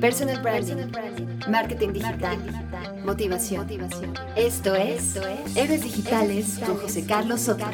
Personal 0.00 0.40
branding, 0.40 0.92
marketing 1.48 1.92
digital, 1.92 2.38
motivación. 3.04 3.66
Esto 4.36 4.76
es 4.76 5.16
Héroes 5.56 5.82
Digitales 5.82 6.60
con 6.64 6.76
José 6.76 7.04
Carlos 7.04 7.40
Soto. 7.40 7.64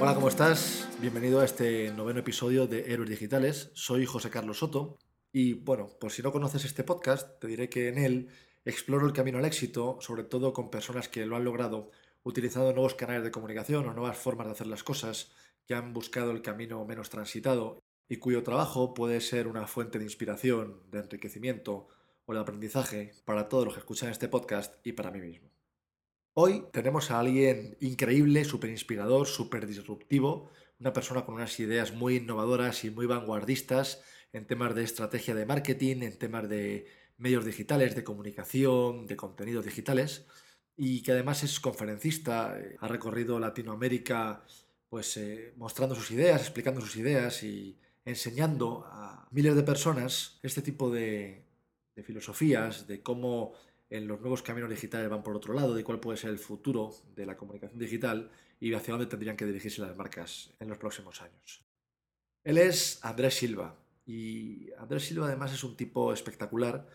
Hola, 0.00 0.14
¿cómo 0.14 0.28
estás? 0.28 0.88
Bienvenido 1.00 1.40
a 1.40 1.44
este 1.44 1.92
noveno 1.92 2.20
episodio 2.20 2.66
de 2.66 2.90
Héroes 2.90 3.10
Digitales. 3.10 3.70
Soy 3.74 4.06
José 4.06 4.30
Carlos 4.30 4.58
Soto 4.60 4.96
y 5.32 5.52
bueno, 5.52 5.90
por 6.00 6.12
si 6.12 6.22
no 6.22 6.32
conoces 6.32 6.64
este 6.64 6.82
podcast, 6.82 7.38
te 7.38 7.46
diré 7.46 7.68
que 7.68 7.88
en 7.88 7.98
él 7.98 8.28
exploro 8.64 9.06
el 9.06 9.12
camino 9.12 9.36
al 9.36 9.44
éxito, 9.44 9.98
sobre 10.00 10.24
todo 10.24 10.54
con 10.54 10.70
personas 10.70 11.08
que 11.08 11.26
lo 11.26 11.36
han 11.36 11.44
logrado 11.44 11.90
utilizando 12.22 12.72
nuevos 12.72 12.94
canales 12.94 13.24
de 13.24 13.30
comunicación 13.30 13.86
o 13.86 13.94
nuevas 13.94 14.18
formas 14.18 14.46
de 14.46 14.52
hacer 14.52 14.66
las 14.66 14.82
cosas, 14.82 15.32
que 15.66 15.74
han 15.74 15.92
buscado 15.92 16.32
el 16.32 16.42
camino 16.42 16.84
menos 16.84 17.10
transitado 17.10 17.82
y 18.08 18.16
cuyo 18.16 18.42
trabajo 18.42 18.92
puede 18.92 19.20
ser 19.20 19.46
una 19.46 19.66
fuente 19.66 19.98
de 19.98 20.04
inspiración, 20.04 20.82
de 20.90 20.98
enriquecimiento 20.98 21.88
o 22.26 22.34
de 22.34 22.40
aprendizaje 22.40 23.12
para 23.24 23.48
todos 23.48 23.64
los 23.64 23.74
que 23.74 23.80
escuchan 23.80 24.10
este 24.10 24.28
podcast 24.28 24.74
y 24.84 24.92
para 24.92 25.10
mí 25.10 25.20
mismo. 25.20 25.50
Hoy 26.34 26.64
tenemos 26.72 27.10
a 27.10 27.20
alguien 27.20 27.76
increíble, 27.80 28.44
súper 28.44 28.70
inspirador, 28.70 29.26
súper 29.26 29.66
disruptivo, 29.66 30.50
una 30.78 30.92
persona 30.92 31.24
con 31.24 31.34
unas 31.34 31.58
ideas 31.60 31.92
muy 31.92 32.16
innovadoras 32.16 32.84
y 32.84 32.90
muy 32.90 33.06
vanguardistas 33.06 34.02
en 34.32 34.46
temas 34.46 34.74
de 34.74 34.84
estrategia 34.84 35.34
de 35.34 35.46
marketing, 35.46 36.02
en 36.02 36.18
temas 36.18 36.48
de 36.48 36.86
medios 37.16 37.44
digitales, 37.44 37.94
de 37.94 38.04
comunicación, 38.04 39.06
de 39.06 39.16
contenidos 39.16 39.64
digitales 39.64 40.26
y 40.82 41.02
que 41.02 41.12
además 41.12 41.42
es 41.42 41.60
conferencista, 41.60 42.58
eh, 42.58 42.74
ha 42.80 42.88
recorrido 42.88 43.38
Latinoamérica 43.38 44.42
pues 44.88 45.14
eh, 45.18 45.52
mostrando 45.58 45.94
sus 45.94 46.10
ideas, 46.10 46.40
explicando 46.40 46.80
sus 46.80 46.96
ideas 46.96 47.42
y 47.42 47.78
enseñando 48.02 48.86
a 48.86 49.28
miles 49.30 49.54
de 49.54 49.62
personas 49.62 50.40
este 50.42 50.62
tipo 50.62 50.90
de, 50.90 51.44
de 51.94 52.02
filosofías, 52.02 52.86
de 52.86 53.02
cómo 53.02 53.52
en 53.90 54.08
los 54.08 54.22
nuevos 54.22 54.40
caminos 54.40 54.70
digitales 54.70 55.10
van 55.10 55.22
por 55.22 55.36
otro 55.36 55.52
lado, 55.52 55.74
de 55.74 55.84
cuál 55.84 56.00
puede 56.00 56.16
ser 56.16 56.30
el 56.30 56.38
futuro 56.38 56.94
de 57.14 57.26
la 57.26 57.36
comunicación 57.36 57.78
digital 57.78 58.30
y 58.58 58.72
hacia 58.72 58.92
dónde 58.92 59.06
tendrían 59.06 59.36
que 59.36 59.44
dirigirse 59.44 59.82
las 59.82 59.94
marcas 59.98 60.54
en 60.60 60.70
los 60.70 60.78
próximos 60.78 61.20
años. 61.20 61.62
Él 62.42 62.56
es 62.56 63.04
Andrés 63.04 63.34
Silva 63.34 63.76
y 64.06 64.70
Andrés 64.78 65.04
Silva 65.04 65.26
además 65.26 65.52
es 65.52 65.62
un 65.62 65.76
tipo 65.76 66.10
espectacular 66.10 66.88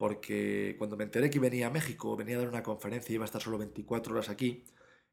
porque 0.00 0.76
cuando 0.78 0.96
me 0.96 1.04
enteré 1.04 1.28
que 1.28 1.38
venía 1.38 1.66
a 1.66 1.70
México, 1.70 2.16
venía 2.16 2.36
a 2.36 2.38
dar 2.38 2.48
una 2.48 2.62
conferencia 2.62 3.12
y 3.12 3.16
iba 3.16 3.24
a 3.24 3.26
estar 3.26 3.42
solo 3.42 3.58
24 3.58 4.14
horas 4.14 4.30
aquí, 4.30 4.64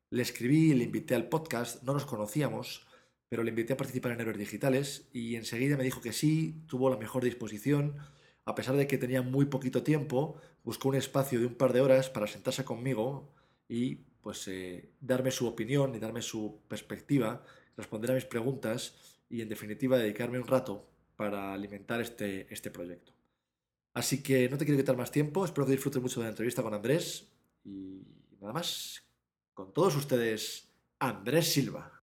le 0.09 0.21
escribí, 0.21 0.73
le 0.73 0.85
invité 0.85 1.13
al 1.13 1.27
podcast, 1.27 1.83
no 1.83 1.91
nos 1.91 2.05
conocíamos, 2.05 2.87
pero 3.27 3.43
le 3.43 3.49
invité 3.49 3.73
a 3.73 3.77
participar 3.77 4.13
en 4.13 4.21
Héroes 4.21 4.37
Digitales 4.37 5.09
y 5.11 5.35
enseguida 5.35 5.75
me 5.75 5.83
dijo 5.83 5.99
que 5.99 6.13
sí, 6.13 6.63
tuvo 6.69 6.89
la 6.89 6.95
mejor 6.95 7.25
disposición, 7.25 7.97
a 8.45 8.55
pesar 8.55 8.77
de 8.77 8.87
que 8.87 8.97
tenía 8.97 9.21
muy 9.21 9.47
poquito 9.47 9.83
tiempo, 9.83 10.39
buscó 10.63 10.87
un 10.87 10.95
espacio 10.95 11.37
de 11.41 11.47
un 11.47 11.55
par 11.55 11.73
de 11.73 11.81
horas 11.81 12.09
para 12.09 12.27
sentarse 12.27 12.63
conmigo 12.63 13.33
y 13.67 13.95
pues 14.21 14.47
eh, 14.47 14.93
darme 15.01 15.31
su 15.31 15.47
opinión 15.47 15.95
y 15.95 15.99
darme 15.99 16.21
su 16.21 16.61
perspectiva, 16.69 17.43
responder 17.75 18.11
a 18.11 18.15
mis 18.15 18.23
preguntas 18.23 19.19
y 19.29 19.41
en 19.41 19.49
definitiva 19.49 19.97
dedicarme 19.97 20.39
un 20.39 20.47
rato 20.47 20.89
para 21.17 21.53
alimentar 21.53 21.99
este, 21.99 22.47
este 22.53 22.71
proyecto. 22.71 23.16
Así 23.97 24.21
que 24.21 24.47
no 24.47 24.59
te 24.59 24.65
quiero 24.65 24.79
quitar 24.79 24.95
más 24.95 25.09
tiempo, 25.09 25.43
espero 25.43 25.65
que 25.65 25.71
disfrutes 25.71 25.99
mucho 25.99 26.19
de 26.19 26.25
la 26.25 26.29
entrevista 26.29 26.61
con 26.61 26.71
Andrés 26.71 27.33
y 27.65 28.03
nada 28.39 28.53
más, 28.53 29.01
con 29.55 29.73
todos 29.73 29.95
ustedes, 29.95 30.69
Andrés 30.99 31.51
Silva. 31.51 32.03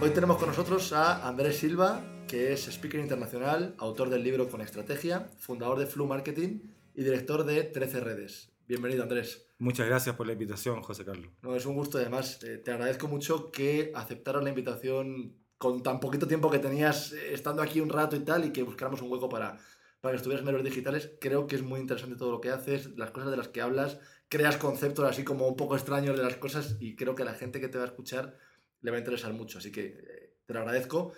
Hoy 0.00 0.10
tenemos 0.12 0.38
con 0.38 0.48
nosotros 0.48 0.92
a 0.92 1.28
Andrés 1.28 1.58
Silva, 1.58 2.02
que 2.26 2.52
es 2.52 2.66
speaker 2.66 2.98
internacional, 2.98 3.76
autor 3.78 4.10
del 4.10 4.24
libro 4.24 4.50
Con 4.50 4.62
Estrategia, 4.62 5.30
fundador 5.38 5.78
de 5.78 5.86
Flu 5.86 6.06
Marketing 6.06 6.58
y 6.92 7.04
director 7.04 7.44
de 7.44 7.62
13 7.62 8.00
Redes. 8.00 8.51
Bienvenido, 8.72 9.02
Andrés. 9.02 9.46
Muchas 9.58 9.86
gracias 9.86 10.16
por 10.16 10.26
la 10.26 10.32
invitación, 10.32 10.80
José 10.80 11.04
Carlos. 11.04 11.30
No, 11.42 11.54
es 11.54 11.66
un 11.66 11.74
gusto, 11.74 11.98
además, 11.98 12.42
eh, 12.42 12.56
te 12.56 12.70
agradezco 12.70 13.06
mucho 13.06 13.50
que 13.50 13.92
aceptaras 13.94 14.42
la 14.42 14.48
invitación 14.48 15.36
con 15.58 15.82
tan 15.82 16.00
poquito 16.00 16.26
tiempo 16.26 16.50
que 16.50 16.58
tenías 16.58 17.12
eh, 17.12 17.34
estando 17.34 17.60
aquí 17.60 17.80
un 17.80 17.90
rato 17.90 18.16
y 18.16 18.20
tal, 18.20 18.46
y 18.46 18.50
que 18.50 18.62
buscáramos 18.62 19.02
un 19.02 19.12
hueco 19.12 19.28
para, 19.28 19.58
para 20.00 20.12
que 20.12 20.16
estuvieras 20.16 20.42
en 20.42 20.48
Héroes 20.48 20.64
Digitales. 20.64 21.10
Creo 21.20 21.46
que 21.46 21.56
es 21.56 21.62
muy 21.62 21.80
interesante 21.80 22.16
todo 22.16 22.30
lo 22.30 22.40
que 22.40 22.48
haces, 22.48 22.96
las 22.96 23.10
cosas 23.10 23.30
de 23.30 23.36
las 23.36 23.48
que 23.48 23.60
hablas, 23.60 23.98
creas 24.30 24.56
conceptos 24.56 25.04
así 25.04 25.22
como 25.22 25.46
un 25.46 25.56
poco 25.56 25.76
extraños 25.76 26.16
de 26.16 26.22
las 26.22 26.36
cosas, 26.36 26.78
y 26.80 26.96
creo 26.96 27.14
que 27.14 27.24
a 27.24 27.26
la 27.26 27.34
gente 27.34 27.60
que 27.60 27.68
te 27.68 27.76
va 27.76 27.84
a 27.84 27.88
escuchar 27.88 28.38
le 28.80 28.90
va 28.90 28.96
a 28.96 29.00
interesar 29.00 29.34
mucho, 29.34 29.58
así 29.58 29.70
que 29.70 29.84
eh, 29.84 30.36
te 30.46 30.54
lo 30.54 30.60
agradezco. 30.60 31.12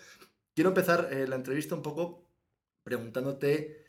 Quiero 0.57 0.71
empezar 0.71 1.09
la 1.13 1.37
entrevista 1.37 1.77
un 1.77 1.83
poco 1.83 2.33
preguntándote 2.83 3.87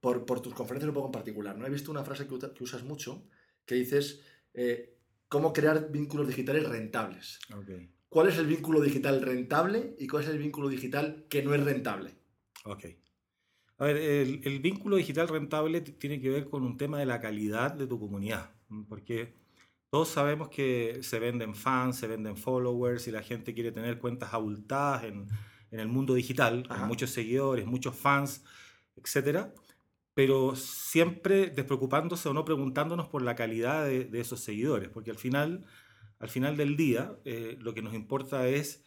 por, 0.00 0.24
por, 0.24 0.40
tus 0.40 0.54
conferencias 0.54 0.88
un 0.88 0.94
poco 0.94 1.08
en 1.08 1.12
particular. 1.12 1.56
¿no? 1.56 1.66
He 1.66 1.70
visto 1.70 1.90
una 1.90 2.04
frase 2.04 2.26
que, 2.26 2.38
que 2.54 2.64
usas 2.64 2.84
mucho, 2.84 3.26
que 3.64 3.74
dices, 3.74 4.22
eh, 4.54 4.96
¿cómo 5.28 5.52
crear 5.52 5.90
vínculos 5.90 6.28
digitales 6.28 6.68
rentables? 6.68 7.40
¿Cuál 8.08 8.28
es 8.28 8.38
el 8.38 8.46
vínculo 8.46 8.80
digital 8.80 9.20
rentable 9.20 9.94
y 9.98 10.06
cuál 10.06 10.24
es 10.24 10.30
el 10.30 10.38
vínculo 10.38 10.68
digital 10.68 11.26
que 11.28 11.42
no 11.42 11.54
es 11.54 11.62
rentable? 11.62 12.14
Ok. 12.64 12.84
A 13.78 13.84
ver, 13.84 13.96
el, 13.96 14.40
el, 14.42 14.58
vínculo 14.58 14.96
digital 14.96 15.28
rentable 15.28 15.80
tiene 15.82 16.20
que 16.20 16.30
ver 16.30 16.48
con 16.48 16.64
un 16.64 16.76
tema 16.76 16.98
de 16.98 17.06
la 17.06 17.20
calidad 17.20 17.72
de 17.74 17.86
tu 17.86 18.00
comunidad, 18.00 18.50
porque 18.88 19.34
todos 19.90 20.08
sabemos 20.08 20.48
que 20.48 20.98
se 21.02 21.20
venden 21.20 21.54
fans, 21.54 21.96
se 21.96 22.08
venden 22.08 22.36
followers 22.36 23.06
y 23.06 23.12
la 23.12 23.22
gente 23.22 23.54
quiere 23.54 23.70
tener 23.70 23.98
cuentas 23.98 24.34
abultadas 24.34 25.04
en, 25.04 25.28
en 25.70 25.78
el 25.78 25.86
mundo 25.86 26.14
digital, 26.14 26.66
con 26.66 26.88
muchos 26.88 27.10
seguidores, 27.10 27.66
muchos 27.66 27.94
fans, 27.94 28.42
etcétera 28.96 29.52
pero 30.18 30.56
siempre 30.56 31.46
despreocupándose 31.46 32.28
o 32.28 32.34
no 32.34 32.44
preguntándonos 32.44 33.06
por 33.06 33.22
la 33.22 33.36
calidad 33.36 33.86
de, 33.86 34.08
esos 34.18 34.40
seguidores, 34.40 34.88
porque 34.88 35.12
al 35.12 35.16
final, 35.16 35.64
al 36.18 36.28
final 36.28 36.56
del 36.56 36.76
día 36.76 37.16
eh, 37.24 37.56
lo 37.60 37.72
que 37.72 37.82
nos 37.82 37.94
importa 37.94 38.48
es 38.48 38.82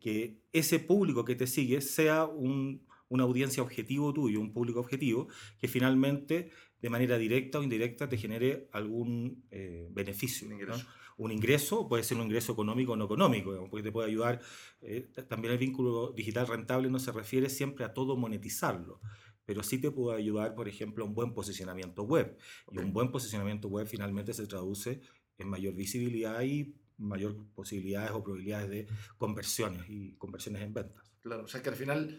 que 0.00 0.40
ese 0.54 0.78
público 0.78 1.26
que 1.26 1.34
te 1.34 1.46
sigue 1.46 1.82
sea 1.82 2.24
una 2.24 3.24
audiencia 3.24 3.62
objetivo 3.62 4.14
tuyo, 4.14 4.40
un 4.40 4.54
público 4.54 4.80
objetivo, 4.80 5.28
que 5.58 5.68
finalmente 5.68 6.48
de 6.80 6.88
manera 6.88 7.18
directa 7.18 7.58
o 7.58 7.62
indirecta 7.62 8.08
te 8.08 8.16
genere 8.16 8.70
algún 8.72 9.44
eh, 9.50 9.90
beneficio. 9.92 10.46
Un 10.46 10.54
ingreso. 10.54 10.86
Un 11.18 11.30
ingreso, 11.30 11.88
puede 11.90 12.04
ser 12.04 12.16
un 12.16 12.24
ingreso 12.24 12.52
económico 12.52 12.92
o 12.92 12.96
no 12.96 13.04
económico, 13.04 13.68
porque 13.68 13.82
te 13.82 13.92
puede 13.92 14.08
ayudar. 14.08 14.40
Eh, 14.80 15.10
también 15.28 15.52
el 15.52 15.58
vínculo 15.58 16.12
digital 16.12 16.46
rentable 16.46 16.88
no 16.88 16.98
se 16.98 17.12
refiere 17.12 17.50
siempre 17.50 17.84
a 17.84 17.92
todo 17.92 18.16
monetizarlo, 18.16 19.02
pero 19.44 19.62
sí 19.62 19.80
te 19.80 19.90
puede 19.90 20.18
ayudar, 20.18 20.54
por 20.54 20.68
ejemplo, 20.68 21.04
a 21.04 21.08
un 21.08 21.14
buen 21.14 21.34
posicionamiento 21.34 22.02
web. 22.02 22.36
Y 22.70 22.78
un 22.78 22.92
buen 22.92 23.10
posicionamiento 23.10 23.68
web 23.68 23.86
finalmente 23.86 24.32
se 24.32 24.46
traduce 24.46 25.00
en 25.38 25.48
mayor 25.48 25.74
visibilidad 25.74 26.42
y 26.42 26.74
mayor 26.98 27.36
posibilidades 27.54 28.12
o 28.12 28.22
probabilidades 28.22 28.70
de 28.70 28.86
conversiones 29.18 29.88
y 29.88 30.14
conversiones 30.16 30.62
en 30.62 30.72
ventas. 30.72 31.12
Claro, 31.20 31.44
o 31.44 31.48
sea 31.48 31.62
que 31.62 31.70
al 31.70 31.76
final 31.76 32.18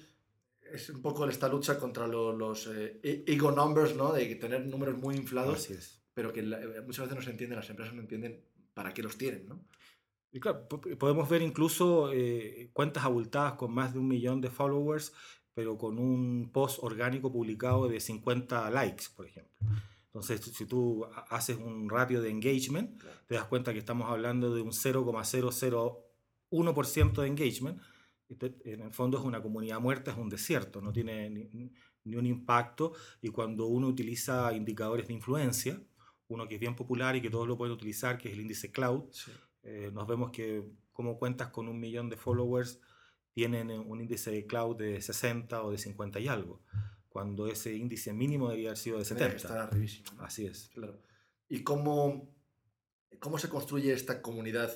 es 0.62 0.90
un 0.90 1.02
poco 1.02 1.28
esta 1.28 1.48
lucha 1.48 1.80
contra 1.80 2.08
los, 2.08 2.68
eh, 2.68 3.00
e-, 3.04 3.24
ego 3.28 3.52
numbers, 3.52 3.96
¿no? 3.96 4.12
De 4.14 4.36
tener 4.36 4.66
números 4.66 4.98
muy 4.98 5.16
inflados, 5.16 5.60
Así 5.60 5.74
es. 5.74 6.04
pero 6.14 6.34
que 6.34 6.42
muchas 6.42 7.06
veces 7.06 7.16
no 7.16 7.22
se 7.22 7.32
entienden, 7.32 7.58
las 7.58 7.70
empresas 7.70 7.94
no 7.94 8.02
entienden 8.02 8.44
para 8.74 8.94
qué 8.94 9.04
los 9.04 9.18
tienen, 9.18 9.48
¿no? 9.48 9.66
Y 10.32 10.40
claro, 10.42 10.68
podemos 10.68 11.30
ver 11.30 11.42
incluso 11.42 12.12
eh, 12.12 12.70
cuentas 12.74 13.06
abultadas 13.06 13.54
con 13.54 13.74
más 13.74 13.94
de 13.94 14.00
un 14.00 14.08
millón 14.10 14.42
de 14.42 14.50
followers 14.50 15.14
pero 15.56 15.76
con 15.78 15.98
un 15.98 16.50
post 16.52 16.80
orgánico 16.84 17.32
publicado 17.32 17.88
de 17.88 18.02
50 18.02 18.70
likes, 18.70 19.06
por 19.16 19.26
ejemplo. 19.26 19.56
Entonces, 20.08 20.42
si 20.42 20.66
tú 20.66 21.08
haces 21.30 21.58
un 21.58 21.90
ratio 21.90 22.22
de 22.22 22.30
engagement, 22.30 23.02
te 23.26 23.36
das 23.36 23.46
cuenta 23.46 23.72
que 23.74 23.80
estamos 23.80 24.10
hablando 24.10 24.54
de 24.54 24.62
un 24.62 24.72
0,001% 24.72 27.22
de 27.22 27.28
engagement. 27.28 27.82
En 28.66 28.82
el 28.82 28.92
fondo 28.92 29.18
es 29.18 29.24
una 29.24 29.42
comunidad 29.42 29.80
muerta, 29.80 30.12
es 30.12 30.18
un 30.18 30.28
desierto, 30.30 30.82
no 30.82 30.92
tiene 30.92 31.30
ni, 31.30 31.72
un 32.16 32.26
impacto. 32.26 32.92
Y 33.22 33.30
cuando 33.30 33.68
uno 33.68 33.88
utiliza 33.88 34.52
indicadores 34.54 35.08
de 35.08 35.14
influencia, 35.14 35.82
uno 36.28 36.46
que 36.48 36.56
es 36.56 36.62
bien 36.62 36.76
popular 36.76 37.16
y 37.16 37.22
que 37.22 37.30
todos 37.30 37.48
lo 37.48 37.58
pueden 37.58 37.74
utilizar, 37.74 38.18
que 38.18 38.28
es 38.28 38.34
el 38.34 38.42
índice 38.42 38.72
Cloud, 38.72 39.06
eh, 39.64 39.90
nos 39.94 40.06
vemos 40.06 40.32
que 40.32 40.66
como 40.92 41.18
cuentas 41.18 41.48
con 41.50 41.70
un 41.70 41.80
millón 41.80 42.10
de 42.10 42.18
followers, 42.18 42.82
tienen 43.36 43.70
un 43.70 44.00
índice 44.00 44.32
de 44.32 44.48
cloud 44.48 44.78
de 44.78 45.02
60 45.02 45.62
o 45.62 45.70
de 45.72 45.78
50 45.78 46.22
y 46.22 46.30
algo, 46.30 46.62
cuando 47.10 47.48
ese 47.48 47.76
índice 47.76 48.14
mínimo 48.14 48.48
debería 48.48 48.70
haber 48.70 48.78
sido 48.78 48.98
de 48.98 49.04
70. 49.06 49.36
Está 49.36 49.64
arribísimo. 49.66 50.10
Así 50.22 50.46
es. 50.46 50.70
Claro. 50.74 51.02
¿Y 51.50 51.62
cómo, 51.64 52.34
cómo 53.20 53.38
se 53.38 53.50
construye 53.50 53.92
esta 53.92 54.22
comunidad 54.22 54.72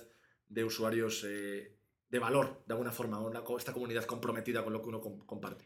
de 0.49 0.65
usuarios 0.65 1.23
eh, 1.25 1.77
de 2.09 2.19
valor, 2.19 2.61
de 2.67 2.73
alguna 2.73 2.91
forma, 2.91 3.19
esta 3.57 3.71
comunidad 3.73 4.03
comprometida 4.03 4.61
con 4.63 4.73
lo 4.73 4.81
que 4.81 4.89
uno 4.89 4.99
comparte? 5.25 5.65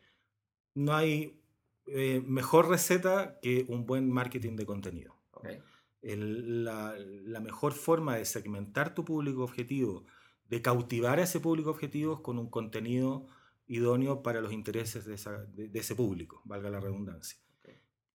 No 0.75 0.93
hay 0.95 1.39
Eh, 1.85 2.21
mejor 2.25 2.69
receta 2.69 3.39
que 3.41 3.65
un 3.67 3.85
buen 3.85 4.09
marketing 4.09 4.55
de 4.55 4.65
contenido. 4.65 5.17
Okay. 5.31 5.59
El- 6.01 6.63
la, 6.63 6.95
la 6.97 7.39
mejor 7.41 7.73
forma 7.73 8.15
de 8.15 8.23
segmentar 8.23 8.93
tu 8.93 9.03
público 9.03 9.43
objetivo, 9.43 10.05
de 10.53 10.61
cautivar 10.61 11.19
a 11.19 11.23
ese 11.23 11.39
público 11.39 11.69
objetivo 11.71 12.21
con 12.21 12.37
un 12.39 12.49
contenido 12.49 13.25
idóneo 13.67 14.21
para 14.21 14.39
los 14.41 14.51
intereses 14.53 15.05
de, 15.05 15.15
esa- 15.15 15.45
de- 15.45 15.69
de 15.69 15.79
ese 15.79 15.95
público, 15.95 16.41
valga 16.45 16.69
la 16.69 16.79
redundancia. 16.79 17.37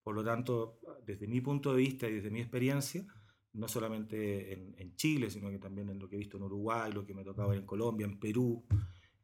Por 0.05 0.15
lo 0.15 0.25
tanto, 0.25 0.79
desde 1.05 1.27
mi 1.27 1.41
punto 1.41 1.73
de 1.73 1.79
vista 1.79 2.09
y 2.09 2.15
desde 2.15 2.31
mi 2.31 2.41
experiencia, 2.41 3.05
no 3.55 3.67
solamente 3.69 4.53
en, 4.55 4.75
en 4.79 4.95
Chile, 4.97 5.29
sino 5.31 5.51
que 5.51 5.59
también 5.59 5.89
en 5.91 5.99
lo 5.99 6.09
que 6.09 6.17
he 6.17 6.19
visto 6.19 6.37
en 6.37 6.45
Uruguay, 6.45 6.93
lo 6.93 7.05
que 7.05 7.13
me 7.15 7.25
tocaba 7.25 7.49
ver 7.49 7.59
en 7.59 7.67
Colombia, 7.67 8.07
en 8.07 8.19
Perú, 8.19 8.65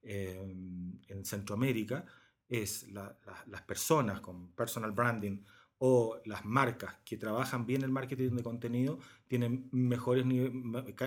eh, 0.02 0.37
en 1.08 1.25
Centroamérica, 1.25 2.05
es 2.49 2.90
la- 2.90 3.16
la- 3.26 3.44
las 3.46 3.62
personas 3.62 4.20
con 4.20 4.50
personal 4.52 4.93
branding 4.93 5.38
o 5.79 6.21
las 6.25 6.44
marcas 6.44 6.97
que 7.05 7.17
trabajan 7.17 7.67
bien 7.67 7.82
el 7.82 7.91
marketing 7.91 8.31
de 8.37 8.43
contenido 8.43 8.99
tienen 9.26 9.69
mejores 9.73 10.25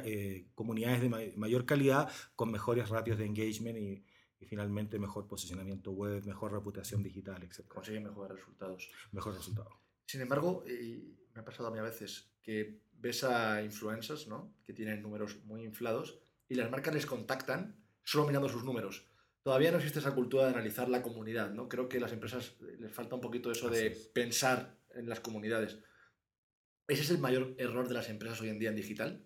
eh, 0.04 0.48
comunidades 0.56 1.02
de 1.02 1.10
ma- 1.10 1.20
mayor 1.36 1.66
calidad 1.66 2.10
con 2.36 2.52
mejores 2.52 2.90
ratios 2.90 3.18
de 3.18 3.26
engagement 3.26 3.78
y, 3.78 4.04
y 4.40 4.46
finalmente 4.46 5.00
mejor 5.00 5.28
posicionamiento 5.28 5.92
web, 5.92 6.26
mejor 6.26 6.52
reputación 6.52 7.02
digital, 7.02 7.42
etc. 7.44 7.66
Consiguen 7.68 8.04
mejores 8.04 8.38
resultados. 8.38 8.90
Mejor 9.12 9.34
resultado. 9.36 9.70
Sin 10.06 10.22
embargo, 10.22 10.64
y 10.68 11.16
me 11.34 11.42
ha 11.42 11.46
pasado 11.46 11.70
a 11.70 11.72
mí 11.72 11.80
a 11.80 11.84
veces 11.84 12.32
que 12.44 12.82
ves 12.94 13.24
a 13.24 13.62
influencers, 13.64 14.28
¿no? 14.28 14.54
Que 14.66 14.74
tienen 14.74 15.02
números 15.02 15.44
muy 15.46 15.64
inflados 15.64 16.20
y 16.50 16.56
las 16.56 16.70
marcas 16.72 16.94
les 16.94 17.06
contactan 17.06 17.76
solo 18.04 18.26
mirando 18.28 18.48
sus 18.50 18.64
números. 18.64 19.06
Todavía 19.44 19.72
no 19.72 19.78
existe 19.78 20.00
esa 20.00 20.14
cultura 20.14 20.44
de 20.46 20.50
analizar 20.52 20.90
la 20.90 21.02
comunidad, 21.02 21.52
¿no? 21.52 21.70
Creo 21.70 21.88
que 21.88 21.98
a 21.98 22.02
las 22.02 22.12
empresas 22.12 22.56
eh, 22.62 22.78
les 22.80 22.92
falta 22.92 23.16
un 23.16 23.22
poquito 23.22 23.50
eso 23.52 23.70
de 23.70 23.88
es. 23.88 24.08
pensar 24.08 24.78
en 24.94 25.08
las 25.08 25.20
comunidades. 25.22 25.80
¿Ese 26.88 27.02
es 27.04 27.10
el 27.12 27.20
mayor 27.20 27.56
error 27.58 27.88
de 27.88 27.94
las 27.94 28.10
empresas 28.10 28.42
hoy 28.42 28.50
en 28.50 28.60
día 28.60 28.70
en 28.70 28.76
digital? 28.76 29.24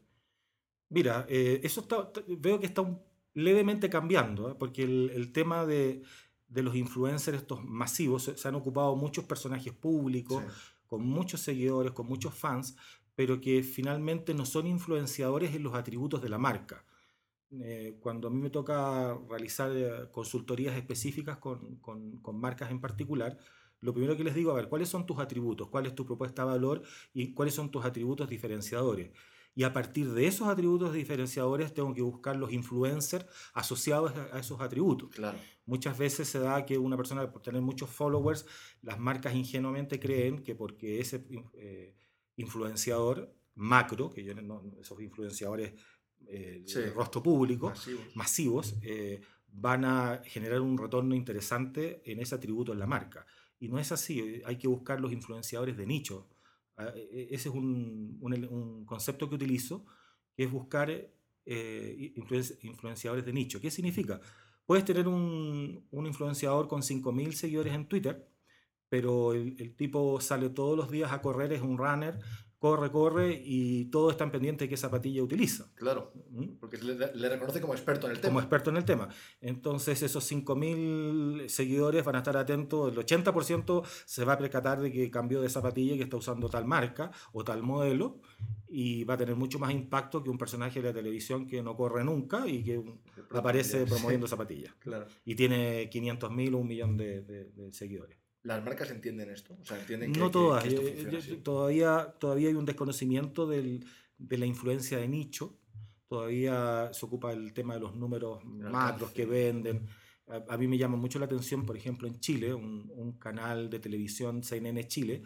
Mira, 0.90 1.26
eh, 1.30 1.62
eso 1.64 1.82
está, 1.82 2.12
veo 2.28 2.60
que 2.60 2.66
está 2.66 2.82
un- 2.82 3.02
levemente 3.34 3.90
cambiando, 3.90 4.52
¿eh? 4.52 4.56
porque 4.60 4.84
el, 4.84 5.10
el 5.14 5.32
tema 5.32 5.66
de, 5.66 6.04
de 6.50 6.64
los 6.64 6.76
influencers 6.76 7.38
estos 7.38 7.64
masivos, 7.64 8.24
se, 8.24 8.38
se 8.38 8.48
han 8.48 8.56
ocupado 8.56 8.96
muchos 8.96 9.24
personajes 9.26 9.74
públicos, 9.74 10.44
con 10.88 11.06
muchos 11.06 11.40
seguidores, 11.42 11.94
con 11.94 12.08
muchos 12.08 12.34
fans, 12.34 12.76
pero 13.16 13.40
que 13.40 13.64
finalmente 13.64 14.34
no 14.34 14.46
son 14.46 14.68
influenciadores 14.68 15.56
en 15.56 15.64
los 15.64 15.74
atributos 15.76 16.22
de 16.22 16.30
la 16.30 16.38
marca. 16.38 16.84
Eh, 17.60 17.98
cuando 18.00 18.28
a 18.30 18.32
mí 18.32 18.38
me 18.40 18.50
toca 18.50 19.18
realizar 19.30 19.72
eh, 19.76 20.08
consultorías 20.12 20.76
específicas 20.78 21.38
con, 21.38 21.76
con- 21.78 22.18
con 22.22 22.40
marcas 22.40 22.72
en 22.72 22.80
particular, 22.80 23.38
lo 23.82 23.94
primero 23.94 24.16
que 24.16 24.24
les 24.24 24.36
digo, 24.36 24.52
a 24.52 24.56
ver, 24.56 24.70
¿cuáles 24.70 24.88
son 24.90 25.06
tus 25.06 25.20
atributos? 25.20 25.68
¿Cuál 25.70 25.86
es 25.88 25.96
tu 25.96 26.06
propuesta 26.06 26.44
de 26.44 26.52
valor? 26.52 26.84
¿Y 27.14 27.34
cuáles 27.34 27.56
son 27.56 27.70
tus 27.72 27.84
atributos 27.84 28.30
diferenciadores? 28.30 29.12
Y 29.54 29.64
a 29.64 29.74
partir 29.74 30.14
de 30.14 30.28
esos 30.28 30.48
atributos 30.48 30.94
diferenciadores 30.94 31.74
tengo 31.74 31.94
que 31.94 32.02
buscar 32.02 32.38
los 32.38 32.54
influencers 32.54 33.26
asociados 33.54 34.14
a 34.32 34.40
esos 34.40 34.62
atributos. 34.62 35.10
Claro. 35.10 35.38
Muchas 35.66 35.98
veces 35.98 36.30
se 36.30 36.40
da 36.40 36.66
que 36.66 36.78
una 36.78 36.96
persona, 36.96 37.30
por 37.32 37.42
tener 37.42 37.62
muchos 37.62 37.90
followers, 37.90 38.46
las 38.82 38.98
marcas 38.98 39.36
ingenuamente 39.36 40.00
creen 40.00 40.42
que 40.42 40.56
porque 40.56 41.02
ese 41.02 41.26
eh, 41.56 41.96
influenciador 42.38 43.34
macro, 43.56 44.10
que 44.10 44.24
yo 44.24 44.34
no- 44.36 44.64
esos 44.80 45.02
influenciadores 45.02 45.74
eh, 46.28 46.64
Sí. 46.66 46.82
rostro 46.96 47.22
público, 47.24 47.70
Masivos. 47.70 48.16
masivos, 48.16 48.76
eh, 48.82 49.22
van 49.54 49.84
a 49.86 50.22
generar 50.26 50.62
un 50.62 50.78
retorno 50.78 51.14
interesante 51.16 52.02
en 52.06 52.20
ese 52.20 52.36
atributo 52.36 52.72
en 52.74 52.80
la 52.80 52.88
marca. 52.88 53.26
Y 53.60 53.68
no 53.68 53.78
es 53.80 53.92
así, 53.92 54.20
eh, 54.20 54.42
hay 54.46 54.58
que 54.58 54.68
buscar 54.68 55.00
los 55.02 55.12
influenciadores 55.12 55.76
de 55.78 55.86
nicho. 55.86 56.28
Ah, 56.78 56.92
e- 56.96 57.00
e- 57.12 57.36
Ese 57.36 57.50
es 57.50 57.56
un, 57.56 58.18
un 58.22 58.86
concepto 58.86 59.28
que 59.30 59.36
utilizo, 59.36 59.86
que 60.36 60.46
es 60.46 60.52
buscar 60.52 60.90
eh, 61.46 62.14
influen- 62.16 62.58
influenciadores 62.64 63.26
de 63.26 63.34
nicho. 63.34 63.60
¿Qué 63.60 63.72
significa? 63.72 64.22
Puedes 64.66 64.86
tener 64.86 65.08
un, 65.08 65.86
un 65.92 66.06
influenciador 66.06 66.68
con 66.68 66.82
5.000 66.82 67.34
seguidores 67.34 67.74
en 67.74 67.88
Twitter, 67.88 68.28
pero 68.88 69.34
el, 69.34 69.56
el 69.60 69.76
tipo 69.76 70.22
sale 70.22 70.50
todos 70.50 70.78
los 70.78 70.90
días 70.92 71.12
a 71.12 71.22
correr, 71.22 71.52
es 71.54 71.62
un 71.62 71.78
runner, 71.78 72.20
corre, 72.62 72.92
corre 72.92 73.42
y 73.44 73.86
todos 73.86 74.12
están 74.12 74.30
pendientes 74.32 74.68
de 74.68 74.70
qué 74.70 74.78
zapatilla 74.78 75.24
utiliza. 75.24 75.66
Claro. 75.74 76.14
¿Mm? 76.30 76.58
Porque 76.60 76.78
le, 76.78 76.94
le 77.16 77.30
reconoce 77.30 77.60
como 77.60 77.74
experto 77.74 78.06
en 78.06 78.12
el 78.12 78.20
tema. 78.22 78.30
como 78.30 78.40
experto 78.40 78.70
en 78.70 78.78
el 78.78 78.86
tema. 78.86 79.10
Entonces 79.42 80.00
esos 80.04 80.32
5.000 80.32 81.48
seguidores 81.48 82.06
van 82.06 82.16
a 82.16 82.20
estar 82.20 82.38
atentos, 82.38 82.92
el 82.96 83.00
80% 83.04 83.84
se 84.06 84.26
va 84.26 84.34
a 84.34 84.38
percatar 84.38 84.80
de 84.80 84.92
que 84.92 85.10
cambió 85.10 85.42
de 85.42 85.50
zapatilla, 85.50 85.98
que 85.98 86.04
está 86.04 86.18
usando 86.18 86.50
tal 86.50 86.66
marca 86.66 87.10
o 87.34 87.44
tal 87.44 87.64
modelo, 87.64 88.20
y 88.70 89.06
va 89.06 89.16
a 89.16 89.18
tener 89.18 89.36
mucho 89.36 89.58
más 89.58 89.72
impacto 89.72 90.24
que 90.24 90.30
un 90.30 90.38
personaje 90.38 90.82
de 90.84 90.90
la 90.90 90.94
televisión 90.94 91.48
que 91.48 91.64
no 91.64 91.76
corre 91.76 92.04
nunca 92.04 92.48
y 92.48 92.64
que 92.64 92.84
aparece 93.32 93.86
promoviendo 93.88 94.28
zapatillas. 94.28 94.76
Claro. 94.80 95.08
Y 95.26 95.34
tiene 95.34 95.90
500.000 95.90 96.54
o 96.54 96.58
un 96.60 96.68
millón 96.68 96.96
de, 96.96 97.22
de- 97.24 97.46
de 97.46 97.74
seguidores. 97.74 98.21
¿Las 98.44 98.64
marcas 98.64 98.90
entienden 98.92 99.30
esto? 99.30 99.56
O 99.62 99.66
sea, 99.66 99.80
entienden 99.80 100.12
que, 100.14 100.20
No 100.20 100.32
todas. 100.32 100.64
que 100.64 100.70
esto 100.70 100.82
eh, 100.82 100.86
funciona 100.88 101.12
yo- 101.12 101.20
así? 101.20 101.36
todavía, 101.44 102.16
todavía 102.20 102.50
hay 102.50 102.56
un 102.56 102.66
desconocimiento 102.66 103.46
del- 103.48 103.86
de 104.18 104.38
la 104.38 104.46
influencia 104.46 104.98
de 104.98 105.08
nicho. 105.08 105.58
Todavía 106.08 106.90
se 106.94 107.06
ocupa 107.06 107.32
el 107.32 107.54
tema 107.54 107.76
de 107.76 107.80
los 107.82 107.96
números 107.96 108.44
macros 108.44 109.12
que 109.12 109.26
venden. 109.26 109.86
A, 110.28 110.54
a 110.54 110.58
mí 110.58 110.68
me 110.68 110.78
llama 110.78 110.98
mucho 110.98 111.20
la 111.20 111.26
atención, 111.26 111.66
por 111.66 111.78
ejemplo, 111.78 112.08
en 112.08 112.20
Chile, 112.20 112.54
un, 112.54 112.92
un 112.96 113.14
canal 113.18 113.70
de 113.70 113.80
televisión, 113.80 114.44
CNN 114.44 114.88
Chile, 114.88 115.22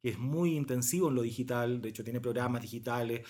que 0.00 0.10
es 0.10 0.18
muy 0.18 0.54
intensivo 0.56 1.08
en 1.08 1.16
lo 1.16 1.22
digital, 1.22 1.80
de 1.80 1.88
hecho 1.88 2.04
tiene 2.04 2.20
programas 2.20 2.62
digitales, 2.62 3.26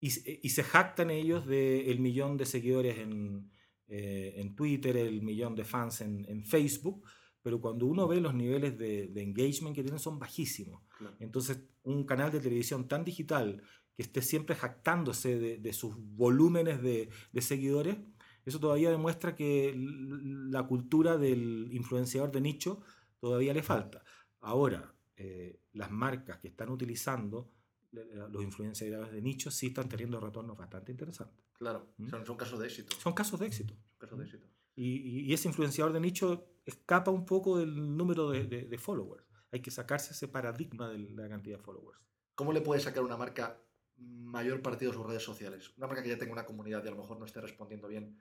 y, 0.00 0.10
se- 0.10 0.40
y 0.42 0.50
se 0.50 0.62
jactan 0.62 1.10
ellos 1.10 1.46
del 1.46 1.98
millón 2.00 2.36
de 2.36 2.44
seguidores 2.44 2.98
en, 2.98 3.50
eh, 3.88 4.34
en 4.36 4.54
Twitter, 4.54 4.96
el 4.98 5.22
millón 5.22 5.54
de 5.54 5.64
fans 5.64 6.02
en, 6.02 6.26
en 6.28 6.44
Facebook, 6.44 7.06
pero 7.44 7.60
cuando 7.60 7.84
uno 7.84 8.08
ve 8.08 8.22
los 8.22 8.34
niveles 8.34 8.78
de, 8.78 9.08
de 9.08 9.22
engagement 9.22 9.76
que 9.76 9.82
tienen 9.82 10.00
son 10.00 10.18
bajísimos. 10.18 10.82
Claro. 10.96 11.14
Entonces, 11.20 11.60
un 11.82 12.04
canal 12.04 12.32
de 12.32 12.40
televisión 12.40 12.88
tan 12.88 13.04
digital 13.04 13.62
que 13.94 14.02
esté 14.02 14.22
siempre 14.22 14.56
jactándose 14.56 15.38
de, 15.38 15.58
de 15.58 15.72
sus 15.74 15.94
volúmenes 15.98 16.80
de, 16.80 17.10
de 17.32 17.42
seguidores, 17.42 17.98
eso 18.46 18.58
todavía 18.58 18.90
demuestra 18.90 19.36
que 19.36 19.74
la 19.76 20.66
cultura 20.66 21.18
del 21.18 21.68
influenciador 21.70 22.32
de 22.32 22.40
nicho 22.40 22.80
todavía 23.20 23.52
le 23.52 23.62
falta. 23.62 24.02
Ahora, 24.40 24.94
eh, 25.16 25.60
las 25.74 25.90
marcas 25.90 26.38
que 26.38 26.48
están 26.48 26.70
utilizando 26.70 27.52
eh, 27.92 28.26
los 28.30 28.42
influenciadores 28.42 29.12
de 29.12 29.20
nicho 29.20 29.50
sí 29.50 29.66
están 29.66 29.90
teniendo 29.90 30.18
retornos 30.18 30.56
bastante 30.56 30.92
interesantes. 30.92 31.44
Claro. 31.52 31.92
¿Mm? 31.98 32.08
Son, 32.08 32.24
son 32.24 32.36
casos 32.38 32.58
de 32.58 32.66
éxito. 32.68 32.96
Son 32.98 33.12
casos 33.12 33.38
de 33.38 33.46
éxito. 33.48 33.74
Son 33.74 33.98
casos 33.98 34.18
de 34.18 34.24
éxito. 34.24 34.46
Y, 34.76 35.28
y- 35.28 35.32
ese 35.32 35.48
influenciador 35.48 35.92
de 35.92 36.00
nicho 36.00 36.46
escapa 36.64 37.10
un 37.10 37.24
poco 37.24 37.58
del 37.58 37.96
número 37.96 38.30
de, 38.30 38.78
followers. 38.78 39.24
Hay 39.52 39.60
que 39.60 39.70
sacarse 39.70 40.12
ese 40.12 40.28
paradigma 40.28 40.88
de 40.88 40.98
la 40.98 41.28
cantidad 41.28 41.58
de 41.58 41.62
followers. 41.62 42.00
¿Cómo 42.34 42.52
le 42.52 42.60
puede 42.60 42.80
sacar 42.80 43.04
una 43.04 43.16
marca 43.16 43.60
mayor 43.96 44.60
partido 44.62 44.90
a 44.90 44.94
sus 44.94 45.06
redes 45.06 45.22
sociales? 45.22 45.72
Una 45.76 45.86
marca 45.86 46.02
que 46.02 46.08
ya 46.08 46.18
tenga 46.18 46.32
una 46.32 46.46
comunidad 46.46 46.84
y 46.84 46.88
a 46.88 46.90
lo 46.90 46.96
mejor 46.96 47.18
no 47.18 47.26
esté 47.26 47.40
respondiendo 47.40 47.86
bien. 47.86 48.18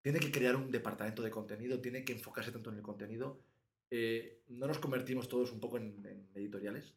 Tiene 0.00 0.20
que 0.20 0.30
crear 0.30 0.54
un 0.54 0.70
departamento 0.70 1.22
de 1.22 1.30
contenido, 1.30 1.80
tiene 1.80 2.04
que 2.04 2.12
enfocarse 2.12 2.52
tanto 2.52 2.70
en 2.70 2.76
el 2.76 2.82
contenido. 2.82 3.42
Eh, 3.90 4.44
¿No 4.48 4.66
nos 4.66 4.78
convertimos 4.78 5.28
todos 5.28 5.52
un 5.52 5.60
poco 5.60 5.78
en 5.78 6.30
editoriales? 6.34 6.94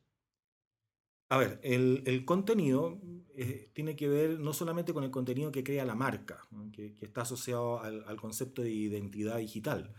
A 1.30 1.38
ver, 1.38 1.60
el, 1.64 2.04
el 2.06 2.24
contenido 2.24 3.02
eh, 3.36 3.72
tiene 3.74 3.96
que 3.96 4.08
ver 4.08 4.40
no 4.40 4.54
solamente 4.54 4.94
con 4.94 5.04
el 5.04 5.12
contenido 5.12 5.52
que 5.52 5.64
crea 5.64 5.84
la 5.86 5.96
marca, 5.96 6.48
que, 6.72 6.96
está 7.02 7.22
asociado 7.22 7.80
al, 7.82 8.04
al 8.08 8.18
concepto 8.22 8.62
de 8.62 8.72
identidad 8.72 9.38
digital. 9.40 9.94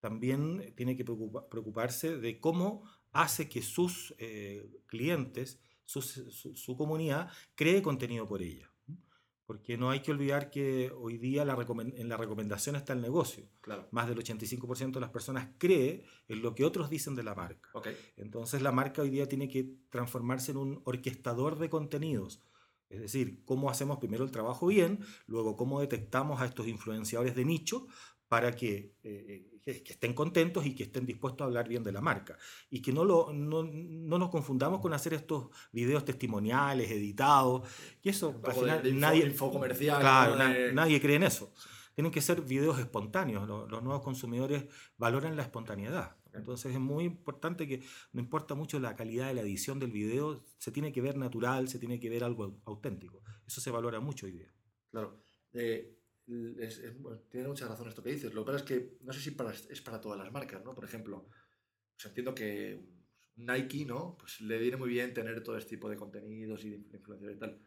También 0.00 0.74
tiene 0.76 0.96
que 0.96 1.04
preocupa- 1.04 1.48
preocuparse 1.48 2.18
de 2.18 2.40
cómo 2.40 2.82
hace 3.12 3.48
que 3.48 3.62
sus 3.62 4.14
eh, 4.18 4.68
clientes, 4.86 5.60
sus- 5.84 6.24
su, 6.30 6.56
su 6.56 6.76
comunidad, 6.76 7.30
cree 7.54 7.80
contenido 7.80 8.26
por 8.26 8.42
ella. 8.42 8.73
Porque 9.46 9.76
no 9.76 9.90
hay 9.90 10.00
que 10.00 10.10
olvidar 10.10 10.50
que 10.50 10.90
hoy 10.96 11.18
día 11.18 11.44
la 11.44 11.54
en 11.54 12.08
la 12.08 12.16
recomendación 12.16 12.76
está 12.76 12.94
el 12.94 13.02
negocio. 13.02 13.44
Claro. 13.60 13.86
Más 13.90 14.08
del 14.08 14.18
85% 14.18 14.92
de 14.92 15.00
las 15.00 15.10
personas 15.10 15.48
cree 15.58 16.04
en 16.28 16.40
lo 16.40 16.54
que 16.54 16.64
otros 16.64 16.88
dicen 16.88 17.14
de 17.14 17.24
la 17.24 17.34
marca. 17.34 17.70
Entonces 18.16 18.62
la 18.62 18.72
marca 18.72 19.02
hoy 19.02 19.10
día 19.10 19.28
tiene 19.28 19.48
que 19.48 19.68
transformarse 19.90 20.52
en 20.52 20.56
un 20.56 20.80
orquestador 20.84 21.58
de 21.58 21.68
contenidos. 21.68 22.40
Es 22.88 23.00
decir, 23.00 23.42
cómo 23.44 23.70
hacemos 23.70 23.98
primero 23.98 24.24
el 24.24 24.30
trabajo 24.30 24.66
bien, 24.66 25.00
luego 25.26 25.56
cómo 25.56 25.80
detectamos 25.80 26.40
a 26.40 26.44
estos 26.44 26.68
influenciadores 26.68 27.34
de 27.34 27.44
nicho 27.44 27.86
para 28.28 28.52
que, 28.52 28.94
eh, 29.02 29.60
que- 29.62 29.82
estén 29.86 30.12
contentos 30.14 30.64
y 30.66 30.74
que 30.74 30.84
estén 30.84 31.06
dispuestos 31.06 31.42
a 31.42 31.44
hablar 31.46 31.68
bien 31.68 31.82
de 31.82 31.92
la 31.92 32.00
marca. 32.00 32.36
Y 32.70 32.80
que 32.82 32.92
no, 32.92 33.04
lo, 33.04 33.32
no, 33.32 33.62
no 33.64 34.18
nos 34.18 34.30
confundamos 34.30 34.80
con 34.80 34.92
hacer 34.92 35.14
estos 35.14 35.48
videos 35.72 36.04
testimoniales, 36.04 36.90
editados, 36.90 37.68
que 38.02 38.10
eso 38.10 38.40
al 38.44 38.52
final 38.54 38.82
de, 38.82 38.92
nadie, 38.92 39.24
info 39.26 39.50
comercial. 39.50 40.00
Claro, 40.00 40.36
De- 40.36 40.72
nadie 40.72 41.00
cree 41.00 41.16
en 41.16 41.24
eso. 41.24 41.52
Tienen 41.94 42.10
que 42.10 42.20
ser 42.20 42.40
videos 42.42 42.78
espontáneos. 42.80 43.46
Lo- 43.46 43.68
Los, 43.68 43.82
nuevos 43.82 44.02
consumidores 44.02 44.66
valoran 44.98 45.36
la 45.36 45.42
espontaneidad. 45.42 46.16
Entonces 46.32 46.72
es 46.72 46.80
muy 46.80 47.04
importante 47.04 47.68
que 47.68 47.80
no 48.12 48.20
importa 48.20 48.56
mucho 48.56 48.80
la 48.80 48.96
calidad 48.96 49.28
de 49.28 49.34
la 49.34 49.42
edición 49.42 49.78
del 49.78 49.92
video, 49.92 50.44
se 50.58 50.72
tiene 50.72 50.90
que 50.92 51.00
ver 51.00 51.16
natural, 51.16 51.68
se 51.68 51.78
tiene 51.78 52.00
que 52.00 52.10
ver 52.10 52.24
algo 52.24 52.60
auténtico. 52.64 53.22
Eso 53.46 53.60
se 53.60 53.70
valora 53.70 54.00
mucho 54.00 54.26
hoy 54.26 54.32
día. 54.32 54.52
Claro. 54.90 55.22
Eh, 55.52 55.93
es- 56.26 56.78
es- 56.78 56.94
tiene 57.30 57.48
mucha 57.48 57.68
razón 57.68 57.88
esto 57.88 58.02
que 58.02 58.12
dices. 58.12 58.32
Lo 58.34 58.44
que 58.44 58.52
pasa 58.52 58.64
es 58.64 58.70
que 58.70 58.98
no 59.02 59.12
sé 59.12 59.20
si 59.20 59.30
para- 59.32 59.50
es 59.52 59.80
para 59.82 60.00
todas 60.00 60.18
las 60.18 60.32
marcas, 60.32 60.64
¿no? 60.64 60.74
Por 60.74 60.84
ejemplo, 60.84 61.28
pues 61.96 62.06
entiendo 62.06 62.34
que 62.34 62.84
Nike, 63.36 63.84
¿no? 63.84 64.16
Pues 64.18 64.40
le 64.40 64.58
viene 64.58 64.76
muy 64.76 64.88
bien 64.88 65.12
tener 65.12 65.42
todo 65.42 65.56
este 65.56 65.70
tipo 65.70 65.88
de 65.88 65.96
contenidos 65.96 66.64
y 66.64 66.70
de 66.70 66.96
influencias 66.96 67.32
y 67.34 67.38
tal. 67.38 67.60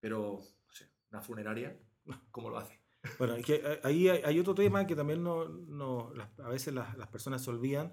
Pero, 0.00 0.40
no 0.66 0.72
sé, 0.72 0.90
una 1.10 1.22
funeraria, 1.22 1.78
¿cómo 2.30 2.50
lo 2.50 2.58
hace? 2.58 2.80
Bueno, 3.18 3.34
es 3.36 3.44
que 3.44 3.56
eh, 3.56 3.80
ahí 3.84 4.08
hay, 4.08 4.38
otro 4.40 4.54
tema 4.54 4.86
que 4.86 4.96
también 4.96 5.22
no, 5.22 5.46
no- 5.48 6.12
a 6.38 6.48
veces 6.48 6.72
las, 6.74 6.96
las 6.96 7.08
personas 7.08 7.42
se 7.44 7.50
olvidan, 7.50 7.92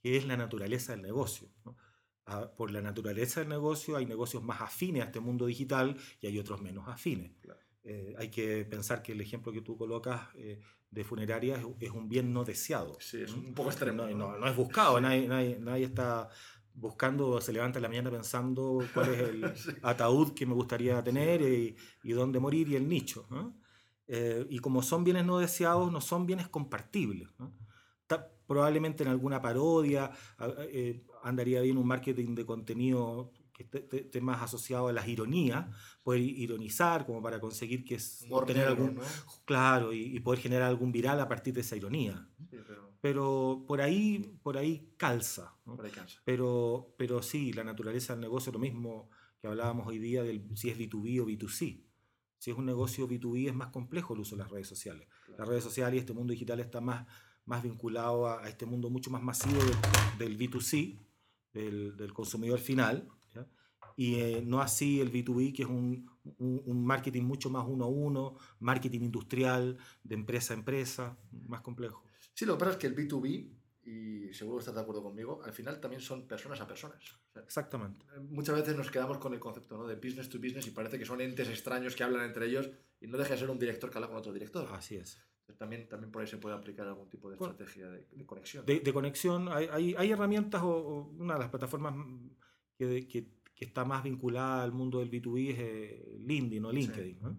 que 0.00 0.16
es 0.16 0.26
la 0.26 0.36
naturaleza 0.36 0.92
del 0.92 1.02
negocio. 1.02 1.48
¿no? 1.64 1.76
Ah, 2.24 2.50
por 2.56 2.70
la 2.70 2.80
naturaleza 2.82 3.40
del 3.40 3.48
negocio 3.48 3.96
hay 3.96 4.06
negocios 4.06 4.42
más 4.42 4.60
afines 4.60 5.02
a 5.02 5.06
este 5.06 5.20
mundo 5.20 5.46
digital 5.46 5.96
y 6.20 6.26
hay 6.26 6.38
otros 6.38 6.60
menos 6.60 6.86
afines. 6.88 7.32
Claro. 7.40 7.60
Eh, 7.90 8.14
hay 8.18 8.28
que 8.30 8.64
pensar 8.66 9.00
que 9.02 9.12
el 9.12 9.20
ejemplo 9.22 9.50
que 9.50 9.62
tú 9.62 9.76
colocas 9.78 10.28
eh, 10.34 10.60
de 10.90 11.04
funeraria 11.04 11.56
es, 11.56 11.64
es 11.80 11.90
un 11.90 12.06
bien 12.08 12.32
no 12.34 12.44
deseado. 12.44 12.98
Sí, 13.00 13.22
es 13.22 13.34
¿no? 13.34 13.42
un 13.48 13.54
poco 13.54 13.70
extremo. 13.70 14.02
No, 14.02 14.08
¿no? 14.10 14.16
no- 14.32 14.38
no 14.38 14.46
es 14.46 14.54
buscado, 14.54 15.00
nadie, 15.00 15.26
nadie- 15.26 15.58
nadie 15.58 15.84
está 15.86 16.28
buscando, 16.74 17.40
se 17.40 17.52
levanta 17.52 17.78
en 17.78 17.82
la 17.84 17.88
mañana 17.88 18.10
pensando 18.10 18.78
cuál 18.92 19.08
es 19.14 19.20
el 19.20 19.38
Sí. 19.56 19.70
ataúd 19.82 20.32
que 20.34 20.44
me 20.46 20.52
gustaría 20.54 21.02
tener 21.02 21.40
y, 21.42 21.76
y 22.04 22.12
dónde 22.12 22.38
morir 22.38 22.68
y 22.68 22.76
el 22.76 22.86
nicho. 22.86 23.26
¿no? 23.30 23.56
Eh, 24.06 24.46
y 24.50 24.58
como 24.58 24.82
son 24.82 25.02
bienes 25.02 25.24
no 25.24 25.38
deseados, 25.38 25.90
no 25.90 26.00
son 26.02 26.26
bienes 26.26 26.48
compartibles. 26.48 27.30
probablemente 28.46 29.02
en 29.02 29.10
alguna 29.10 29.40
parodia 29.42 30.10
andaría 31.22 31.60
bien 31.60 31.76
un 31.76 31.86
marketing 31.86 32.34
de 32.34 32.46
contenido 32.46 33.30
que 33.58 33.64
esté, 33.64 33.78
esté- 33.80 34.00
esté 34.04 34.20
más 34.20 34.40
asociado 34.40 34.86
a 34.88 34.92
las 34.92 35.08
ironías, 35.08 35.66
poder 36.04 36.20
ironizar 36.22 37.04
como 37.04 37.20
para 37.20 37.40
conseguir 37.40 37.84
que 37.84 37.96
es, 37.96 38.22
Humor 38.22 38.46
tener 38.46 38.68
negro, 38.68 38.84
algún, 38.84 38.94
¿no? 39.02 39.02
claro, 39.44 39.92
y, 39.92 40.16
y 40.16 40.20
poder 40.20 40.40
generar 40.40 40.68
algún 40.68 40.92
viral 40.92 41.18
a 41.20 41.28
partir 41.28 41.52
de 41.54 41.62
esa 41.62 41.74
ironía. 41.76 42.28
Sí, 42.50 42.56
pero 42.66 42.92
Pero 43.00 43.64
por 43.66 43.80
ahí, 43.80 44.38
por 44.42 44.56
ahí 44.56 44.94
calza. 44.96 45.56
¿no? 45.66 45.74
por 45.76 45.84
ahí 45.86 45.90
cansa. 45.90 46.20
Pero, 46.24 46.94
pero 46.96 47.20
sí, 47.20 47.52
la 47.52 47.64
naturaleza 47.64 48.12
del 48.14 48.20
negocio, 48.20 48.52
lo 48.52 48.60
mismo 48.60 49.10
que 49.40 49.48
hablábamos 49.48 49.86
hoy 49.88 49.98
día 49.98 50.22
del 50.22 50.48
si 50.56 50.70
es 50.70 50.78
B2B 50.78 51.20
o 51.20 51.26
B2C. 51.26 51.82
Si 52.38 52.50
es 52.52 52.56
un 52.56 52.66
negocio 52.66 53.08
B2B 53.08 53.48
es 53.48 53.54
más 53.54 53.68
complejo 53.70 54.14
el 54.14 54.20
uso 54.20 54.36
de 54.36 54.42
las 54.42 54.50
redes 54.52 54.68
sociales. 54.68 55.08
Claro. 55.26 55.40
Las 55.40 55.48
redes 55.48 55.64
sociales 55.64 55.96
y 55.96 55.98
este 55.98 56.12
mundo 56.12 56.30
digital 56.32 56.60
está 56.60 56.80
más, 56.80 57.04
más 57.44 57.62
vinculado 57.64 58.28
a, 58.28 58.44
a 58.44 58.48
este 58.48 58.66
mundo 58.66 58.88
mucho 58.88 59.10
más 59.10 59.20
masivo 59.22 59.58
del, 59.64 59.76
del 60.18 60.38
B2C, 60.38 60.96
del, 61.52 61.96
del 61.96 62.12
consumidor 62.12 62.60
final. 62.60 63.08
Y 63.98 64.14
eh, 64.20 64.42
no 64.46 64.60
así 64.60 65.00
el 65.00 65.10
B2B, 65.10 65.52
que 65.52 65.62
es 65.64 65.68
un, 65.68 66.08
un- 66.38 66.62
un 66.64 66.86
marketing 66.86 67.24
mucho 67.24 67.50
más 67.50 67.66
uno 67.66 67.84
a 67.84 67.88
uno, 67.88 68.36
marketing 68.60 69.00
industrial, 69.02 69.76
de 70.04 70.14
empresa 70.14 70.54
a 70.54 70.56
empresa, 70.56 71.18
más 71.48 71.62
complejo. 71.62 72.04
Sí, 72.32 72.46
lo 72.46 72.54
que 72.54 72.60
pasa 72.60 72.72
es 72.72 72.76
que 72.78 72.86
el 72.86 72.94
B2B, 72.94 73.50
y 73.86 74.32
seguro 74.34 74.58
que 74.58 74.60
estás 74.60 74.76
de 74.76 74.82
acuerdo 74.82 75.02
conmigo, 75.02 75.40
al 75.42 75.52
final 75.52 75.80
también 75.80 76.00
son 76.00 76.28
personas 76.28 76.60
a 76.60 76.66
personas. 76.68 77.02
O 77.30 77.32
sea, 77.32 77.42
Exactamente. 77.42 78.06
muchas 78.30 78.54
veces 78.54 78.76
nos 78.76 78.88
quedamos 78.90 79.18
con 79.18 79.34
el 79.34 79.40
concepto 79.40 79.76
¿no? 79.76 79.86
de 79.88 79.96
business 79.96 80.28
to 80.28 80.38
business 80.38 80.66
y 80.68 80.70
parece 80.70 80.96
que 80.98 81.04
son 81.04 81.20
entes 81.20 81.48
extraños 81.48 81.96
que 81.96 82.04
hablan 82.04 82.24
entre 82.26 82.46
ellos 82.46 82.70
y 83.00 83.08
no 83.08 83.18
deja 83.18 83.30
de 83.32 83.38
ser 83.38 83.50
un 83.50 83.58
director 83.58 83.90
que 83.90 83.98
habla 83.98 84.06
con 84.08 84.18
otro 84.18 84.32
director. 84.32 84.68
Así 84.72 84.94
es. 84.96 85.18
También, 85.56 85.88
también 85.88 86.12
por 86.12 86.20
ahí 86.22 86.28
se 86.28 86.36
puede 86.36 86.54
aplicar 86.54 86.86
algún 86.86 87.08
tipo 87.08 87.30
de 87.30 87.36
Bueno, 87.36 87.52
estrategia 87.52 87.88
de, 87.90 88.06
de 88.12 88.26
conexión. 88.26 88.64
de, 88.66 88.78
de 88.80 88.92
conexión. 88.92 89.48
Hay, 89.48 89.66
hay, 89.72 89.94
hay 89.96 90.10
herramientas, 90.12 90.62
o, 90.62 90.68
o 90.68 91.02
una 91.18 91.34
de 91.34 91.40
las 91.40 91.48
plataformas 91.48 91.94
que, 92.76 93.08
que, 93.08 93.26
que 93.58 93.64
está 93.64 93.84
más 93.84 94.04
vinculada 94.04 94.62
al 94.62 94.70
mundo 94.70 95.00
del 95.00 95.10
B2B 95.10 95.50
es 95.50 95.56
eh, 95.58 96.16
LinkedIn 96.20 96.64
o 96.64 96.70
LinkedIn. 96.72 97.18
¿no? 97.20 97.36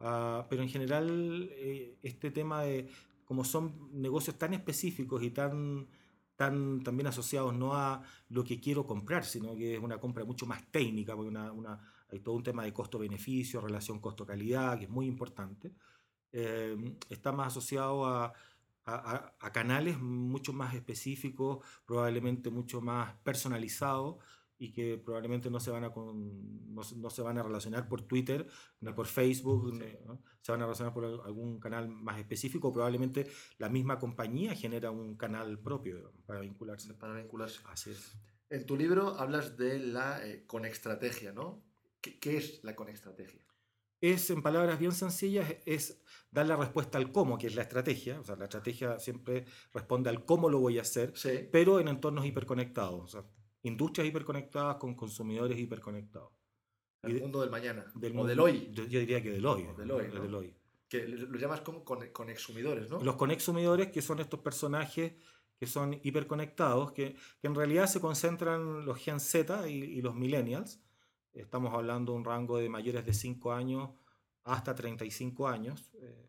Ah, 0.00 0.46
pero 0.48 0.62
en 0.62 0.68
general, 0.70 1.50
eh, 1.52 1.98
este 2.02 2.30
tema 2.30 2.62
de, 2.62 2.88
como 3.26 3.44
son 3.44 3.90
negocios 3.92 4.38
tan 4.38 4.54
específicos 4.54 5.22
y 5.22 5.30
tan, 5.30 5.86
tan 6.36 6.82
también 6.82 7.08
asociados 7.08 7.54
no 7.54 7.74
a 7.74 8.02
lo 8.30 8.44
que 8.44 8.58
quiero 8.60 8.86
comprar, 8.86 9.24
sino 9.26 9.54
que 9.54 9.74
es 9.74 9.80
una 9.80 9.98
compra 10.00 10.24
mucho 10.24 10.46
más 10.46 10.62
técnica, 10.70 11.14
porque 11.14 11.28
una, 11.28 11.52
una, 11.52 11.78
hay 12.10 12.20
todo 12.20 12.36
un 12.36 12.42
tema 12.42 12.64
de 12.64 12.72
costo-beneficio, 12.72 13.60
relación 13.60 14.00
costo-calidad, 14.00 14.78
que 14.78 14.84
es 14.84 14.90
muy 14.90 15.06
importante. 15.06 15.74
Eh, 16.32 16.96
está 17.10 17.30
más 17.32 17.48
asociado 17.48 18.06
a, 18.06 18.32
a- 18.86 19.34
a 19.38 19.52
canales 19.52 20.00
mucho 20.00 20.54
más 20.54 20.74
específicos, 20.74 21.58
probablemente 21.84 22.48
mucho 22.48 22.80
más 22.80 23.12
personalizados 23.22 24.16
y 24.58 24.72
que 24.72 24.98
probablemente 24.98 25.50
no 25.50 25.60
se 25.60 25.70
van 25.70 25.84
a, 25.84 25.92
con- 25.92 26.74
no, 26.74 26.82
no 26.96 27.10
se 27.10 27.22
van 27.22 27.38
a 27.38 27.42
relacionar 27.42 27.88
por 27.88 28.02
Twitter 28.02 28.46
ni 28.80 28.92
por 28.92 29.06
Facebook, 29.06 29.70
Sí. 29.72 29.78
ni- 29.78 30.06
¿no? 30.06 30.22
se 30.40 30.52
van 30.52 30.62
a 30.62 30.64
relacionar 30.64 30.92
por 30.94 31.04
al- 31.04 31.20
algún 31.24 31.60
canal 31.60 31.88
más 31.88 32.18
específico. 32.18 32.72
Probablemente 32.72 33.28
la 33.58 33.68
misma 33.68 33.98
compañía 33.98 34.54
genera 34.54 34.90
un 34.90 35.16
canal 35.16 35.58
propio 35.60 36.12
para 36.26 36.40
vincularse. 36.40 36.94
Para 36.94 37.14
vincularse. 37.14 37.60
Así 37.66 37.90
es. 37.90 38.16
En 38.50 38.64
tu 38.66 38.76
libro 38.76 39.18
hablas 39.18 39.56
de 39.58 39.78
la 39.78 40.26
eh, 40.26 40.44
conextrategia, 40.46 41.32
¿no? 41.32 41.62
¿Qué, 42.00 42.18
qué 42.18 42.36
es 42.38 42.64
la 42.64 42.74
conextrategia? 42.74 43.42
es, 44.00 44.30
en 44.30 44.42
palabras 44.42 44.78
bien 44.78 44.92
sencillas, 44.92 45.56
es 45.66 46.00
dar 46.30 46.46
la 46.46 46.54
respuesta 46.56 46.98
al 46.98 47.10
cómo, 47.10 47.36
que 47.36 47.48
es 47.48 47.56
la 47.56 47.62
estrategia. 47.62 48.20
O 48.20 48.24
sea, 48.24 48.36
la 48.36 48.44
estrategia 48.44 48.96
siempre 49.00 49.44
responde 49.74 50.08
al 50.08 50.24
cómo 50.24 50.48
lo 50.48 50.60
voy 50.60 50.78
a 50.78 50.82
hacer, 50.82 51.12
Sí. 51.16 51.48
pero 51.50 51.80
en 51.80 51.88
entornos 51.88 52.24
hiperconectados. 52.24 53.02
O 53.02 53.08
sea, 53.08 53.24
industrias 53.62 54.06
hiperconectadas 54.08 54.76
con 54.76 54.94
consumidores 54.94 55.58
hiperconectados. 55.58 56.32
Y 57.02 57.06
El 57.08 57.14
de- 57.14 57.20
mundo 57.20 57.40
del 57.40 57.50
mañana. 57.50 57.90
Del 57.94 58.12
o 58.12 58.14
mundo- 58.16 58.28
del 58.28 58.40
hoy. 58.40 58.68
Yo, 58.72 58.84
yo 58.84 59.00
diría 59.00 59.22
que 59.22 59.30
del 59.30 59.46
hoy. 59.46 59.64
Del 59.76 59.90
hoy, 59.90 60.08
¿no? 60.12 60.22
del 60.22 60.34
hoy. 60.34 60.54
Que 60.88 61.06
lo 61.06 61.38
llamas 61.38 61.60
como 61.60 61.84
con- 61.84 62.08
conexumidores, 62.12 62.88
¿no? 62.90 63.00
Los 63.02 63.16
conexumidores, 63.16 63.88
que 63.88 64.00
son 64.02 64.20
estos 64.20 64.40
personajes 64.40 65.12
que 65.58 65.66
son 65.66 65.98
hiperconectados, 66.04 66.92
que, 66.92 67.14
que 67.40 67.46
en 67.48 67.54
realidad 67.54 67.86
se 67.88 68.00
concentran 68.00 68.84
los 68.86 68.96
Gen 68.98 69.18
Z 69.20 69.68
y, 69.68 69.74
y 69.82 70.02
los 70.02 70.14
millennials. 70.14 70.80
Estamos 71.34 71.74
hablando 71.74 72.12
de 72.12 72.18
un 72.18 72.24
rango 72.24 72.58
de 72.58 72.68
mayores 72.68 73.04
de 73.04 73.12
5 73.12 73.52
años 73.52 73.90
hasta 74.44 74.74
35 74.74 75.46
años. 75.48 75.90
eh, 76.00 76.24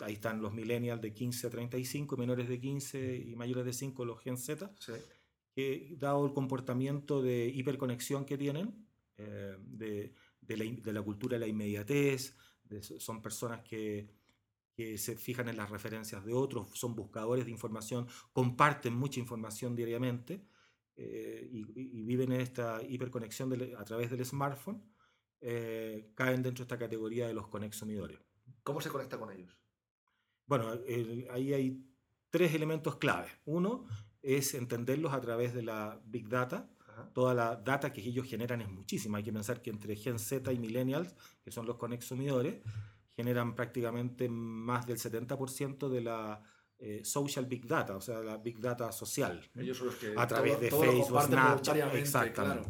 ahí 0.00 0.14
están 0.14 0.40
los 0.40 0.54
millennials 0.54 1.00
de 1.02 1.12
15 1.12 1.46
a 1.46 1.50
35, 1.50 2.16
menores 2.16 2.48
de 2.48 2.58
15 2.58 3.16
y 3.16 3.36
mayores 3.36 3.66
de 3.66 3.72
5 3.74 4.04
los 4.06 4.18
Gen 4.22 4.38
Z, 4.38 4.72
Sí. 4.80 4.92
Que 5.54 5.94
dado 5.98 6.26
el 6.26 6.32
comportamiento 6.32 7.22
de 7.22 7.46
hiperconexión 7.46 8.24
que 8.24 8.36
tienen, 8.36 8.86
eh, 9.16 9.56
de, 9.60 10.14
de 10.40 10.56
la, 10.56 10.64
in- 10.64 10.82
de 10.82 10.92
la 10.92 11.02
cultura 11.02 11.34
de 11.36 11.40
la 11.40 11.46
inmediatez, 11.46 12.36
de- 12.64 12.82
son 12.82 13.22
personas 13.22 13.62
que, 13.62 14.10
que 14.74 14.98
se 14.98 15.16
fijan 15.16 15.48
en 15.48 15.56
las 15.56 15.70
referencias 15.70 16.24
de 16.24 16.32
otros, 16.34 16.68
son 16.74 16.94
buscadores 16.96 17.44
de 17.44 17.52
información, 17.52 18.08
comparten 18.32 18.94
mucha 18.94 19.20
información 19.20 19.76
diariamente 19.76 20.44
eh, 20.96 21.48
y, 21.50 22.02
viven 22.02 22.32
en 22.32 22.40
esta 22.40 22.82
hiperconexión 22.82 23.48
del- 23.50 23.76
a 23.76 23.84
través 23.84 24.10
del 24.10 24.24
smartphone, 24.24 24.82
eh, 25.40 26.10
caen 26.14 26.42
dentro 26.42 26.62
de 26.64 26.66
esta 26.66 26.78
categoría 26.78 27.26
de 27.28 27.34
los 27.34 27.48
conexumidores. 27.48 28.18
¿Cómo 28.62 28.80
se 28.80 28.90
conecta 28.90 29.18
con 29.18 29.30
ellos? 29.30 29.56
Bueno, 30.46 30.72
el- 30.72 31.26
ahí 31.30 31.52
hay 31.52 31.86
tres 32.30 32.52
elementos 32.54 32.96
claves. 32.96 33.32
Uno 33.44 33.86
es 34.24 34.54
entenderlos 34.54 35.12
a 35.12 35.20
través 35.20 35.52
de 35.54 35.62
la 35.62 36.00
Big 36.06 36.28
Data, 36.28 36.68
Ajá. 36.88 37.10
toda 37.12 37.34
la 37.34 37.56
data 37.56 37.92
que 37.92 38.00
ellos 38.00 38.26
generan 38.26 38.60
es 38.62 38.68
muchísima. 38.70 39.18
Hay 39.18 39.24
que 39.24 39.32
pensar 39.32 39.60
que 39.62 39.70
entre 39.70 39.94
Gen 39.96 40.18
Z 40.18 40.52
y 40.52 40.58
Millennials, 40.58 41.14
que 41.44 41.50
son 41.50 41.66
los 41.66 41.76
conexumidores, 41.76 42.62
generan 43.16 43.54
prácticamente 43.54 44.28
más 44.28 44.86
del 44.86 44.98
70% 44.98 45.88
de 45.88 46.00
la 46.00 46.42
eh, 46.78 47.02
social 47.04 47.46
Big 47.46 47.66
Data, 47.66 47.96
o 47.96 48.00
sea, 48.00 48.20
la 48.20 48.36
Big 48.36 48.58
Data 48.58 48.90
social. 48.92 49.40
Ellos 49.54 49.76
son 49.78 49.86
los 49.88 49.96
que 49.96 50.12
a 50.16 50.26
través 50.26 50.52
todo- 50.54 50.60
de 50.62 50.68
todo 50.70 50.82
Facebook, 50.82 51.22
Snapchat, 51.22 51.94
exactamente. 51.94 52.68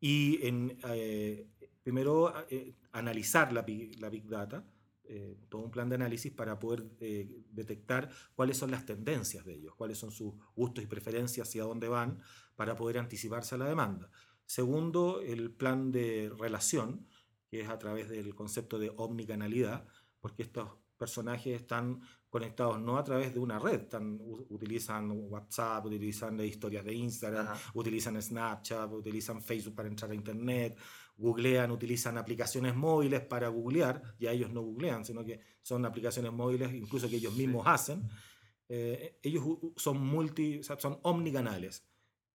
Y 0.00 0.44
en, 0.46 0.78
eh, 0.88 1.46
primero 1.82 2.32
eh, 2.48 2.74
analizar 2.92 3.52
la 3.52 3.64
la 3.98 4.08
big 4.10 4.26
Data, 4.28 4.64
eh, 5.12 5.36
todo 5.48 5.62
un 5.62 5.72
plan 5.72 5.88
de 5.88 5.96
análisis 5.96 6.30
para 6.30 6.60
poder 6.60 6.86
eh, 7.00 7.42
detectar 7.50 8.08
cuáles 8.36 8.56
son 8.56 8.70
las 8.70 8.86
tendencias 8.86 9.44
de 9.44 9.54
ellos, 9.54 9.74
cuáles 9.74 9.98
son 9.98 10.12
sus 10.12 10.34
gustos 10.54 10.84
y 10.84 10.86
preferencias, 10.86 11.48
hacia 11.48 11.64
dónde 11.64 11.88
van, 11.88 12.22
para 12.54 12.76
poder 12.76 12.98
anticiparse 12.98 13.56
a 13.56 13.58
la 13.58 13.68
demanda. 13.68 14.08
Segundo, 14.46 15.20
el 15.20 15.50
plan 15.50 15.90
de 15.90 16.32
relación, 16.38 17.08
que 17.48 17.62
es 17.62 17.68
a 17.68 17.76
través 17.76 18.08
del 18.08 18.36
concepto 18.36 18.78
de 18.78 18.92
omnicanalidad, 18.96 19.84
porque 20.20 20.44
estos 20.44 20.76
personajes 20.96 21.60
están 21.60 22.00
conectados 22.28 22.80
no 22.80 22.96
a 22.96 23.02
través 23.02 23.34
de 23.34 23.40
una 23.40 23.58
red, 23.58 23.80
están, 23.80 24.16
utilizan 24.20 25.10
WhatsApp, 25.10 25.84
utilizan 25.86 26.38
historias 26.38 26.84
de 26.84 26.94
Instagram, 26.94 27.48
Ajá. 27.48 27.70
utilizan 27.74 28.22
Snapchat, 28.22 28.92
utilizan 28.92 29.42
Facebook 29.42 29.74
para 29.74 29.88
entrar 29.88 30.12
a 30.12 30.14
Internet, 30.14 30.78
googlean, 31.20 31.70
utilizan 31.70 32.16
aplicaciones 32.18 32.74
móviles 32.74 33.20
para 33.20 33.48
googlear, 33.48 34.02
ya 34.18 34.32
ellos 34.32 34.50
no 34.52 34.62
googlean, 34.62 35.04
sino 35.04 35.24
que 35.24 35.40
son 35.62 35.84
aplicaciones 35.84 36.32
móviles 36.32 36.72
incluso 36.74 37.08
que 37.08 37.16
ellos 37.16 37.34
Sí. 37.34 37.40
mismos 37.40 37.66
hacen. 37.66 38.08
eh, 38.72 39.18
ellos 39.22 39.44
son 39.76 40.00
multi, 40.00 40.62
son 40.62 40.98
omnicanales 41.02 41.84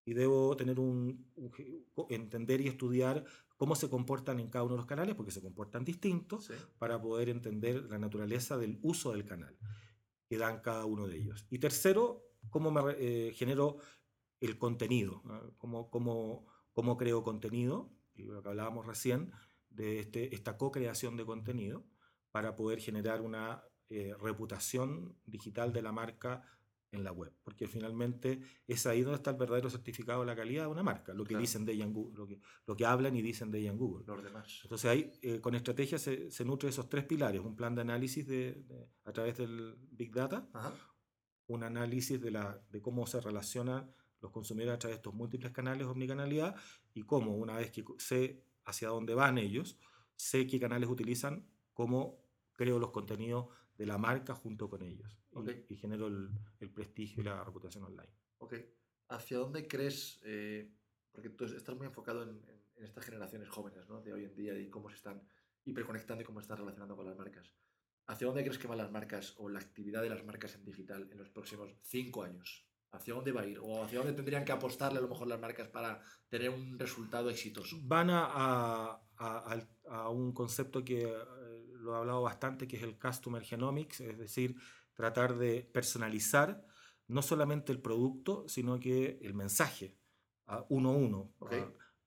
y 0.04 0.12
debo 0.12 0.54
tener 0.54 0.78
un, 0.78 1.26
entender 2.10 2.60
y 2.60 2.68
estudiar 2.68 3.24
cómo 3.56 3.74
se 3.74 3.88
comportan 3.88 4.38
en 4.38 4.50
cada 4.50 4.64
uno 4.64 4.74
de 4.74 4.78
los 4.78 4.86
canales, 4.86 5.14
porque 5.14 5.32
se 5.32 5.40
comportan 5.40 5.82
distintos, 5.84 6.50
para 6.78 7.00
poder 7.00 7.30
entender 7.30 7.84
la 7.90 7.98
naturaleza 7.98 8.58
del 8.58 8.78
uso 8.82 9.12
del 9.12 9.24
canal 9.24 9.56
que 10.28 10.36
dan 10.36 10.60
cada 10.60 10.84
uno 10.84 11.06
de 11.08 11.16
ellos. 11.16 11.46
Y 11.48 11.58
tercero, 11.58 12.22
cómo 12.50 12.70
me 12.70 12.82
eh, 12.98 13.32
genero 13.34 13.78
el 14.40 14.58
contenido, 14.58 15.22
cómo, 15.56 15.90
cómo, 15.90 16.46
cómo, 16.74 16.96
creo 16.98 17.22
contenido, 17.22 17.90
lo 18.24 18.42
que 18.42 18.48
hablábamos 18.48 18.86
recién, 18.86 19.32
de 19.70 20.00
este, 20.00 20.34
esta 20.34 20.56
co-creación 20.56 21.16
de 21.16 21.24
contenido, 21.24 21.84
para 22.30 22.54
poder 22.56 22.80
generar 22.80 23.20
una 23.20 23.64
eh, 23.88 24.14
reputación 24.20 25.16
digital 25.24 25.72
de 25.72 25.82
la 25.82 25.92
marca 25.92 26.42
en 26.92 27.04
la 27.04 27.12
web, 27.12 27.32
porque 27.42 27.66
finalmente 27.66 28.40
es 28.66 28.86
ahí 28.86 29.02
donde 29.02 29.16
está 29.16 29.30
el 29.30 29.36
verdadero 29.36 29.70
certificado 29.70 30.20
de 30.20 30.26
la 30.26 30.36
calidad 30.36 30.64
de 30.64 30.68
una 30.68 30.82
marca, 30.82 31.12
lo 31.12 31.24
que 31.24 31.36
dicen 31.36 31.64
de 31.64 31.72
ella 31.72 31.84
en 31.84 31.92
Google, 31.92 32.16
lo 32.16 32.26
que, 32.26 32.40
lo 32.66 32.76
que 32.76 32.86
hablan 32.86 33.16
y 33.16 33.22
dicen 33.22 33.50
de 33.50 33.58
ella 33.60 33.70
en 33.70 33.78
Google. 33.78 34.04
Los 34.06 34.22
demás. 34.22 34.60
Entonces 34.62 34.90
ahí 34.90 35.12
eh, 35.22 35.40
con 35.40 35.54
estrategia 35.54 35.98
se, 35.98 36.30
se, 36.30 36.44
nutre 36.44 36.68
esos 36.68 36.88
tres 36.88 37.04
pilares, 37.04 37.40
un 37.40 37.56
plan 37.56 37.74
de 37.74 37.82
análisis 37.82 38.26
de, 38.26 38.64
a 39.04 39.12
través 39.12 39.36
del 39.36 39.76
Big 39.90 40.12
Data, 40.12 40.48
un 41.48 41.62
análisis 41.62 42.20
de, 42.20 42.30
la, 42.30 42.60
de 42.70 42.80
cómo 42.80 43.06
se 43.06 43.20
relacionan 43.20 43.92
los 44.20 44.30
consumidores 44.32 44.76
a 44.76 44.78
través 44.78 44.96
de 44.96 44.98
estos 44.98 45.14
múltiples 45.14 45.52
canales, 45.52 45.86
omnicanalidad, 45.86 46.56
y 46.94 47.02
cómo 47.02 47.36
una 47.36 47.56
vez 47.56 47.70
que 47.70 47.84
sé 47.98 48.42
hacia 48.64 48.88
dónde 48.88 49.14
van 49.14 49.38
ellos, 49.38 49.78
sé 50.16 50.46
qué 50.46 50.58
canales 50.58 50.88
utilizan, 50.88 51.46
cómo 51.72 52.24
creo 52.52 52.78
los 52.78 52.90
contenidos 52.90 53.48
de 53.76 53.86
la 53.86 53.98
marca 53.98 54.34
junto 54.34 54.68
con 54.70 54.82
ellos 54.82 55.18
y, 55.68 55.76
genero 55.76 56.06
el, 56.06 56.30
el, 56.60 56.70
prestigio 56.70 57.22
y 57.22 57.26
la 57.26 57.44
reputación 57.44 57.84
online. 57.84 58.12
Ok. 58.38 58.54
¿Hacia 59.08 59.38
dónde 59.38 59.68
crees, 59.68 60.20
eh, 60.24 60.72
porque 61.12 61.30
tú 61.30 61.44
estás 61.44 61.76
muy 61.76 61.86
enfocado 61.86 62.22
en, 62.22 62.30
en, 62.76 62.84
estas 62.84 63.04
generaciones 63.04 63.48
jóvenes 63.48 63.88
¿no? 63.88 64.00
de 64.00 64.12
hoy 64.12 64.24
en 64.24 64.34
día 64.34 64.58
y 64.58 64.68
cómo 64.68 64.88
se 64.90 64.96
están 64.96 65.22
hiperconectando 65.64 66.22
y 66.22 66.24
cómo 66.24 66.40
se 66.40 66.44
están 66.44 66.58
relacionando 66.58 66.96
con 66.96 67.06
las 67.06 67.16
marcas? 67.16 67.52
¿Hacia 68.06 68.26
dónde 68.26 68.42
crees 68.42 68.58
que 68.58 68.68
van 68.68 68.78
las 68.78 68.90
marcas 68.90 69.34
o 69.38 69.48
la 69.48 69.58
actividad 69.58 70.02
de 70.02 70.10
las 70.10 70.24
marcas 70.24 70.54
en 70.54 70.64
digital 70.64 71.08
en 71.10 71.18
los 71.18 71.30
próximos 71.30 71.74
cinco 71.82 72.22
años? 72.22 72.65
¿Hacia 72.92 73.14
dónde 73.14 73.32
va 73.32 73.42
a 73.42 73.46
ir? 73.46 73.58
¿O 73.58 73.82
hacia 73.82 73.98
dónde 73.98 74.14
tendrían 74.14 74.44
que 74.44 74.52
apostarle 74.52 74.98
a 74.98 75.02
lo 75.02 75.08
mejor 75.08 75.26
las 75.28 75.40
marcas 75.40 75.68
para 75.68 76.00
tener 76.28 76.50
un 76.50 76.78
resultado 76.78 77.28
exitoso? 77.28 77.76
Van 77.82 78.10
a, 78.10 78.24
a, 78.24 79.02
a, 79.18 79.66
a 79.90 80.08
un 80.08 80.32
concepto 80.32 80.84
que 80.84 81.04
eh, 81.04 81.66
lo 81.72 81.94
he 81.94 81.98
hablado 81.98 82.22
bastante, 82.22 82.66
que 82.66 82.76
es 82.76 82.82
el 82.82 82.98
Customer 82.98 83.42
Genomics, 83.42 84.00
es 84.00 84.18
decir, 84.18 84.56
tratar 84.94 85.36
de 85.36 85.62
personalizar 85.62 86.64
no 87.08 87.22
solamente 87.22 87.72
el 87.72 87.80
producto, 87.80 88.48
sino 88.48 88.80
que 88.80 89.18
el 89.22 89.34
mensaje, 89.34 89.96
uno 90.68 90.90
a 90.90 90.96
uno. 90.96 91.32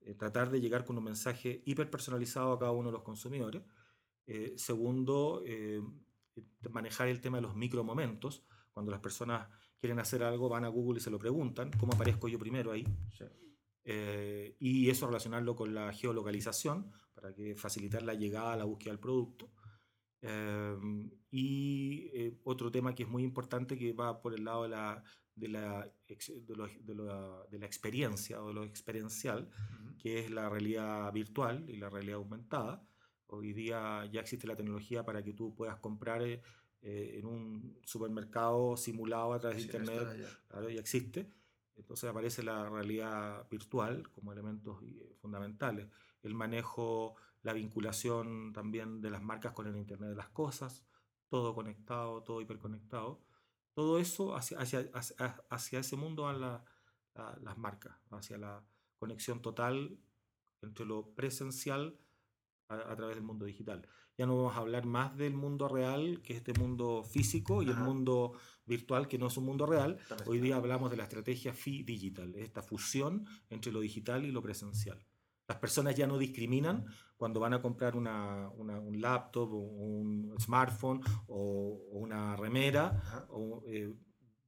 Eh, 0.01 0.15
tratar 0.15 0.50
de 0.50 0.62
llegar 0.62 0.86
con 0.86 0.98
un 0.98 1.03
mensaje 1.03 1.62
hiper 1.65 1.89
personalizado 1.89 2.53
a 2.53 2.59
cada 2.59 2.71
uno 2.71 2.89
de 2.89 2.93
los 2.93 3.03
consumidores. 3.03 3.63
Eh, 4.25 4.53
segundo, 4.57 5.43
eh, 5.45 5.81
manejar 6.69 7.07
el 7.07 7.21
tema 7.21 7.38
de 7.38 7.43
los 7.43 7.55
micromomentos. 7.55 8.43
Cuando 8.71 8.91
las 8.91 9.01
personas 9.01 9.50
quieren 9.79 10.00
hacer 10.00 10.24
algo, 10.24 10.50
van 10.50 10.65
a 10.65 10.67
Google 10.67 11.00
y 11.00 11.01
se 11.01 11.09
lo 11.09 11.19
preguntan, 11.19 11.71
¿cómo 11.79 11.93
aparezco 11.93 12.27
yo 12.27 12.39
primero 12.39 12.71
ahí? 12.71 12.86
y 14.59 14.88
eso 14.88 15.07
relacionarlo 15.07 15.55
con 15.55 15.74
la 15.74 15.91
geolocalización 15.91 16.91
para 17.15 17.33
que 17.33 17.55
facilitar 17.55 18.03
la 18.03 18.13
llegada 18.13 18.53
a 18.53 18.57
la 18.57 18.65
búsqueda 18.65 18.91
del 18.91 19.00
producto. 19.00 19.51
Em, 20.21 21.09
y 21.31 22.09
eh, 22.13 22.38
otro 22.43 22.71
tema 22.71 22.93
que 22.93 23.03
es 23.03 23.09
muy 23.09 23.24
importante 23.24 23.77
que 23.77 23.93
va 23.93 24.21
por 24.21 24.34
el 24.34 24.43
lado 24.43 24.63
de 24.63 24.69
la, 24.69 25.04
de 25.34 25.47
la, 25.47 25.91
de, 26.08 26.56
lo, 26.56 26.67
de, 26.67 27.47
de 27.49 27.60
la 27.60 27.65
experiencia 27.65 28.43
o 28.43 28.49
de 28.49 28.54
lo 28.54 28.63
experiencial, 28.63 29.49
que 29.97 30.19
es 30.19 30.30
la 30.30 30.49
realidad 30.49 31.12
virtual 31.13 31.69
y 31.69 31.77
la 31.77 31.89
realidad 31.89 32.17
aumentada. 32.17 32.86
Hoy 33.27 33.54
día 33.54 34.06
ya 34.12 34.21
existe 34.21 34.47
la 34.47 34.56
tecnología 34.56 35.06
para 35.06 35.23
que 35.23 35.34
tú 35.34 35.56
puedas 35.56 35.77
comprar 35.80 36.21
eh, 36.82 37.15
en 37.20 37.26
un 37.26 37.80
supermercado 37.84 38.78
simulado 38.78 39.34
a 39.34 39.39
través 39.39 39.58
de 39.58 39.63
Internet. 39.63 40.28
Claro, 40.48 40.70
ya 40.70 40.80
existe. 40.80 41.32
Entonces 41.76 42.10
aparece 42.10 42.44
la 42.44 42.70
realidad 42.70 43.48
virtual 43.50 44.10
como 44.12 44.34
elementos 44.34 44.82
eh, 44.84 45.15
fundamentales. 45.22 45.88
El 46.22 46.34
manejo 46.34 47.15
la 47.42 47.54
vinculación 47.54 48.52
también 48.54 49.02
de 49.02 49.10
las 49.10 49.22
marcas 49.22 49.54
con 49.54 49.68
el 49.68 49.78
Internet 49.78 50.10
de 50.10 50.15
las 50.15 50.30
Cosas, 50.30 50.86
todo 51.30 51.56
conectado, 51.56 52.22
todo 52.24 52.42
hiperconectado. 52.42 53.22
Todo 53.74 54.00
eso 54.00 54.36
hacia, 54.36 54.58
hacia, 54.60 54.89
hacia, 55.50 55.80
ese 55.80 55.96
mundo 55.96 56.24
van 56.24 56.42
las 56.42 57.58
marcas, 57.58 57.96
hacia 58.10 58.38
la 58.38 58.62
conexión 58.98 59.42
total 59.42 59.98
entre 60.62 60.86
lo 60.86 61.15
presencial 61.15 61.98
a, 62.68 62.96
través 62.96 63.15
del 63.15 63.24
mundo 63.24 63.46
digital. 63.46 63.88
Ya 64.19 64.25
no 64.25 64.36
vamos 64.36 64.58
a 64.58 64.60
hablar 64.60 64.86
más 64.86 65.15
del 65.15 65.34
mundo 65.34 65.69
real, 65.69 66.19
que 66.21 66.34
es 66.34 66.39
este 66.39 66.51
mundo 66.60 67.05
físico, 67.05 67.63
y 67.63 67.69
el 67.69 67.77
mundo 67.77 68.34
virtual, 68.65 69.08
que 69.08 69.17
no 69.17 69.27
es 69.27 69.38
un 69.38 69.45
mundo 69.45 69.65
real. 69.65 69.97
Hoy 70.25 70.41
día 70.41 70.58
hablamos 70.58 70.91
de 70.91 70.97
la 70.97 71.03
estrategia 71.03 71.53
FI 71.53 71.84
digital, 71.84 72.36
esta 72.36 72.62
fusión 72.62 73.25
entre 73.49 73.71
lo 73.71 73.79
digital 73.79 74.25
y 74.25 74.32
lo 74.34 74.41
presencial. 74.41 75.01
Las 75.47 75.58
personas 75.60 75.95
ya 75.95 76.05
no 76.05 76.17
discriminan 76.17 76.86
cuando 77.15 77.39
van 77.39 77.53
a 77.53 77.62
comprar 77.62 77.95
una, 77.95 78.49
un 78.49 78.99
laptop 78.99 79.53
o 79.53 79.58
un 79.58 80.36
smartphone 80.38 80.99
o, 81.27 81.86
una 81.93 82.36
remera 82.36 83.25
o, 83.29 83.63
eh, 83.67 83.95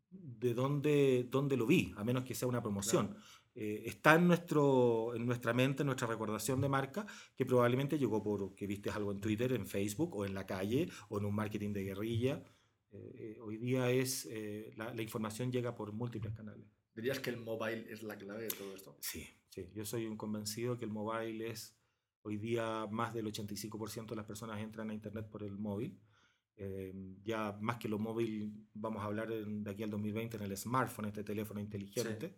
de 0.10 0.54
dónde, 0.54 1.30
dónde, 1.32 1.56
lo 1.56 1.66
vi, 1.66 1.94
a 1.96 2.04
menos 2.04 2.26
que 2.26 2.36
sea 2.36 2.50
una 2.50 2.62
promoción. 2.62 3.16
Eh, 3.54 3.84
está 3.86 4.16
en, 4.16 4.28
nuestro, 4.28 5.14
en 5.16 5.26
nuestra 5.26 5.54
mente, 5.54 5.84
en 5.84 5.88
nuestra 5.88 6.08
recordación 6.08 6.62
de 6.62 6.70
marca, 6.70 7.06
que 7.36 7.46
probablemente 7.46 7.98
llegó 7.98 8.24
por 8.24 8.56
que 8.56 8.68
viste 8.68 8.90
algo 8.90 9.12
en 9.12 9.20
Twitter, 9.20 9.52
en 9.54 9.68
Facebook 9.68 10.16
o 10.16 10.26
en 10.26 10.34
la 10.34 10.46
calle 10.46 10.90
o 11.10 11.20
en 11.20 11.26
un 11.26 11.36
marketing 11.36 11.74
de 11.74 11.84
guerrilla. 11.84 12.44
Eh, 12.92 13.38
hoy 13.42 13.58
día 13.58 13.90
es 13.90 14.28
la, 14.76 14.94
la 14.94 15.02
información 15.02 15.52
llega 15.52 15.76
por 15.76 15.92
múltiples 15.92 16.34
canales. 16.34 16.68
¿Dirías 16.94 17.20
que 17.20 17.30
el 17.30 17.38
mobile 17.38 17.86
es 17.90 18.04
la 18.04 18.18
clave 18.18 18.44
de 18.44 18.50
todo 18.50 18.76
esto? 18.76 18.98
Sí, 19.00 19.26
sí. 19.50 19.70
Yo 19.74 19.86
soy 19.86 20.06
un 20.06 20.18
convencido 20.18 20.78
que 20.78 20.86
el 20.86 20.92
mobile 20.92 21.50
es, 21.50 21.78
hoy 22.24 22.38
día 22.38 22.86
más 22.90 23.14
del 23.14 23.28
85% 23.28 24.10
de 24.10 24.16
las 24.16 24.26
personas 24.26 24.60
entran 24.60 24.90
a 24.90 24.94
Internet 24.94 25.30
por 25.30 25.44
el 25.44 25.58
móvil. 25.58 26.00
Eh, 26.58 26.94
ya 27.24 27.58
más 27.62 27.78
que 27.78 27.88
lo 27.88 27.98
móvil, 27.98 28.68
vamos 28.74 29.02
a 29.02 29.06
hablar 29.06 29.30
de 29.30 29.72
aquí 29.72 29.84
al 29.84 29.90
2020 29.90 30.38
en 30.38 30.44
el 30.44 30.58
smartphone, 30.58 31.06
este 31.06 31.24
teléfono 31.24 31.60
inteligente. 31.60 32.36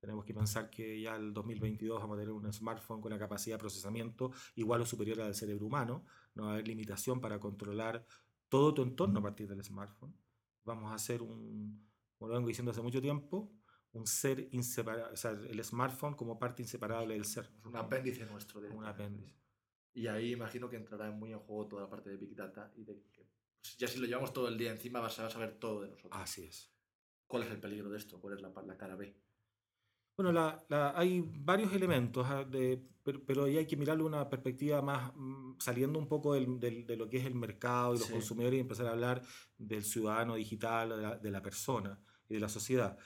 Tenemos 0.00 0.24
que 0.24 0.32
pensar 0.32 0.70
que 0.70 1.00
ya 1.00 1.16
el 1.16 1.32
2022 1.32 2.00
vamos 2.00 2.16
a 2.16 2.20
tener 2.20 2.32
un 2.32 2.52
smartphone 2.52 3.00
con 3.00 3.12
una 3.12 3.18
capacidad 3.18 3.56
de 3.56 3.60
procesamiento 3.60 4.30
igual 4.54 4.80
o 4.82 4.86
superior 4.86 5.20
al 5.20 5.34
cerebro 5.34 5.66
humano. 5.66 6.04
No 6.34 6.44
va 6.44 6.50
a 6.50 6.52
haber 6.54 6.68
limitación 6.68 7.20
para 7.20 7.40
controlar 7.40 8.04
todo 8.48 8.72
tu 8.74 8.82
entorno 8.82 9.18
a 9.18 9.22
partir 9.22 9.48
del 9.48 9.62
smartphone. 9.64 10.14
Vamos 10.64 10.92
a 10.92 10.94
hacer 10.94 11.22
un, 11.22 11.88
como 12.16 12.28
lo 12.28 12.34
vengo 12.34 12.48
diciendo 12.48 12.70
hace 12.70 12.82
mucho 12.82 13.00
tiempo, 13.00 13.52
un 13.92 14.06
ser 14.06 14.48
inseparable, 14.52 15.12
o 15.12 15.16
sea, 15.16 15.30
el 15.30 15.64
smartphone 15.64 16.14
como 16.14 16.38
parte 16.38 16.62
inseparable 16.62 17.14
del 17.14 17.24
ser. 17.24 17.50
Un 17.64 17.76
apéndice 17.76 18.24
nuestro. 18.26 18.60
Un 18.60 18.84
apéndice. 18.84 19.34
Y 19.94 20.06
ahí 20.06 20.32
imagino 20.32 20.68
que 20.68 20.76
entrará 20.76 21.10
muy 21.10 21.32
en 21.32 21.40
juego 21.40 21.66
toda 21.66 21.82
la 21.82 21.90
parte 21.90 22.10
de 22.10 22.16
Big 22.16 22.34
Data 22.34 22.70
y 22.76 22.84
de 22.84 23.02
que 23.10 23.26
pues, 23.60 23.76
ya 23.78 23.88
si 23.88 23.98
lo 23.98 24.06
llevamos 24.06 24.32
todo 24.32 24.48
el 24.48 24.56
día 24.56 24.70
encima 24.70 25.00
vas 25.00 25.18
a 25.18 25.28
saber 25.28 25.58
todo 25.58 25.82
de 25.82 25.88
nosotros. 25.88 26.20
Así 26.20 26.44
es. 26.44 26.72
¿Cuál 27.26 27.42
es 27.42 27.50
el 27.50 27.60
peligro 27.60 27.90
de 27.90 27.98
esto? 27.98 28.20
¿Cuál 28.20 28.34
es 28.34 28.42
la, 28.42 28.52
la 28.62 28.76
cara 28.76 28.94
B? 28.96 29.14
Bueno, 30.18 30.32
la, 30.32 30.62
la, 30.68 30.92
hay 30.98 31.24
varios 31.24 31.72
elementos, 31.72 32.26
ah, 32.28 32.44
de, 32.44 32.84
pero, 33.24 33.44
ahí 33.44 33.56
hay 33.56 33.66
que 33.66 33.76
mirarlo 33.76 34.04
una 34.04 34.28
perspectiva 34.28 34.82
más, 34.82 35.12
mm, 35.14 35.54
saliendo 35.58 35.98
un 35.98 36.08
poco 36.08 36.34
del, 36.34 36.60
del, 36.60 36.86
de 36.86 36.96
lo 36.96 37.08
que 37.08 37.16
es 37.18 37.24
el 37.24 37.34
mercado 37.34 37.94
y 37.94 37.98
los 37.98 38.10
consumidores 38.10 38.58
y 38.58 38.60
empezar 38.60 38.86
a 38.88 38.90
hablar 38.90 39.22
del 39.56 39.84
ciudadano 39.84 40.34
digital, 40.34 40.90
de 40.90 40.96
la, 40.96 41.16
de 41.16 41.30
la 41.30 41.40
persona 41.40 41.98
y 42.28 42.34
de 42.34 42.40
la 42.40 42.50
sociedad 42.50 42.98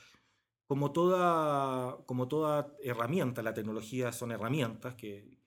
como 0.73 0.91
toda, 0.91 1.99
como 2.07 2.29
toda 2.29 2.75
herramienta, 2.83 3.43
la 3.43 3.53
tecnología 3.53 4.11
son 4.11 4.33
herramientas 4.33 4.95
que, 4.95 5.39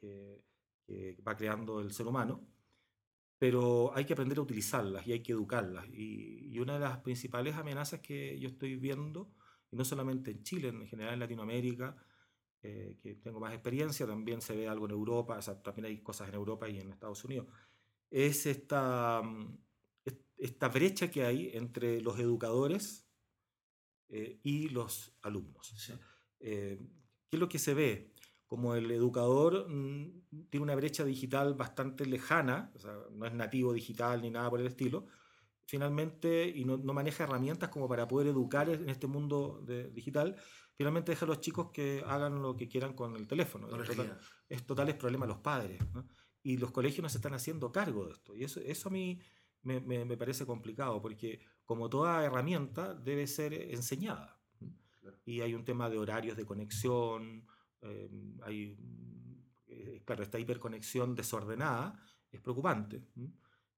va 1.27 1.35
creando 1.35 1.79
el 1.81 1.91
ser 1.91 2.05
humano, 2.05 2.47
pero 3.39 3.91
hay 3.95 4.05
que 4.05 4.13
aprender 4.13 4.37
a 4.37 4.41
utilizarlas 4.41 5.07
y 5.07 5.13
hay 5.13 5.23
que 5.23 5.31
educarlas. 5.31 5.87
Y, 5.87 6.59
una 6.59 6.75
de 6.75 6.81
las 6.81 6.99
principales 6.99 7.55
amenazas 7.55 8.01
que 8.01 8.37
yo 8.39 8.49
estoy 8.49 8.75
viendo, 8.75 9.31
y 9.75 9.77
no 9.77 9.83
solamente 9.83 10.31
en 10.31 10.41
Chile, 10.41 10.69
en 10.69 10.87
general 10.87 11.15
en 11.15 11.19
Latinoamérica, 11.19 11.97
eh, 12.63 12.97
que 13.01 13.15
tengo 13.15 13.41
más 13.41 13.53
experiencia, 13.53 14.07
también 14.07 14.41
se 14.41 14.55
ve 14.55 14.69
algo 14.69 14.85
en 14.85 14.91
Europa, 14.91 15.37
también 15.61 15.87
hay 15.87 15.97
cosas 16.01 16.29
en 16.29 16.35
Europa 16.35 16.69
y 16.69 16.79
en 16.79 16.91
Estados 16.91 17.25
Unidos, 17.25 17.47
es 18.09 18.45
esta, 18.45 19.21
mm, 19.21 19.57
esta 20.37 20.69
brecha 20.69 21.11
que 21.11 21.25
hay 21.25 21.51
entre 21.53 21.99
los 21.99 22.17
educadores, 22.19 23.05
eh, 24.07 24.39
y 24.43 24.69
los 24.69 25.11
alumnos. 25.23 25.91
Eh, 26.39 26.79
¿Qué 27.27 27.35
es 27.35 27.39
lo 27.39 27.49
que 27.49 27.59
se 27.59 27.73
ve? 27.73 28.13
Como 28.45 28.75
el 28.75 28.89
educador 28.91 29.67
mm, 29.67 30.47
tiene 30.49 30.63
una 30.63 30.75
brecha 30.75 31.03
digital 31.03 31.55
bastante 31.55 32.05
lejana, 32.05 32.71
no 33.11 33.25
es 33.25 33.33
nativo 33.33 33.73
digital 33.73 34.21
ni 34.21 34.29
nada 34.29 34.49
por 34.49 34.61
el 34.61 34.67
estilo, 34.67 35.07
finalmente 35.65 36.47
y 36.47 36.65
no, 36.65 36.77
maneja 36.77 37.23
herramientas 37.23 37.69
como 37.69 37.87
para 37.87 38.07
poder 38.07 38.27
educar 38.27 38.69
en 38.69 38.89
este 38.89 39.07
mundo 39.07 39.63
digital, 39.93 40.35
finalmente 40.75 41.11
deja 41.11 41.25
a 41.25 41.29
los 41.29 41.41
chicos 41.41 41.71
que 41.71 42.03
hagan 42.05 42.41
lo 42.41 42.55
que 42.55 42.67
quieran 42.67 42.93
con 42.93 43.15
el 43.15 43.27
teléfono. 43.27 43.67
es, 43.81 43.87
total, 43.87 44.19
es 44.49 44.65
total 44.65 44.89
es 44.89 44.95
problema 44.95 45.25
de 45.25 45.33
los 45.33 45.41
padres. 45.41 45.81
Y 46.43 46.57
los 46.57 46.71
colegios 46.71 47.01
no 47.01 47.09
se 47.09 47.17
están 47.17 47.33
haciendo 47.33 47.71
cargo 47.71 48.05
de 48.05 48.13
esto. 48.13 48.35
Y 48.35 48.43
eso, 48.43 48.59
eso 48.59 48.89
a 48.89 48.91
mí 48.91 49.19
me, 49.63 49.79
me, 49.81 50.17
parece 50.17 50.45
complicado, 50.45 51.01
porque 51.01 51.39
como 51.65 51.89
toda 51.89 52.23
herramienta 52.23 52.93
debe 52.93 53.25
ser 53.25 53.53
enseñada. 53.53 54.39
Y 55.25 55.41
hay 55.41 55.53
un 55.55 55.65
tema 55.65 55.89
de 55.89 55.97
horarios 55.97 56.37
de 56.37 56.45
conexión, 56.45 57.47
eh, 57.81 58.09
hay, 58.43 58.77
eh, 59.67 60.01
claro, 60.05 60.23
esta 60.23 60.39
hiperconexión 60.39 61.15
desordenada 61.15 61.99
es 62.31 62.41
preocupante. 62.41 63.03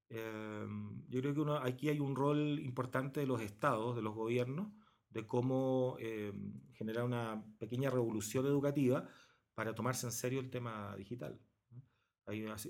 Em, 0.10 1.06
yo 1.10 1.20
creo 1.20 1.34
que 1.34 1.42
uno, 1.42 1.58
aquí 1.58 1.90
hay 1.90 2.00
un 2.00 2.16
rol 2.16 2.60
importante 2.60 3.20
de 3.20 3.28
los 3.28 3.42
estados, 3.42 3.96
de 3.96 4.02
los 4.02 4.16
gobiernos, 4.16 4.72
de 5.10 5.26
cómo 5.26 5.98
em, 6.00 6.62
generar 6.74 7.04
una 7.04 7.44
pequeña 7.60 7.90
revolución 7.90 8.46
educativa 8.46 9.08
para 9.54 9.74
tomarse 9.74 10.06
en 10.06 10.12
serio 10.12 10.40
el 10.40 10.50
tema 10.50 10.96
digital. 10.96 11.40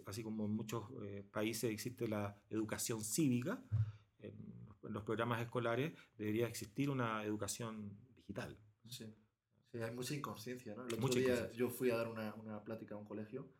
así, 0.05 0.23
como 0.23 0.45
en 0.45 0.51
muchos 0.51 0.83
eh, 1.03 1.23
países 1.31 1.71
existe 1.71 2.07
la 2.07 2.39
educación 2.49 3.03
cívica, 3.03 3.61
en, 4.19 4.57
los 4.83 5.03
programas 5.03 5.41
escolares 5.41 5.93
debería 6.17 6.47
existir 6.47 6.89
una 6.89 7.23
educación 7.23 7.97
digital. 8.15 8.57
Sí, 8.87 9.05
sí 9.69 9.77
hay 9.81 9.93
mucha 9.93 10.15
inconsciencia. 10.15 10.75
¿no? 10.75 10.87
El 10.87 11.03
otro 11.03 11.19
día 11.19 11.51
yo 11.51 11.69
fui 11.69 11.89
a 11.91 11.97
dar 11.97 12.07
una, 12.07 12.33
una, 12.35 12.63
plática 12.63 12.95
a 12.95 12.97
un 12.97 13.05
colegio 13.05 13.51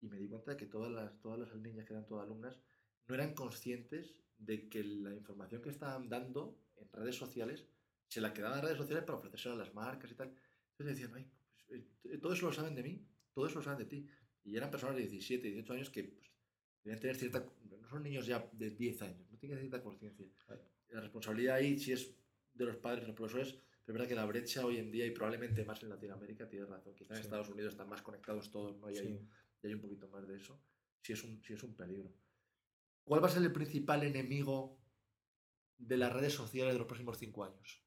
y 0.00 0.08
me 0.08 0.16
di 0.16 0.28
cuenta 0.28 0.52
de 0.52 0.56
que 0.56 0.66
todas 0.66 0.90
las, 0.90 1.20
todas 1.20 1.38
las 1.38 1.54
niñas 1.56 1.84
que 1.84 1.92
eran 1.92 2.06
todas 2.06 2.24
alumnas 2.24 2.56
no 3.12 3.22
eran 3.22 3.34
conscientes 3.34 4.14
de 4.38 4.70
que 4.70 4.82
la 4.82 5.12
información 5.12 5.60
que 5.60 5.68
estaban 5.68 6.08
dando 6.08 6.58
en 6.76 6.90
redes 6.92 7.14
sociales 7.16 7.66
se 8.08 8.22
la 8.22 8.32
quedaban 8.32 8.58
en 8.58 8.64
redes 8.64 8.78
sociales 8.78 9.04
para 9.04 9.18
ofrecerse 9.18 9.50
a 9.50 9.54
las 9.54 9.74
marcas 9.74 10.10
y 10.10 10.14
tal. 10.14 10.34
Entonces 10.70 10.96
decían, 10.96 11.14
Ay, 11.14 11.30
pues, 11.68 11.82
eh, 12.04 12.18
todo 12.18 12.32
eso 12.32 12.46
lo 12.46 12.52
saben 12.52 12.74
de 12.74 12.82
mí, 12.82 13.06
todo 13.34 13.46
eso 13.46 13.56
lo 13.56 13.62
saben 13.62 13.80
de 13.80 13.84
ti. 13.84 14.08
Y 14.44 14.56
eran 14.56 14.70
personas 14.70 14.96
de 14.96 15.02
17, 15.02 15.46
18 15.46 15.72
años 15.74 15.90
que 15.90 16.04
pues, 16.04 16.30
deben 16.84 17.00
tener 17.00 17.16
cierta. 17.16 17.44
No 17.68 17.86
son 17.86 18.02
niños 18.02 18.26
ya 18.26 18.48
de 18.50 18.70
10 18.70 19.02
años, 19.02 19.30
no 19.30 19.36
tienen 19.36 19.58
cierta 19.58 19.82
conciencia. 19.82 20.26
La 20.88 21.00
responsabilidad 21.00 21.56
ahí, 21.56 21.78
si 21.78 21.92
es 21.92 22.14
de 22.54 22.64
los 22.64 22.76
padres, 22.76 23.02
de 23.02 23.08
los 23.08 23.16
profesores, 23.16 23.52
pero 23.52 23.68
es 23.84 23.92
verdad 23.94 24.08
que 24.08 24.14
la 24.14 24.24
brecha 24.24 24.64
hoy 24.64 24.78
en 24.78 24.90
día, 24.90 25.04
y 25.04 25.10
probablemente 25.10 25.66
más 25.66 25.82
en 25.82 25.90
Latinoamérica, 25.90 26.48
tienes 26.48 26.68
razón. 26.68 26.94
Quizás 26.94 27.18
en 27.18 27.24
Estados 27.24 27.50
Unidos 27.50 27.72
están 27.74 27.90
más 27.90 28.00
conectados 28.00 28.50
todos, 28.50 28.78
¿no? 28.78 28.90
Y, 28.90 28.96
hay, 28.96 29.28
y 29.62 29.66
hay 29.66 29.74
un 29.74 29.80
poquito 29.82 30.08
más 30.08 30.26
de 30.26 30.36
eso. 30.36 30.58
Si 31.02 31.12
es 31.12 31.22
un, 31.24 31.42
si 31.42 31.52
es 31.52 31.62
un 31.62 31.74
peligro. 31.74 32.10
¿Cuál 33.04 33.22
va 33.22 33.28
a 33.28 33.30
ser 33.30 33.42
el 33.42 33.52
principal 33.52 34.02
enemigo 34.04 34.78
de 35.78 35.96
las 35.96 36.12
redes 36.12 36.32
sociales 36.32 36.72
de 36.72 36.78
los 36.78 36.86
próximos 36.86 37.18
cinco 37.18 37.44
años? 37.44 37.82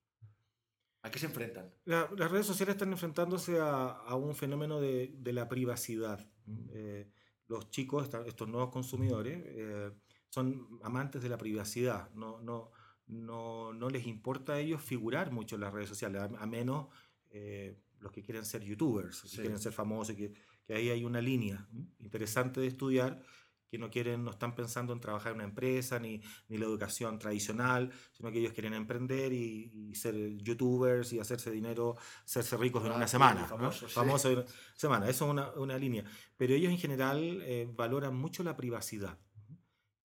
¿A 1.01 1.12
qué 1.12 1.19
se 1.19 1.28
enfrentan? 1.28 1.71
las 1.86 2.32
redes 2.32 2.47
sociales 2.47 2.73
están 2.75 2.91
enfrentándose 2.91 3.60
a, 3.60 4.15
un 4.15 4.36
fenómeno 4.36 4.82
de, 4.82 5.13
la 5.34 5.47
privacidad. 5.47 6.28
Eh, 6.71 7.12
los 7.47 7.69
chicos, 7.69 8.10
estos 8.25 8.47
nuevos 8.47 8.71
consumidores, 8.71 9.39
eh, 9.45 9.91
son 10.30 10.80
amantes 10.82 11.21
de 11.21 11.30
la 11.30 11.38
privacidad. 11.38 12.12
No, 12.15 12.41
no, 12.41 12.71
no, 13.06 13.71
no, 13.71 13.89
les 13.89 14.08
importa 14.08 14.54
a 14.54 14.60
ellos 14.60 14.82
figurar 14.82 15.32
mucho 15.32 15.56
en 15.56 15.62
las 15.62 15.73
redes 15.73 15.89
sociales, 15.89 16.23
a, 16.23 16.45
menos 16.47 16.88
eh, 17.30 17.78
los 17.99 18.12
que 18.12 18.23
quieren 18.23 18.43
ser 18.43 18.63
youtubers, 18.63 19.21
que 19.21 19.41
quieren 19.41 19.60
ser 19.60 19.73
famosos, 19.73 20.15
que, 20.15 20.34
que 20.65 20.73
ahí 20.73 20.89
hay 20.89 21.04
una 21.04 21.21
línea 21.21 21.67
interesante 21.99 22.62
de 22.62 22.67
estudiar 22.67 23.21
que 23.69 23.78
no 23.78 23.89
quieren, 23.89 24.23
no 24.23 24.32
están 24.32 24.56
pensando 24.56 24.93
en 24.93 24.99
trabajar 24.99 25.32
en 25.32 25.39
una 25.39 25.45
empresa 25.45 25.99
ni, 25.99 26.21
ni 26.47 26.58
la 26.58 26.65
educación 26.65 27.17
tradicional, 27.17 27.91
sino 28.12 28.32
que 28.32 28.39
ellos 28.39 28.54
quieren 28.54 28.73
emprender 28.73 29.34
y, 29.34 29.93
ser 29.95 30.38
youtubers 30.38 31.13
y 31.13 31.19
hacerse 31.19 31.51
dinero, 31.51 31.95
hacerse 32.25 32.58
ricos 32.58 32.86
en 32.86 32.91
una 32.91 33.08
semana. 33.08 33.45
Famosos, 33.45 34.25
en 34.25 34.39
una 34.39 34.45
semana, 34.75 35.10
eso 35.10 35.25
es 35.25 35.32
una, 35.32 35.51
una, 35.54 35.78
línea. 35.78 36.04
Pero 36.38 36.54
ellos 36.54 36.71
en 36.71 36.78
general 36.78 37.41
eh, 37.43 37.67
valoran 37.73 38.15
mucho 38.15 38.43
la 38.43 38.56
privacidad. 38.56 39.17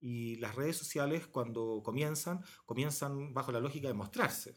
Y 0.01 0.37
las 0.37 0.55
redes 0.55 0.77
sociales 0.77 1.27
cuando 1.27 1.83
comienzan, 1.85 2.43
comienzan 2.65 3.35
bajo 3.35 3.53
la 3.53 3.61
lógica 3.61 3.89
de 3.89 3.95
mostrarse. 3.95 4.57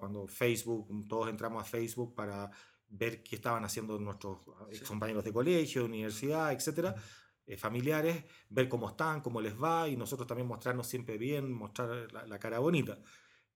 Cuando 0.00 0.26
Facebook, 0.26 1.06
todos 1.06 1.28
entramos 1.28 1.62
a 1.62 1.64
Facebook 1.64 2.14
para 2.14 2.50
ver 2.88 3.22
qué 3.22 3.36
estaban 3.36 3.64
haciendo 3.64 3.98
nuestros 3.98 4.40
compañeros 4.88 5.22
de 5.24 5.32
colegio, 5.32 5.84
universidad, 5.84 6.52
etcétera 6.52 6.96
eh, 7.48 7.56
familiares, 7.56 8.24
ver 8.50 8.68
cómo 8.68 8.90
están, 8.90 9.22
cómo 9.22 9.40
les 9.40 9.58
va 9.58 9.88
y 9.88 9.96
nosotros 9.96 10.26
también 10.26 10.46
mostrarnos 10.46 10.86
siempre 10.86 11.16
bien, 11.16 11.50
mostrar 11.50 12.12
la, 12.12 12.38
cara 12.38 12.58
bonita. 12.58 12.98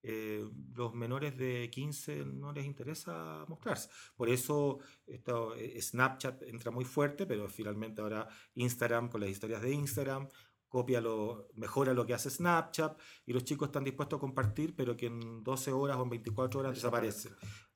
Eh, 0.03 0.49
los 0.75 0.95
menores 0.95 1.37
de 1.37 1.69
15 1.71 2.25
no 2.25 2.55
les 2.55 2.65
interesa 2.65 3.45
mostrarse. 3.49 3.91
Por 4.17 4.31
eso 4.31 4.79
esto, 5.07 5.55
eh, 5.57 5.79
Snapchat 5.79 6.43
entra 6.45 6.71
muy 6.71 6.87
fuerte, 6.87 7.27
pero 7.27 7.51
finalmente 7.51 8.01
ahora 8.01 8.27
Instagram 8.55 9.11
con 9.11 9.21
las 9.21 9.29
historias 9.29 9.61
de 9.61 9.73
Instagram 9.75 10.27
copia 10.71 11.03
lo, 11.03 11.51
mejora 11.57 11.93
lo 11.93 12.07
que 12.07 12.15
hace 12.15 12.31
Snapchat 12.31 12.99
y 13.27 13.35
los 13.35 13.45
chicos 13.45 13.69
están 13.69 13.85
dispuestos 13.85 14.17
a 14.17 14.21
compartir, 14.21 14.75
pero 14.75 14.97
que 14.97 15.05
en 15.05 15.45
12 15.45 15.71
horas 15.71 15.99
o 15.99 16.05
en 16.05 16.09
24 16.09 16.61
horas 16.61 16.75
desaparece. 16.75 17.29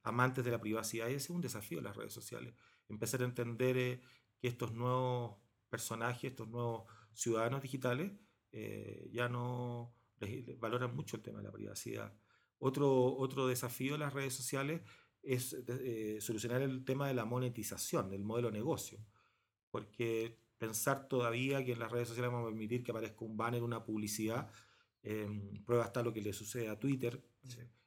Amantes 0.02 0.46
de 0.46 0.50
la 0.50 0.61
privacidad. 0.62 1.09
Y 1.09 1.11
ese 1.11 1.24
es 1.24 1.31
un 1.31 1.42
desafío 1.42 1.76
de 1.76 1.85
las 1.85 1.96
redes 1.96 2.14
sociales. 2.14 2.55
Empezar 2.88 3.20
a 3.20 3.26
entender 3.26 4.00
que 4.38 4.48
estos 4.48 4.72
nuevos 4.72 5.46
personajes, 5.68 6.31
estos 6.31 6.48
nuevos 6.48 6.85
ciudadanos 7.12 7.62
digitales, 7.62 8.12
eh, 8.52 9.09
ya 9.12 9.29
no 9.29 9.94
valoran 10.59 10.94
mucho 10.94 11.16
el 11.16 11.22
tema 11.22 11.38
de 11.38 11.44
la 11.44 11.52
privacidad. 11.52 12.14
Otro, 12.59 13.16
otro 13.16 13.46
desafío 13.46 13.92
de 13.92 13.98
las 13.98 14.14
redes 14.14 14.35
sociales 14.35 14.81
es 15.22 15.55
eh, 15.68 16.18
solucionar 16.20 16.62
el 16.62 16.85
tema 16.85 17.09
de 17.09 17.14
la 17.14 17.24
monetización, 17.24 18.09
del 18.09 18.24
modelo 18.24 18.50
negocio. 18.50 18.98
Porque 19.70 20.38
pensar 20.57 21.09
todavía 21.09 21.62
que 21.64 21.72
en 21.72 21.81
las 21.81 21.92
redes 21.92 22.09
sociales 22.09 22.33
vamos 22.33 22.46
a 22.46 22.50
permitir 22.50 22.83
que 22.83 22.92
aparezca 22.92 23.24
un 23.24 23.37
banner, 23.37 23.62
una 23.62 23.85
publicidad, 23.85 24.50
em, 25.02 25.62
prueba 25.64 25.85
hasta 25.85 26.02
lo 26.02 26.12
que 26.12 26.22
le 26.22 26.33
sucede 26.33 26.68
a 26.68 26.79
Twitter, 26.79 27.22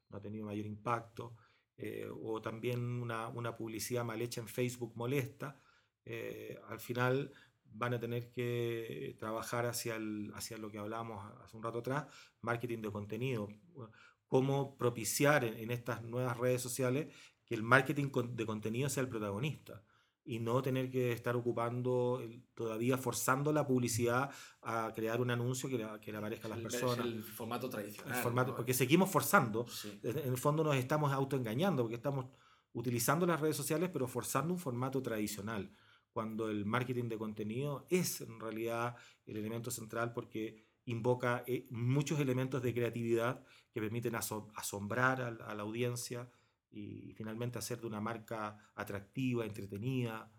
no 0.09 0.17
ha 0.17 0.21
tenido 0.21 0.45
mayor 0.45 0.65
impacto, 0.67 1.35
eh, 1.77 2.07
o 2.21 2.41
también 2.41 2.79
una, 3.01 3.27
una, 3.29 3.55
publicidad 3.55 4.03
mal 4.03 4.21
hecha 4.21 4.41
en 4.41 4.47
Facebook 4.47 4.93
molesta, 4.95 5.59
al 6.67 6.79
final 6.79 7.31
van 7.73 7.93
a 7.93 7.99
tener 7.99 8.29
que 8.29 9.15
trabajar 9.19 9.65
hacia, 9.65 9.95
el, 9.95 10.31
hacia 10.35 10.57
lo 10.57 10.69
que 10.69 10.79
hablábamos 10.79 11.25
hace 11.43 11.57
un 11.57 11.63
rato 11.63 11.79
atrás, 11.79 12.05
marketing 12.41 12.81
de 12.81 12.91
contenido. 12.91 13.47
Cómo 14.27 14.77
propiciar 14.77 15.43
en, 15.43 15.71
estas 15.71 16.03
nuevas 16.03 16.37
redes 16.37 16.61
sociales 16.61 17.13
que 17.45 17.55
el 17.55 17.63
marketing 17.63 18.11
de 18.31 18.45
contenido 18.45 18.89
sea 18.89 19.01
el 19.01 19.09
protagonista 19.09 19.83
y 20.23 20.39
no 20.39 20.61
tener 20.61 20.91
que 20.91 21.11
estar 21.11 21.35
ocupando, 21.35 22.21
todavía 22.53 22.97
forzando 22.99 23.51
la 23.51 23.65
publicidad 23.65 24.29
a 24.61 24.91
crear 24.93 25.21
un 25.21 25.31
anuncio 25.31 25.67
que 25.67 25.79
le, 25.79 25.87
que 25.99 26.11
le 26.11 26.19
aparezca 26.19 26.47
a 26.47 26.51
las 26.51 26.59
personas. 26.59 27.05
el 27.05 27.23
formato 27.23 27.67
tradicional. 27.67 28.21
formato, 28.21 28.55
Porque 28.55 28.75
seguimos 28.75 29.09
forzando. 29.09 29.65
En 30.03 30.17
el 30.17 30.37
fondo 30.37 30.63
nos 30.63 30.75
estamos 30.75 31.11
autoengañando 31.11 31.81
porque 31.81 31.95
estamos 31.95 32.27
utilizando 32.73 33.25
las 33.25 33.39
redes 33.39 33.57
sociales 33.57 33.89
pero 33.91 34.07
forzando 34.07 34.53
un 34.53 34.59
formato 34.59 35.01
tradicional 35.01 35.71
cuando 36.11 36.49
el 36.49 36.65
marketing 36.65 37.09
de 37.09 37.17
contenido 37.17 37.85
es 37.89 38.21
en 38.21 38.39
realidad 38.39 38.95
el 39.25 39.37
elemento 39.37 39.71
central 39.71 40.13
porque 40.13 40.65
invoca 40.85 41.43
eh, 41.45 41.67
muchos 41.69 42.19
elementos 42.19 42.61
de 42.63 42.73
creatividad 42.73 43.43
que 43.71 43.79
permiten 43.79 44.15
asombrar 44.15 45.21
a, 45.21 45.53
la 45.53 45.61
audiencia 45.61 46.29
y, 46.71 47.13
finalmente 47.13 47.59
hacer 47.59 47.79
de 47.79 47.87
una 47.87 48.01
marca 48.01 48.57
atractiva, 48.75 49.45
entretenida, 49.45 50.31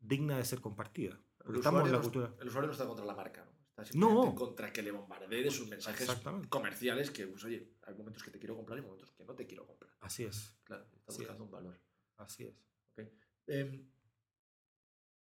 digna 0.00 0.36
de 0.36 0.44
ser 0.44 0.60
compartida. 0.60 1.20
el, 1.46 1.56
usuario 1.56 1.86
en 1.86 1.92
la 1.92 2.00
cultura. 2.00 2.34
el 2.40 2.48
usuario 2.48 2.66
no 2.66 2.72
está 2.72 2.86
contra 2.86 3.04
la 3.04 3.14
marca, 3.14 3.44
¿no? 3.44 3.52
Está 3.68 3.84
simplemente 3.84 4.34
contra 4.34 4.72
que 4.72 4.82
le 4.82 4.90
bombardee 4.90 5.44
de 5.44 5.50
sus 5.50 5.68
mensajes 5.68 6.08
comerciales 6.48 7.10
que, 7.10 7.26
pues, 7.26 7.44
oye, 7.44 7.76
hay 7.82 7.94
momentos 7.94 8.22
que 8.22 8.30
te 8.30 8.38
quiero 8.38 8.56
comprar 8.56 8.78
y 8.78 8.82
momentos 8.82 9.10
que 9.12 9.24
no 9.24 9.34
te 9.34 9.46
quiero 9.46 9.66
comprar. 9.66 9.92
Así 10.00 10.24
es. 10.24 10.56
Claro, 10.64 10.84
está 10.92 11.12
buscando 11.12 11.44
un 11.44 11.50
valor. 11.50 11.80
Así 12.16 12.44
es. 12.44 12.54
Okay. 12.92 13.88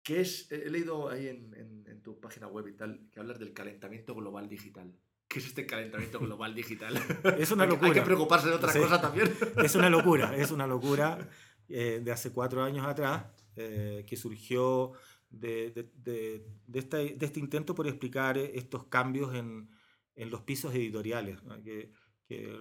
Em, 0.10 0.22
es, 0.22 0.52
he 0.52 0.69
leído 0.69 1.10
ahí 1.10 1.28
en, 1.28 2.02
tu 2.04 2.19
página 2.19 2.48
web 2.48 2.67
y 2.67 2.74
tal, 2.74 3.10
que 3.12 3.19
hablas 3.19 3.39
del 3.39 3.54
calentamiento 3.54 4.15
global 4.15 4.48
digital. 4.48 4.93
¿Qué 5.28 5.39
es 5.39 5.48
este 5.48 5.65
calentamiento 5.65 6.19
global 6.19 6.56
digital? 6.56 7.00
Es 7.38 7.52
una 7.52 7.65
locura. 7.65 7.89
Hay 7.89 7.93
que 7.93 8.02
preocuparse 8.02 8.48
de 8.48 8.56
otra 8.56 8.74
cosa 8.74 9.02
también. 9.02 9.32
Es 9.63 9.76
una 9.76 9.89
locura, 9.89 10.36
es 10.38 10.52
una 10.52 10.65
locura 10.65 11.30
eh, 11.67 12.02
de 12.04 12.12
hace 12.12 12.32
cuatro 12.32 12.63
años 12.63 12.86
atrás 12.86 13.26
eh, 13.56 14.06
que 14.08 14.15
surgió 14.15 14.93
de, 15.30 15.72
de, 15.72 16.43
de, 16.65 17.17
este 17.19 17.39
intento 17.39 17.76
por 17.76 17.88
explicar 17.88 18.38
estos 18.38 18.86
cambios 18.86 19.36
en, 19.36 19.69
en 20.15 20.30
los 20.32 20.41
pisos 20.41 20.74
editoriales. 20.74 21.39
Que, 21.63 21.91
que 22.26 22.58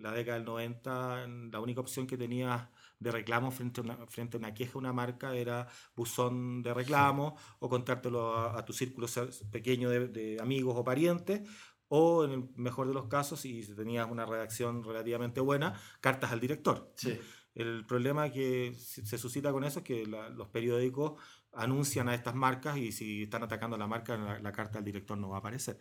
la 0.00 0.12
década 0.12 0.38
del 0.38 0.46
90 0.46 1.26
la 1.50 1.60
única 1.60 1.80
opción 1.80 2.06
que 2.06 2.16
tenías 2.16 2.68
de 2.98 3.10
reclamo 3.10 3.50
frente 3.50 3.80
a 3.80 3.84
una, 3.84 4.06
frente 4.06 4.36
a 4.36 4.38
una 4.38 4.54
queja 4.54 4.78
una 4.78 4.92
marca 4.92 5.34
era 5.34 5.68
buzón 5.94 6.62
de 6.62 6.72
reclamo 6.72 7.36
o 7.58 7.68
contártelo 7.68 8.36
a, 8.36 8.64
tu 8.64 8.72
círculo 8.72 9.06
pequeño 9.50 9.90
de, 9.90 10.38
amigos 10.40 10.74
o 10.76 10.84
parientes 10.84 11.48
o 11.88 12.24
en 12.24 12.32
el 12.32 12.48
mejor 12.56 12.88
de 12.88 12.94
los 12.94 13.06
casos, 13.06 13.40
si 13.40 13.62
tenías 13.74 14.10
una 14.10 14.26
redacción 14.26 14.82
relativamente 14.82 15.40
buena, 15.40 15.80
cartas 16.00 16.32
al 16.32 16.40
director. 16.40 16.92
Sí. 16.96 17.16
El 17.56 17.86
problema 17.86 18.30
que 18.30 18.74
se 18.74 19.16
suscita 19.16 19.50
con 19.50 19.64
eso 19.64 19.78
es 19.78 19.84
que 19.84 20.04
los 20.04 20.48
periódicos 20.48 21.14
anuncian 21.54 22.06
a 22.08 22.14
estas 22.14 22.34
marcas 22.34 22.76
y 22.76 22.92
si 22.92 23.22
están 23.22 23.42
atacando 23.42 23.76
a 23.76 23.78
la 23.78 23.86
marca, 23.86 24.16
la, 24.16 24.52
carta 24.52 24.78
al 24.78 24.84
director 24.84 25.16
no 25.16 25.30
va 25.30 25.36
a 25.36 25.38
aparecer. 25.38 25.78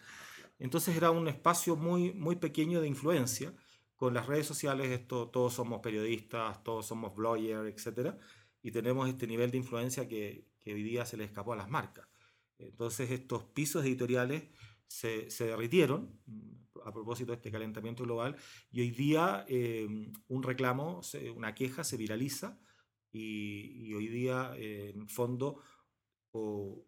Entonces 0.58 0.96
era 0.96 1.12
un 1.12 1.28
espacio 1.28 1.76
muy, 1.76 2.14
muy 2.14 2.38
pequeño 2.38 2.80
de 2.80 2.88
influencia. 2.88 3.54
Con 3.96 4.14
las 4.14 4.28
redes 4.28 4.46
sociales 4.46 4.90
esto, 4.90 5.30
todos 5.30 5.54
somos 5.54 5.80
periodistas, 5.82 6.64
todos 6.64 6.86
somos 6.86 7.16
bloggers, 7.16 7.88
etc. 7.88 8.16
Y 8.62 8.72
tenemos 8.72 9.08
este 9.08 9.28
nivel 9.28 9.52
de 9.52 9.58
influencia 9.58 10.08
que, 10.08 10.48
que 10.62 10.74
hoy 10.74 10.84
día 10.84 11.06
se 11.06 11.18
le 11.18 11.24
escapó 11.24 11.54
a 11.54 11.56
las 11.56 11.70
marcas. 11.70 12.08
Entonces 12.58 13.12
estos 13.12 13.44
pisos 13.46 13.86
editoriales 13.86 14.44
se, 14.88 15.30
se 15.30 15.48
derritieron 15.48 16.20
a 16.86 16.92
propósito 16.92 17.32
de 17.32 17.38
este 17.38 17.52
calentamiento 17.52 18.04
global 18.04 18.36
y 18.72 18.82
hoy 18.82 18.92
día 18.92 19.46
eh, 19.48 19.88
un 20.28 20.44
reclamo, 20.44 21.02
una 21.36 21.56
queja 21.56 21.84
se 21.84 21.98
viraliza 21.98 22.60
y, 23.12 23.94
hoy 23.94 24.08
día 24.08 24.54
eh, 24.56 24.92
en 24.94 25.08
fondo 25.08 25.62
o, 26.32 26.86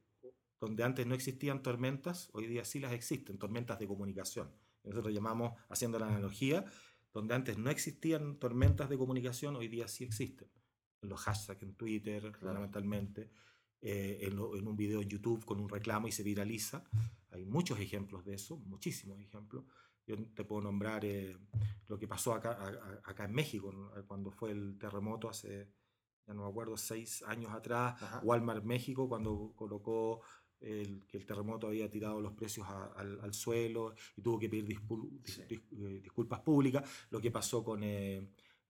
donde 0.60 0.84
antes 0.84 1.06
no 1.06 1.16
existían 1.16 1.62
tormentas, 1.62 2.30
hoy 2.34 2.48
día 2.48 2.66
sí 2.66 2.80
las 2.80 2.92
existen, 2.94 3.38
tormentas 3.38 3.80
de 3.80 3.88
comunicación. 3.88 4.52
Nosotros 4.84 5.14
llamamos, 5.14 5.54
haciendo 5.70 6.00
la 6.00 6.08
analogía, 6.08 6.66
donde 7.18 7.34
antes 7.34 7.58
no 7.58 7.72
existían 7.72 8.38
tormentas 8.38 8.90
de 8.90 8.98
comunicación, 8.98 9.56
hoy 9.56 9.68
día 9.68 9.88
sí 9.88 10.04
existen. 10.04 10.48
En 11.02 11.10
los 11.10 11.20
hashtags 11.22 11.64
en 11.64 11.74
Twitter, 11.74 12.32
fundamentalmente, 12.36 13.32
eh, 13.82 14.20
en, 14.22 14.34
en, 14.34 14.68
un 14.68 14.78
video 14.78 15.02
en 15.02 15.10
YouTube 15.10 15.44
con 15.44 15.60
un 15.60 15.68
reclamo 15.68 16.08
y 16.08 16.12
se 16.12 16.22
viraliza. 16.22 16.84
Hay 17.32 17.44
muchos 17.44 17.80
ejemplos 17.80 18.24
de 18.24 18.36
eso, 18.36 18.58
muchísimos 18.58 19.20
ejemplos. 19.20 19.66
Yo 20.06 20.16
te 20.36 20.44
puedo 20.44 20.62
nombrar 20.62 21.06
eh, 21.06 21.36
lo 21.88 21.98
que 21.98 22.08
pasó 22.08 22.36
acá, 22.36 22.52
acá 23.04 23.26
en 23.26 23.34
México, 23.34 23.74
cuando 24.06 24.30
fue 24.30 24.52
el 24.52 24.78
terremoto 24.78 25.28
hace, 25.28 25.72
ya 26.28 26.36
no 26.36 26.44
me 26.44 26.50
acuerdo, 26.50 26.78
seis 26.78 27.24
años 27.24 27.52
atrás, 27.52 28.00
Walmart 28.22 28.64
México, 28.64 29.10
cuando 29.10 29.54
colocó 29.56 30.22
el, 30.62 31.06
que 31.08 31.18
el 31.18 31.26
terremoto 31.26 31.68
había 31.68 31.90
tirado 31.90 32.20
los 32.22 32.34
precios 32.34 32.68
al, 32.68 33.20
al, 33.22 33.34
suelo 33.34 33.94
y 34.16 34.22
tuvo 34.22 34.40
que 34.40 34.50
pedir 34.50 34.66
eh, 34.70 36.00
disculpas 36.02 36.40
públicas, 36.42 36.84
lo 37.10 37.20
que 37.22 37.32
pasó 37.32 37.64
con... 37.64 37.84
Eh, 37.84 38.28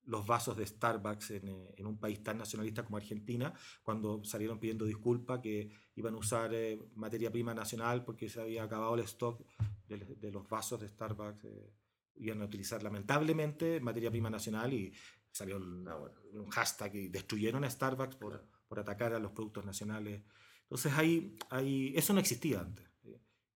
los 0.07 0.25
vasos 0.25 0.55
de 0.55 0.65
Starbucks 0.65 1.31
en, 1.31 1.67
en, 1.75 1.85
un 1.85 1.97
país 1.97 2.23
tan 2.23 2.37
nacionalista 2.37 2.85
como 2.85 2.95
Argentina, 2.95 3.53
cuando 3.83 4.23
salieron 4.23 4.57
pidiendo 4.57 4.85
disculpas 4.85 5.41
que 5.41 5.69
iban 5.95 6.13
a 6.13 6.17
usar 6.17 6.49
materia 6.95 7.29
prima 7.29 7.53
nacional 7.53 8.05
porque 8.05 8.29
se 8.29 8.39
había 8.39 8.63
acabado 8.63 8.95
el 8.95 9.01
stock 9.01 9.43
de, 9.87 10.31
los 10.31 10.47
vasos 10.47 10.79
de 10.79 10.87
Starbucks 10.87 11.45
eh, 11.45 11.73
iban 12.15 12.41
a 12.41 12.45
utilizar 12.45 12.83
lamentablemente 12.83 13.79
materia 13.79 14.11
prima 14.11 14.29
nacional 14.29 14.73
y 14.73 14.93
salió 15.31 15.57
un, 15.57 15.87
hashtag 16.49 16.95
y 16.95 17.07
destruyeron 17.09 17.63
a 17.63 17.69
Starbucks 17.69 18.15
por, 18.15 18.43
por, 18.67 18.79
atacar 18.79 19.13
a 19.13 19.19
los 19.19 19.31
productos 19.31 19.65
nacionales. 19.65 20.23
Entonces 20.69 20.93
ahí, 20.93 21.37
ahí, 21.49 21.93
eso 21.95 22.13
no 22.13 22.19
existía 22.19 22.61
antes. 22.61 22.85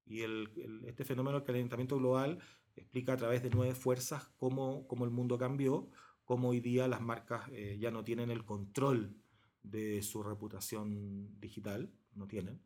Y 0.06 0.22
el, 0.22 0.84
este 0.88 1.06
fenómeno 1.06 1.38
del 1.38 1.46
calentamiento 1.46 1.98
global 1.98 2.40
explica 2.76 3.14
a 3.14 3.18
través 3.18 3.44
de 3.44 3.50
nueve 3.50 3.76
fuerzas 3.76 4.28
cómo, 4.38 4.88
cómo 4.88 5.06
el 5.06 5.12
mundo 5.12 5.38
cambió, 5.38 5.90
cómo 6.26 6.50
hoy 6.50 6.60
día 6.60 6.88
las 6.88 7.02
marcas 7.02 7.50
eh, 7.52 7.78
ya 7.80 7.92
no 7.92 8.04
tienen 8.04 8.30
el 8.30 8.46
control 8.46 9.16
de 9.64 10.02
su 10.02 10.24
reputación 10.24 11.40
digital, 11.40 11.94
no 12.14 12.28
tienen 12.28 12.62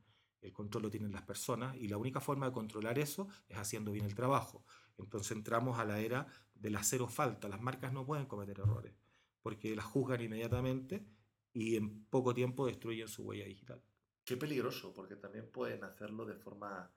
el 0.45 0.53
control 0.53 0.83
lo 0.83 0.89
tienen 0.89 1.11
las 1.11 1.23
personas 1.23 1.75
y 1.75 1.87
la 1.87 1.97
única 1.97 2.21
forma 2.21 2.45
de 2.45 2.51
controlar 2.51 2.99
eso 2.99 3.27
es 3.49 3.57
haciendo 3.57 3.91
bien 3.91 4.05
el 4.05 4.13
trabajo. 4.13 4.63
Entonces 4.97 5.31
entramos 5.31 5.79
a 5.79 5.85
la 5.85 5.99
era 5.99 6.27
de 6.53 6.69
la 6.69 6.83
cero 6.83 7.07
falta. 7.07 7.49
Las 7.49 7.61
marcas 7.61 7.91
no 7.91 8.05
pueden 8.05 8.27
cometer 8.27 8.59
errores 8.59 8.93
porque 9.41 9.75
las 9.75 9.85
juzgan 9.85 10.21
inmediatamente 10.21 11.05
y 11.51 11.75
en 11.75 12.05
poco 12.05 12.33
tiempo 12.33 12.67
destruyen 12.67 13.07
su 13.07 13.23
huella 13.23 13.45
digital. 13.45 13.81
Qué 14.25 14.37
peligroso, 14.37 14.91
porque 14.91 15.15
también 15.15 15.51
pueden 15.51 15.83
hacerlo 15.83 16.25
de 16.25 16.35
forma 16.35 16.91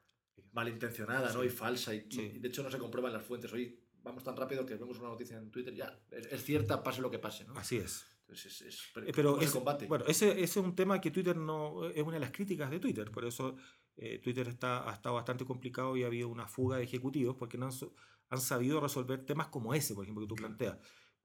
malintencionada 0.53 1.33
¿no? 1.33 1.45
y 1.45 1.51
falsa 1.51 1.95
y, 1.95 2.01
de 2.01 2.49
hecho 2.49 2.63
no 2.63 2.71
se 2.71 2.79
comprueban 2.79 3.13
las 3.13 3.23
fuentes. 3.23 3.53
Hoy 3.53 3.79
vamos 4.03 4.25
tan 4.25 4.35
rápido 4.35 4.65
que 4.65 4.77
vemos 4.77 4.99
una 4.99 5.09
noticia 5.09 5.37
en 5.37 5.51
Twitter, 5.51 5.75
ya 5.75 6.01
es, 6.11 6.43
cierta, 6.43 6.83
pase 6.83 7.03
lo 7.03 7.11
que 7.11 7.19
pase. 7.19 7.45
¿no? 7.45 7.55
Así 7.55 7.77
es. 7.77 8.07
Es, 8.29 8.63
eh, 8.97 9.13
pero 9.15 9.41
es, 9.41 9.51
combate. 9.51 9.87
Bueno, 9.87 10.05
ese, 10.07 10.33
ese, 10.33 10.43
es 10.43 10.57
un 10.57 10.75
tema 10.75 11.01
que 11.01 11.11
Twitter 11.11 11.37
no 11.37 11.89
es 11.89 12.03
una 12.03 12.15
de 12.15 12.21
las 12.21 12.31
críticas 12.31 12.71
de 12.71 12.79
Twitter, 12.79 13.11
por 13.11 13.25
eso 13.25 13.57
eh, 13.97 14.19
Twitter 14.19 14.49
está, 14.49 14.89
ha 14.89 14.93
estado 14.93 15.15
bastante 15.15 15.47
complicado 15.47 15.97
y 15.97 16.05
ha 16.05 16.07
habido 16.07 16.29
una 16.29 16.47
fuga 16.47 16.77
de 16.77 16.85
ejecutivos 16.85 17.37
porque 17.37 17.57
no 17.57 17.67
han, 17.67 17.73
han 18.29 18.41
sabido 18.41 18.81
resolver 18.81 19.25
temas 19.25 19.49
como 19.49 19.75
ese, 19.75 19.95
por 19.95 20.05
ejemplo, 20.05 20.25
que 20.25 20.29
tú 20.29 20.35
planteas. 20.35 20.79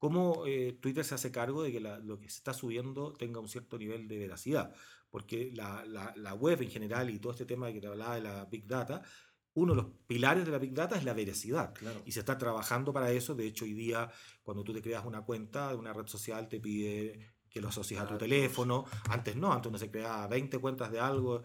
¿Cómo 0.04 0.44
eh, 0.46 0.78
Twitter 0.82 1.06
se 1.06 1.16
hace 1.16 1.32
cargo 1.32 1.64
de 1.64 1.72
que 1.72 1.80
lo 1.80 2.20
que 2.20 2.28
se 2.28 2.36
está 2.36 2.54
subiendo 2.54 3.14
tenga 3.14 3.40
un 3.40 3.48
cierto 3.48 3.78
nivel 3.78 4.10
de 4.10 4.18
veracidad? 4.18 4.76
Porque 5.10 5.54
la, 5.56 5.86
la, 5.86 6.14
la 6.18 6.34
web 6.34 6.62
en 6.62 6.70
general 6.70 7.10
y 7.10 7.20
todo 7.20 7.32
este 7.32 7.46
tema 7.46 7.72
que 7.72 7.80
te 7.80 7.88
hablaba 7.88 8.16
de 8.16 8.22
la 8.22 8.44
Big 8.44 8.68
Data 8.68 9.02
uno 9.54 9.74
de 9.74 9.82
los 9.82 9.92
pilares 10.06 10.44
de 10.46 10.52
la 10.52 10.58
Big 10.58 10.74
Data 10.74 10.98
es 10.98 11.06
la 11.06 11.14
veracidad. 11.14 11.74
Y 12.04 12.12
se 12.12 12.20
está 12.20 12.38
trabajando 12.38 12.92
para 12.92 13.12
eso. 13.12 13.34
De 13.34 13.48
hecho, 13.48 13.64
hoy 13.64 13.72
día, 13.72 14.12
cuando 14.42 14.62
tú 14.62 14.74
te 14.74 14.82
creas 14.82 15.06
una 15.06 15.22
cuenta 15.22 15.70
de 15.70 15.76
una 15.76 15.94
red 15.94 16.08
social, 16.08 16.50
te 16.50 16.60
pide 16.60 17.36
que 17.50 17.62
lo 17.62 17.70
asocies 17.70 18.02
a 18.02 18.06
tu 18.06 18.18
teléfono. 18.18 18.84
Antes 19.08 19.38
no, 19.38 19.54
antes 19.54 19.70
uno 19.70 19.78
se 19.78 19.90
creaba 19.90 20.28
20 20.28 20.60
cuentas 20.60 20.92
de 20.92 21.00
algo. 21.00 21.44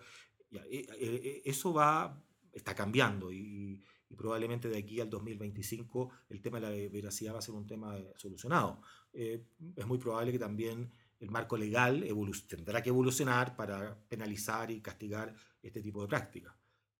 E, 0.50 0.58
e, 0.68 0.88
e, 0.98 1.42
eso 1.44 1.72
va, 1.72 2.20
está 2.52 2.74
cambiando 2.74 3.30
y, 3.30 3.84
probablemente 4.16 4.68
de 4.68 4.78
aquí 4.78 5.00
al 5.00 5.10
2025 5.10 6.10
el 6.30 6.40
tema 6.40 6.60
de 6.60 6.66
la 6.66 6.90
veracidad 6.90 7.34
va 7.34 7.38
a 7.38 7.42
ser 7.42 7.54
un 7.54 7.66
tema 7.66 7.96
solucionado. 8.16 8.80
Eh, 9.12 9.44
es 9.76 9.86
muy 9.86 9.98
probable 9.98 10.32
que 10.32 10.38
también 10.38 10.90
el 11.20 11.30
marco 11.30 11.56
legal 11.56 12.06
tendrá 12.46 12.82
que 12.82 12.90
evolucionar 12.90 13.56
para 13.56 13.98
penalizar 14.08 14.70
y 14.70 14.80
castigar 14.80 15.34
este 15.62 15.82
tipo 15.82 16.02
de 16.02 16.08
prácticas 16.08 16.54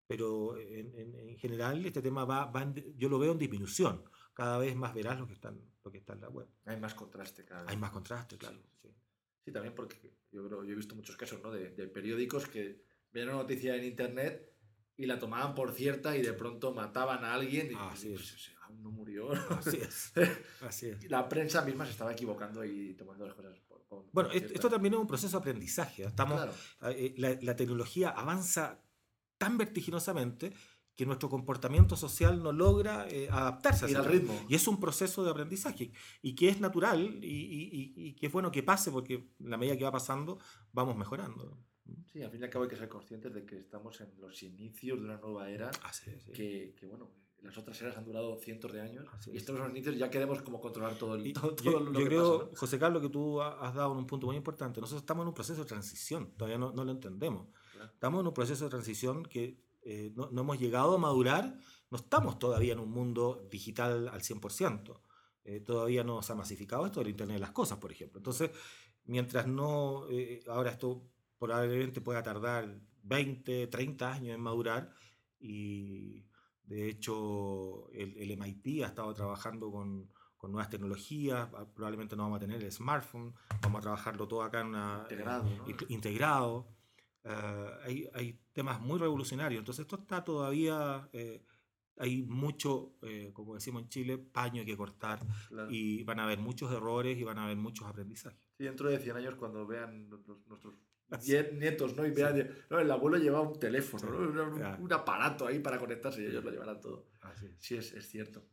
pero 0.09 0.59
en, 0.59 0.94
en, 0.94 1.37
general 1.37 1.85
este 1.85 2.01
tema 2.01 2.25
va, 2.25 2.47
va 2.47 2.73
yo 2.97 3.09
lo 3.11 3.18
veo 3.18 3.33
en 3.33 3.38
disminución. 3.38 4.03
Cada 4.33 4.57
vez 4.57 4.75
más 4.75 4.94
verás 4.94 5.18
lo 5.21 5.27
que, 5.27 5.35
están, 5.35 5.61
lo 5.85 5.92
que 5.92 5.99
está 5.99 6.14
en 6.14 6.23
la 6.23 6.31
web. 6.31 6.49
Hay 6.64 6.79
más 6.79 6.94
contraste 6.94 7.44
cada 7.44 7.62
vez. 7.62 7.71
Hay 7.71 7.77
más 7.77 7.90
contraste, 7.90 8.38
claro. 8.38 8.59
Sí, 8.81 8.88
sí. 9.44 9.53
también 9.53 9.75
porque 9.75 10.16
yo 10.33 10.47
creo, 10.47 10.64
yo 10.64 10.73
he 10.73 10.77
visto 10.77 10.94
muchos 10.94 11.16
casos 11.16 11.42
¿no? 11.42 11.51
de, 11.53 11.71
de 11.71 11.87
periódicos 11.88 12.49
que 12.49 12.83
ven 13.12 13.29
una 13.29 13.37
noticia 13.37 13.77
en 13.77 13.85
internet 13.85 14.57
y 14.98 15.06
la 15.06 15.18
tomaban 15.18 15.54
por 15.54 15.72
cierta 15.72 16.16
y 16.16 16.22
de 16.22 16.32
pronto 16.32 16.74
mataban 16.74 17.24
a 17.24 17.32
alguien 17.32 17.70
y 17.70 17.74
Así 17.76 18.12
es. 18.12 18.50
aún 18.62 18.82
no 18.82 18.90
murió. 18.90 19.30
Así 19.50 19.78
es. 19.78 20.12
Así 20.61 20.88
es. 20.88 21.11
La 21.11 21.28
prensa 21.28 21.62
misma 21.62 21.87
se 21.87 21.92
estaba 21.92 22.12
equivocando 22.12 22.64
y 22.64 22.94
tomando 22.94 23.24
las 23.24 23.34
cosas 23.34 23.56
por, 23.88 24.04
Bueno, 24.12 24.30
esto, 24.32 24.68
también 24.68 24.94
es 24.94 25.00
un 25.00 25.06
proceso 25.06 25.38
de 25.38 25.40
aprendizaje. 25.40 26.02
Estamos, 26.02 26.42
eh, 26.82 27.14
la, 27.16 27.38
la, 27.40 27.54
tecnología 27.54 28.11
avanza 28.11 28.82
tan 29.38 29.56
vertiginosamente 29.56 30.52
que 30.96 31.06
nuestro 31.06 31.28
comportamiento 31.28 31.96
social 31.96 32.42
no 32.42 32.50
logra 32.50 33.06
eh, 33.08 33.28
adaptarse 33.30 33.84
a 33.84 33.88
ese 33.88 34.02
ritmo. 34.02 34.34
Y 34.48 34.56
es 34.56 34.66
un 34.66 34.80
proceso 34.80 35.22
de 35.22 35.30
aprendizaje 35.30 35.92
y 36.22 36.34
que 36.34 36.48
es 36.48 36.61
natural 36.61 37.20
y, 37.22 37.94
y, 37.94 38.14
que 38.14 38.26
es 38.26 38.32
bueno 38.32 38.50
que 38.50 38.64
pase 38.64 38.90
porque 38.90 39.30
la 39.38 39.56
medida 39.56 39.76
que 39.76 39.84
va 39.84 39.92
pasando 39.92 40.40
vamos 40.72 40.96
mejorando. 40.96 41.56
Sí, 42.12 42.22
al 42.22 42.31
fin 42.31 42.40
y 42.40 42.44
al 42.44 42.51
cabo 42.51 42.64
hay 42.64 42.70
que 42.70 42.77
ser 42.77 42.88
conscientes 42.88 43.33
de 43.33 43.44
que 43.44 43.59
estamos 43.59 44.01
en 44.01 44.12
los 44.18 44.42
inicios 44.42 44.98
de 44.98 45.05
una 45.05 45.18
nueva 45.18 45.51
era 45.51 45.70
ah, 45.83 45.92
que, 46.35 46.74
que, 46.74 46.87
bueno, 46.87 47.11
las 47.42 47.57
otras 47.57 47.81
eras 47.81 47.96
han 47.96 48.05
durado 48.05 48.37
cientos 48.37 48.72
de 48.72 48.81
años 48.81 49.07
y 49.27 49.37
estamos 49.37 49.61
en 49.61 49.68
los 49.68 49.77
inicios 49.77 49.96
ya 49.96 50.11
queremos 50.11 50.42
como 50.42 50.61
controlar 50.61 50.98
todo, 50.98 51.14
el, 51.14 51.33
todo, 51.33 51.55
yo, 51.57 51.81
lo 51.81 51.92
yo 51.92 52.07
creo, 52.07 52.51
José 52.57 52.79
Carlos, 52.79 53.03
que 53.03 53.09
tú 53.09 53.40
has 53.40 53.74
dado 53.74 53.92
un 53.92 54.07
punto 54.07 54.27
muy 54.27 54.37
importante. 54.37 54.81
Nosotros 54.81 55.03
estamos 55.03 55.22
en 55.22 55.29
un 55.29 55.35
proceso 55.35 55.61
de 55.62 55.68
transición, 55.68 56.33
todavía 56.37 56.59
no, 56.59 56.72
no 56.72 56.85
lo 56.85 56.90
entendemos. 56.90 57.48
Estamos 57.92 58.20
en 58.20 58.27
un 58.27 58.35
proceso 58.35 58.64
de 58.64 58.70
transición 58.70 59.24
que 59.24 59.62
eh, 59.83 60.12
no, 60.14 60.29
no, 60.31 60.40
hemos 60.40 60.59
llegado 60.59 60.94
a 60.94 60.98
madurar, 60.98 61.57
no 61.90 61.96
estamos 61.96 62.38
todavía 62.38 62.72
en 62.72 62.81
un 62.81 62.90
mundo 62.90 63.46
digital 63.51 64.09
al 64.09 64.20
100%. 64.20 65.01
Eh, 65.44 65.61
todavía 65.61 66.05
no 66.05 66.20
se 66.22 66.33
ha 66.33 66.37
masificado 66.37 66.85
esto 66.85 67.01
del 67.01 67.09
Internet 67.09 67.37
de 67.37 67.40
las 67.40 67.53
Cosas, 67.53 67.79
por 67.79 67.90
ejemplo. 67.90 68.18
Entonces, 68.18 68.51
mientras 69.05 69.46
no, 69.46 70.07
eh, 70.11 70.42
ahora 70.46 70.72
esto 70.72 71.09
probablemente 71.38 72.01
pueda 72.01 72.22
tardar 72.22 72.81
20, 73.03 73.66
30 73.68 74.12
años 74.12 74.35
en 74.35 74.40
madurar 74.40 74.92
y 75.38 76.24
de 76.64 76.88
hecho 76.88 77.90
el, 77.92 78.16
el 78.18 78.37
MIT 78.37 78.85
ha 78.85 78.88
estado 78.88 79.14
trabajando 79.14 79.70
con, 79.70 80.11
con 80.38 80.53
nuevas 80.53 80.70
tecnologías, 80.70 81.48
probablemente 81.74 82.16
no 82.16 82.22
vamos 82.22 82.37
a 82.37 82.40
tener 82.40 82.62
el 82.62 82.72
smartphone, 82.72 83.35
vamos 83.61 83.81
a 83.81 83.83
trabajarlo 83.83 84.29
todo 84.29 84.42
acá 84.42 84.61
en 84.61 84.68
una, 84.68 85.01
integrado. 85.03 85.44
¿no? 85.44 85.64
integrado. 85.88 86.68
Uh, 87.24 87.85
hay, 87.85 88.09
hay, 88.14 88.40
temas 88.53 88.81
muy 88.81 88.98
revolucionarios. 88.98 89.59
Entonces 89.59 89.83
esto 89.83 89.96
está 89.96 90.24
todavía, 90.24 91.09
eh, 91.12 91.44
hay 91.98 92.22
mucho, 92.22 92.94
eh, 93.03 93.33
como 93.35 93.55
decimos 93.55 93.83
en 93.83 93.88
Chile, 93.88 94.18
paño 94.18 94.64
que 94.64 94.77
cortar 94.77 95.20
claro. 95.48 95.70
y 95.70 96.05
van 96.05 96.20
a 96.20 96.24
haber 96.24 96.38
muchos 96.38 96.72
errores 96.72 97.18
y 97.18 97.24
van 97.24 97.38
a 97.38 97.44
haber 97.44 97.57
muchos 97.57 97.87
aprendizajes. 97.87 98.38
Sí, 98.57 98.64
dentro 98.64 98.88
de 98.88 98.98
100 98.98 99.16
años 99.16 99.35
cuando 99.35 99.66
vean 99.66 100.09
nuestros 100.09 100.74
nietos, 101.55 101.97
¿no? 101.97 102.07
Y 102.07 102.12
no, 102.71 102.79
el 102.79 102.90
abuelo 102.90 103.16
llevaba 103.16 103.49
un 103.49 103.59
teléfono, 103.59 104.09
un, 104.79 104.92
aparato 104.92 105.47
ahí 105.47 105.59
para 105.59 105.79
conectarse 105.79 106.23
y 106.23 106.27
ellos 106.27 106.44
lo 106.44 106.51
llevarán 106.51 106.81
todo. 106.81 107.09
Sí, 107.59 107.77
es, 107.77 107.92
es, 107.92 108.09
cierto. 108.09 108.47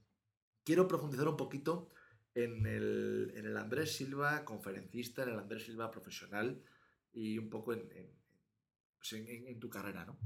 Quiero 0.64 0.88
profundizar 0.88 1.28
un 1.28 1.38
poquito 1.38 1.90
en 2.34 2.66
el, 2.66 3.34
en 3.36 3.46
el, 3.46 3.58
Andrés 3.58 3.96
Silva 3.96 4.46
conferencista, 4.46 5.24
en 5.24 5.30
el 5.30 5.40
Andrés 5.40 5.66
Silva 5.66 5.92
profesional 5.92 6.64
y 7.12 7.38
un 7.38 7.50
poco 7.50 7.74
en, 7.74 7.92
en, 7.92 8.12
pues 8.98 9.14
en 9.14 9.60
tu 9.60 9.70
carrera, 9.70 10.06
¿no? 10.06 10.18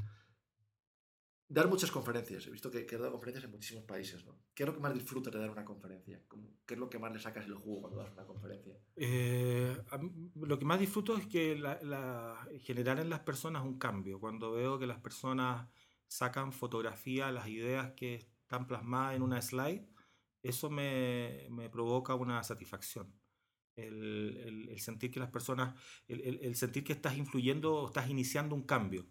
Dar 1.50 1.68
muchas 1.68 1.92
conferencias. 1.92 2.46
He 2.46 2.52
visto 2.52 2.70
que, 2.70 2.86
que 2.86 2.96
he 2.96 2.98
dado 2.98 3.12
conferencias 3.12 3.44
en 3.44 3.52
muchísimos 3.52 3.84
países. 3.84 4.24
¿no? 4.26 4.40
¿Qué 4.54 4.64
es 4.64 4.68
lo 4.68 4.76
que 4.76 4.82
más 4.82 4.94
disfrutas 4.94 5.34
de 5.34 5.40
dar 5.40 5.50
una 5.50 5.66
conferencia? 5.66 6.22
¿Qué 6.66 6.76
es 6.76 6.80
lo 6.80 6.90
que 6.90 7.00
más 7.00 7.12
le 7.12 7.20
sacas 7.20 7.46
el 7.46 7.56
jugo 7.56 7.82
cuando 7.82 7.98
das 7.98 8.14
una 8.14 8.26
conferencia? 8.26 8.78
Eh, 8.96 9.76
lo 10.36 10.60
que 10.60 10.66
más 10.66 10.80
disfruto 10.80 11.18
es 11.18 11.26
que 11.26 11.56
la, 11.56 12.48
generar 12.62 13.00
en 13.00 13.10
las 13.10 13.22
personas 13.22 13.64
un 13.64 13.80
cambio. 13.80 14.20
Cuando 14.20 14.52
veo 14.52 14.78
que 14.78 14.86
las 14.86 15.00
personas 15.00 15.68
sacan 16.08 16.54
fotografía, 16.54 17.32
las 17.32 17.48
ideas 17.48 17.94
que 17.94 18.16
están 18.16 18.68
plasmadas 18.68 19.16
en 19.16 19.24
una 19.24 19.42
slide, 19.42 19.88
eso 20.44 20.70
me, 20.70 21.48
me 21.50 21.70
provoca 21.70 22.14
una 22.14 22.44
satisfacción. 22.44 23.12
El, 23.76 24.68
el, 24.70 24.80
sentir 24.82 25.10
que 25.10 25.22
las 25.22 25.30
personas, 25.30 25.74
el, 26.08 26.40
el, 26.42 26.56
sentir 26.56 26.84
que 26.84 26.92
estás 26.92 27.18
influyendo 27.18 27.74
o 27.76 27.88
estás 27.88 28.10
iniciando 28.10 28.54
un 28.54 28.64
cambio. 28.64 29.08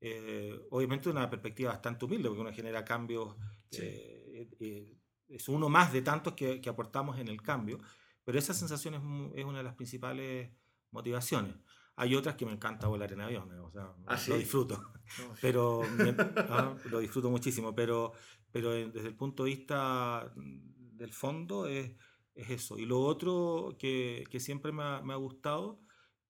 Eh, 0.00 0.56
obviamente 0.70 1.08
una 1.08 1.28
perspectiva 1.28 1.72
bastante 1.72 2.04
humilde, 2.04 2.28
porque 2.28 2.42
uno 2.42 2.52
genera 2.52 2.84
cambios, 2.84 3.34
eh, 3.72 4.48
eh, 4.60 4.96
es 5.28 5.48
uno 5.48 5.68
más 5.68 5.92
de 5.92 6.02
tantos 6.02 6.34
que, 6.34 6.60
que, 6.60 6.68
aportamos 6.68 7.18
en 7.18 7.28
el 7.28 7.42
cambio, 7.42 7.78
pero 8.24 8.38
esa 8.38 8.54
sensación 8.54 8.94
es, 8.94 9.40
es, 9.40 9.44
una 9.44 9.58
de 9.58 9.64
las 9.64 9.74
principales 9.74 10.50
motivaciones. 10.92 11.56
Hay 11.96 12.14
otras 12.14 12.36
que 12.36 12.46
me 12.46 12.52
encanta 12.52 12.86
volar 12.86 13.12
en 13.12 13.20
avión, 13.22 13.50
o 13.60 13.70
sea, 13.72 13.92
¿Ah, 14.06 14.16
lo 14.28 14.36
disfruto, 14.36 14.92
pero 15.40 15.82
ah, 16.48 16.76
lo 16.90 17.00
disfruto 17.00 17.28
muchísimo, 17.28 17.74
pero, 17.74 18.12
pero 18.52 18.70
desde 18.70 19.08
el 19.08 19.16
punto 19.16 19.44
de 19.44 19.50
vista 19.50 20.32
del 20.36 21.12
fondo 21.12 21.66
es, 21.66 21.90
es 22.36 22.50
eso. 22.50 22.78
Y 22.78 22.86
lo 22.86 23.00
otro 23.00 23.76
que, 23.80 24.24
que 24.30 24.38
siempre 24.38 24.70
me 24.70 24.84
ha, 24.84 25.02
me 25.02 25.12
ha 25.12 25.16
gustado 25.16 25.80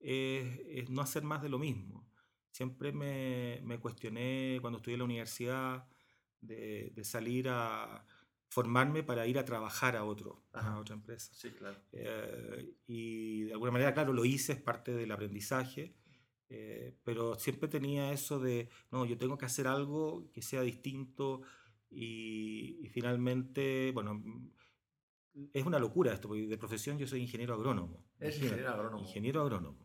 es, 0.01 0.59
es 0.67 0.89
no 0.89 1.03
hacer 1.03 1.23
más 1.23 1.43
de 1.43 1.51
lo 1.51 1.59
mismo. 1.59 2.08
Siempre 2.51 2.93
me, 2.93 3.61
me 3.63 3.79
cuestioné 3.79 4.59
cuando 4.61 4.79
estudié 4.79 4.95
en 4.95 4.99
la 4.99 5.05
universidad 5.05 5.87
de, 6.41 6.93
de, 6.95 7.05
salir 7.05 7.49
a 7.49 8.05
formarme 8.49 9.03
para 9.03 9.27
ir 9.27 9.39
a 9.39 9.45
trabajar 9.45 9.97
a, 9.97 10.05
otro, 10.05 10.45
a 10.53 10.79
otra 10.79 10.95
empresa. 10.95 11.33
Sí, 11.35 11.51
claro. 11.51 11.79
Eh, 11.93 12.75
y 12.87 13.43
de 13.43 13.53
alguna 13.53 13.73
manera, 13.73 13.93
claro, 13.93 14.13
lo 14.13 14.25
hice, 14.25 14.53
es 14.53 14.61
parte 14.61 14.93
del 14.93 15.11
aprendizaje, 15.13 15.95
eh, 16.49 16.97
pero 17.05 17.35
siempre 17.39 17.69
tenía 17.69 18.13
eso 18.13 18.41
de, 18.41 18.71
no, 18.91 19.05
yo 19.05 19.19
tengo 19.19 19.37
que 19.37 19.47
hacer 19.47 19.67
algo 19.67 20.31
que 20.33 20.43
sea 20.43 20.63
distinto 20.63 21.43
y, 21.91 22.79
y 22.83 22.89
finalmente, 22.89 23.93
bueno, 23.93 24.23
es 25.53 25.65
una 25.65 25.79
locura 25.79 26.13
esto, 26.13 26.29
porque 26.29 26.47
de 26.47 26.59
profesión 26.59 26.99
yo 26.99 27.07
soy 27.07 27.21
ingeniero 27.21 27.55
agrónomo. 27.55 28.08
Es 28.21 28.37
ingeniero 28.37 28.71
agrónomo. 28.71 29.05
Ingeniero 29.05 29.43
agrónomo. 29.43 29.79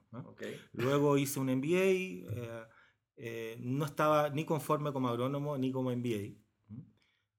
Luego 0.74 1.18
hice 1.18 1.40
un 1.40 1.50
MBA, 1.50 2.28
eh, 2.32 2.64
eh, 3.16 3.58
no 3.60 3.86
estaba 3.86 4.30
ni 4.30 4.46
conforme 4.46 4.92
como 4.92 5.10
agrónomo 5.10 5.58
ni 5.58 5.72
como 5.72 5.92
MBA. 5.92 6.36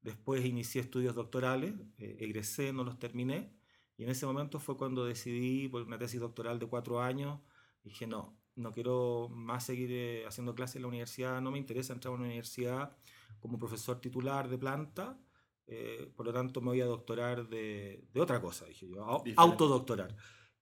Después 0.02 0.44
inicié 0.44 0.82
estudios 0.82 1.14
doctorales, 1.14 1.74
eh, 1.98 2.16
egresé, 2.20 2.72
no 2.72 2.84
los 2.84 2.98
terminé, 2.98 3.56
y 3.96 4.04
en 4.04 4.10
ese 4.10 4.26
momento 4.26 4.58
fue 4.58 4.76
cuando 4.76 5.06
decidí, 5.06 5.68
por 5.68 5.82
una 5.82 5.98
tesis 5.98 6.20
doctoral 6.20 6.58
de 6.58 6.66
cuatro 6.66 7.00
años, 7.00 7.40
dije, 7.82 8.06
no, 8.06 8.38
no 8.54 8.72
quiero 8.72 9.28
más 9.30 9.64
seguir 9.64 10.26
haciendo 10.26 10.54
clases 10.54 10.76
en 10.76 10.82
la 10.82 10.88
universidad, 10.88 11.40
no 11.40 11.50
me 11.50 11.58
interesa 11.58 11.92
entrar 11.92 12.12
a 12.12 12.16
una 12.16 12.26
universidad 12.26 12.96
como 13.40 13.58
profesor 13.58 14.00
titular 14.00 14.48
de 14.48 14.58
planta, 14.58 15.18
eh, 15.66 16.12
por 16.14 16.26
lo 16.26 16.32
tanto 16.32 16.60
me 16.60 16.68
voy 16.68 16.80
a 16.82 16.86
doctorar 16.86 17.48
de, 17.48 18.06
de 18.12 18.20
otra 18.20 18.40
cosa, 18.40 18.66
dije 18.66 18.88
yo, 18.88 19.22
autodoctorar. 19.36 20.14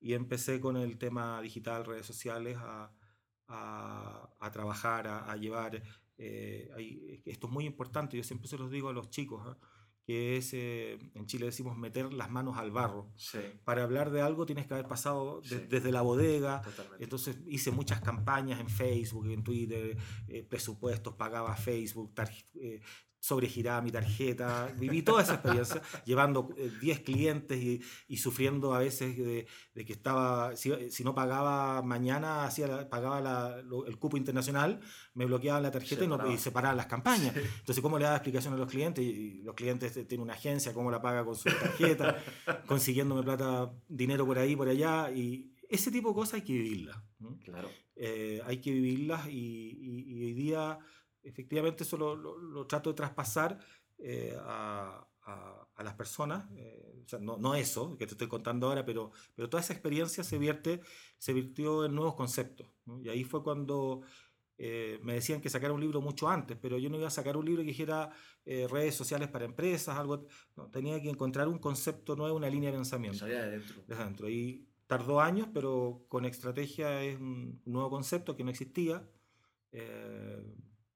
Y 0.02 0.14
empecé 0.14 0.60
con 0.60 0.76
el 0.76 0.98
tema 0.98 1.40
digital, 1.40 1.84
redes 1.84 2.06
sociales, 2.06 2.58
a, 2.60 2.92
a, 3.48 4.30
a 4.38 4.50
trabajar, 4.50 5.06
a, 5.06 5.30
a 5.30 5.36
llevar... 5.36 5.82
Eh, 6.18 7.22
esto 7.24 7.46
es 7.46 7.52
muy 7.52 7.64
importante, 7.64 8.16
yo 8.16 8.22
siempre 8.22 8.48
se 8.48 8.58
los 8.58 8.70
digo 8.70 8.88
a 8.88 8.92
los 8.92 9.10
chicos, 9.10 9.42
¿ah? 9.46 9.58
que 10.04 10.36
es, 10.36 10.52
eh, 10.52 10.98
en 11.14 11.26
Chile 11.26 11.46
decimos, 11.46 11.76
meter 11.76 12.12
las 12.12 12.30
manos 12.30 12.56
al 12.58 12.70
barro. 12.70 13.12
Sí. 13.16 13.38
Para 13.64 13.84
hablar 13.84 14.10
de 14.10 14.20
algo 14.20 14.46
tienes 14.46 14.66
que 14.66 14.74
haber 14.74 14.88
pasado 14.88 15.40
de, 15.42 15.48
sí. 15.48 15.66
desde 15.68 15.92
la 15.92 16.02
bodega. 16.02 16.60
Totalmente. 16.62 17.04
Entonces 17.04 17.38
hice 17.46 17.70
muchas 17.70 18.00
campañas 18.00 18.60
en 18.60 18.68
Facebook, 18.68 19.30
en 19.30 19.44
Twitter, 19.44 19.96
eh, 20.28 20.42
presupuestos, 20.42 21.14
pagaba 21.14 21.56
Facebook, 21.56 22.12
eh, 22.54 22.80
sobregiraba 23.22 23.80
mi 23.80 23.92
tarjeta, 23.92 24.74
viví 24.76 25.02
toda 25.02 25.22
esa 25.22 25.34
experiencia, 25.34 25.80
llevando 26.04 26.52
10 26.80 26.98
eh, 26.98 27.02
clientes 27.04 27.56
y, 27.56 27.80
y, 28.08 28.16
sufriendo 28.16 28.74
a 28.74 28.80
veces 28.80 29.16
de, 29.16 29.46
de 29.74 29.84
que 29.84 29.92
estaba, 29.92 30.56
si, 30.56 30.90
si, 30.90 31.04
no 31.04 31.14
pagaba 31.14 31.82
mañana, 31.82 32.44
hacía, 32.44 32.90
pagaba 32.90 33.20
la, 33.20 33.62
lo, 33.62 33.86
el 33.86 33.96
cupo 33.96 34.16
internacional, 34.16 34.80
me 35.14 35.24
bloqueaban 35.24 35.62
la 35.62 35.70
tarjeta 35.70 36.02
y, 36.02 36.08
no, 36.08 36.32
y 36.32 36.36
separaban 36.36 36.76
las 36.76 36.86
campañas. 36.86 37.32
Sí. 37.32 37.40
Entonces, 37.60 37.80
¿cómo 37.80 37.96
le 37.96 38.06
da 38.06 38.16
explicación 38.16 38.54
a 38.54 38.56
los 38.56 38.68
clientes? 38.68 39.04
Y 39.04 39.42
los 39.44 39.54
clientes 39.54 39.92
tienen 39.92 40.22
una 40.22 40.34
agencia, 40.34 40.74
¿cómo 40.74 40.90
la 40.90 41.00
paga 41.00 41.24
con 41.24 41.36
su 41.36 41.48
tarjeta? 41.48 42.20
consiguiéndome 42.66 43.22
plata, 43.22 43.72
dinero 43.86 44.26
por 44.26 44.36
ahí, 44.36 44.56
por 44.56 44.68
allá, 44.68 45.12
y 45.12 45.54
ese 45.68 45.92
tipo 45.92 46.08
de 46.08 46.14
cosas 46.16 46.34
hay 46.34 46.42
que 46.42 46.54
vivirlas. 46.54 46.96
Claro. 47.44 47.68
Eh, 47.94 48.42
hay 48.44 48.60
que 48.60 48.72
vivirlas 48.72 49.28
y, 49.28 49.78
y 50.08 50.24
hoy 50.24 50.32
día 50.32 50.80
efectivamente 51.22 51.84
eso 51.84 51.96
lo, 51.96 52.16
lo, 52.16 52.38
lo 52.38 52.66
trato 52.66 52.90
de 52.90 52.96
traspasar 52.96 53.58
eh, 53.98 54.36
a, 54.40 55.06
a, 55.24 55.68
a, 55.74 55.84
las 55.84 55.94
personas, 55.94 56.50
eh, 56.56 57.02
o 57.04 57.08
sea, 57.08 57.18
no, 57.18 57.36
no, 57.38 57.54
eso 57.54 57.96
que 57.96 58.06
te 58.06 58.12
estoy 58.12 58.28
contando 58.28 58.66
ahora, 58.66 58.84
pero, 58.84 59.12
pero 59.34 59.48
toda 59.48 59.62
esa 59.62 59.72
experiencia 59.72 60.24
se, 60.24 60.38
vierte, 60.38 60.80
se 61.18 61.32
virtió 61.32 61.84
en 61.84 61.94
nuevos 61.94 62.14
conceptos. 62.14 62.66
¿no? 62.84 63.00
Y 63.00 63.08
ahí 63.08 63.24
fue 63.24 63.42
cuando 63.42 64.02
eh, 64.58 64.98
me 65.02 65.14
decían 65.14 65.40
que 65.40 65.50
sacara 65.50 65.72
un 65.72 65.80
libro 65.80 66.00
mucho 66.00 66.28
antes, 66.28 66.56
pero 66.60 66.78
yo 66.78 66.90
no 66.90 66.96
iba 66.96 67.08
a 67.08 67.10
sacar 67.10 67.36
un 67.36 67.44
libro 67.44 67.62
que 67.62 67.68
dijera 67.68 68.10
eh, 68.44 68.66
redes 68.68 68.94
sociales 68.94 69.28
para 69.28 69.44
empresas, 69.44 69.96
algo, 69.96 70.26
no, 70.56 70.68
tenía 70.70 71.00
que 71.00 71.10
encontrar 71.10 71.48
un 71.48 71.58
concepto 71.58 72.16
nuevo, 72.16 72.36
una 72.36 72.50
línea 72.50 72.70
de 72.70 72.76
pensamiento. 72.76 73.24
de 73.26 73.38
adentro. 73.38 73.82
De 73.86 73.94
adentro. 73.94 74.28
Y 74.28 74.68
tardó 74.86 75.20
años, 75.20 75.48
pero 75.52 76.04
con 76.08 76.24
estrategia 76.24 77.02
es 77.02 77.18
un 77.18 77.60
nuevo 77.64 77.90
concepto 77.90 78.36
que 78.36 78.44
no 78.44 78.50
existía. 78.50 79.08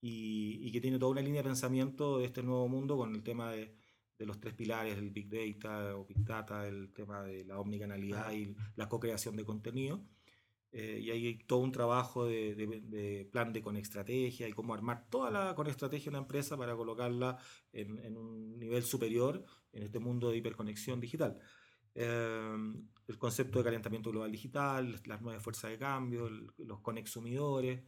Y, 0.00 0.58
y, 0.62 0.72
que 0.72 0.80
tiene 0.80 0.98
toda 0.98 1.12
una 1.12 1.22
línea 1.22 1.42
de 1.42 1.48
pensamiento 1.48 2.18
de 2.18 2.26
este 2.26 2.42
nuevo 2.42 2.68
mundo 2.68 2.96
con 2.96 3.14
el 3.14 3.22
tema 3.22 3.50
de, 3.50 3.74
de 4.18 4.26
los 4.26 4.40
tres 4.40 4.54
pilares, 4.54 4.96
el 4.96 5.10
Big 5.10 5.28
Data 5.28 5.96
o 5.96 6.04
Big 6.04 6.24
Data, 6.24 6.66
el 6.66 6.92
tema 6.92 7.22
de 7.22 7.44
la 7.44 7.58
omnicanalidad 7.58 8.32
y 8.32 8.54
la 8.76 8.88
co-creación 8.88 9.36
de 9.36 9.44
contenido. 9.44 10.04
Eh, 10.72 11.00
y 11.02 11.10
hay 11.10 11.38
todo 11.38 11.60
un 11.60 11.72
trabajo 11.72 12.26
de, 12.26 12.54
de, 12.54 12.66
de, 12.66 13.24
plan 13.32 13.52
de 13.52 13.62
con 13.62 13.76
estrategia 13.76 14.48
y 14.48 14.52
cómo 14.52 14.74
armar 14.74 15.08
toda 15.08 15.30
la 15.30 15.54
con 15.54 15.68
estrategia 15.68 16.06
de 16.06 16.10
una 16.10 16.18
empresa 16.18 16.56
para 16.56 16.76
colocarla 16.76 17.38
en, 17.72 17.98
en, 18.04 18.16
un 18.16 18.58
nivel 18.58 18.82
superior 18.82 19.42
en 19.72 19.84
este 19.84 19.98
mundo 20.00 20.30
de 20.30 20.36
hiperconexión 20.36 21.00
digital. 21.00 21.38
Eh, 21.94 22.56
el 23.08 23.18
concepto 23.18 23.58
de 23.58 23.64
calentamiento 23.64 24.10
global 24.10 24.30
digital, 24.30 25.00
las 25.06 25.22
nuevas 25.22 25.42
fuerzas 25.42 25.70
de 25.70 25.78
cambio, 25.78 26.26
el, 26.26 26.50
los 26.58 26.80
conexumidores, 26.80 27.82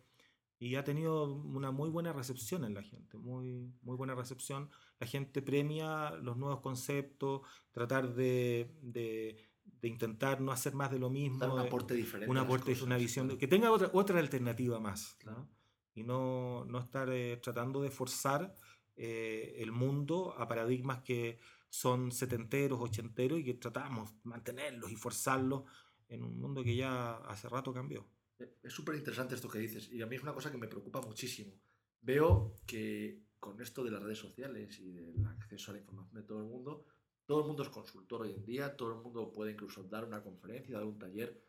y 0.58 0.74
ha 0.74 0.84
tenido 0.84 1.24
una 1.32 1.70
muy 1.70 1.88
buena 1.88 2.12
recepción 2.12 2.64
en 2.64 2.74
la 2.74 2.82
gente, 2.82 3.16
muy, 3.16 3.72
muy 3.82 3.96
buena 3.96 4.14
recepción. 4.14 4.68
La 4.98 5.06
gente 5.06 5.40
premia 5.40 6.10
los 6.10 6.36
nuevos 6.36 6.60
conceptos, 6.60 7.42
tratar 7.70 8.14
de, 8.14 8.74
de, 8.82 9.36
de 9.64 9.88
intentar 9.88 10.40
no 10.40 10.50
hacer 10.50 10.74
más 10.74 10.90
de 10.90 10.98
lo 10.98 11.10
mismo. 11.10 11.38
Dar 11.38 11.50
un 11.50 11.60
aporte 11.60 11.94
diferente. 11.94 12.30
Un 12.30 12.38
aporte, 12.38 12.72
cosas, 12.72 12.82
una 12.82 12.96
visión, 12.96 13.38
que 13.38 13.46
tenga 13.46 13.70
otra, 13.70 13.90
otra 13.92 14.18
alternativa 14.18 14.80
más. 14.80 15.14
Claro. 15.20 15.38
¿no? 15.38 15.48
Y 15.94 16.02
no, 16.02 16.64
no 16.64 16.78
estar 16.78 17.08
eh, 17.10 17.38
tratando 17.42 17.82
de 17.82 17.90
forzar 17.90 18.54
eh, 18.96 19.56
el 19.58 19.70
mundo 19.70 20.34
a 20.36 20.48
paradigmas 20.48 21.02
que 21.02 21.38
son 21.70 22.10
setenteros, 22.10 22.80
ochenteros 22.80 23.38
y 23.38 23.44
que 23.44 23.54
tratamos 23.54 24.10
de 24.10 24.20
mantenerlos 24.24 24.90
y 24.90 24.96
forzarlos 24.96 25.64
en 26.08 26.24
un 26.24 26.40
mundo 26.40 26.64
que 26.64 26.74
ya 26.74 27.16
hace 27.16 27.48
rato 27.48 27.72
cambió. 27.72 28.06
Es 28.38 28.72
súper 28.72 28.94
interesante 28.94 29.34
esto 29.34 29.48
que 29.48 29.58
dices 29.58 29.90
y 29.90 30.00
a 30.02 30.06
mí 30.06 30.16
es 30.16 30.22
una 30.22 30.32
cosa 30.32 30.50
que 30.50 30.58
me 30.58 30.68
preocupa 30.68 31.00
muchísimo. 31.00 31.52
Veo 32.00 32.54
que 32.66 33.24
con 33.40 33.60
esto 33.60 33.82
de 33.82 33.90
las 33.90 34.02
redes 34.02 34.18
sociales 34.18 34.78
y 34.78 34.92
del 34.92 35.26
acceso 35.26 35.70
a 35.70 35.74
la 35.74 35.80
información 35.80 36.20
de 36.20 36.26
todo 36.26 36.38
el 36.40 36.46
mundo, 36.46 36.86
todo 37.26 37.40
el 37.40 37.46
mundo 37.46 37.62
es 37.62 37.68
consultor 37.68 38.22
hoy 38.22 38.32
en 38.32 38.44
día, 38.44 38.76
todo 38.76 38.94
el 38.94 39.02
mundo 39.02 39.32
puede 39.32 39.52
incluso 39.52 39.82
dar 39.84 40.04
una 40.04 40.22
conferencia, 40.22 40.76
dar 40.76 40.86
un 40.86 40.98
taller 40.98 41.42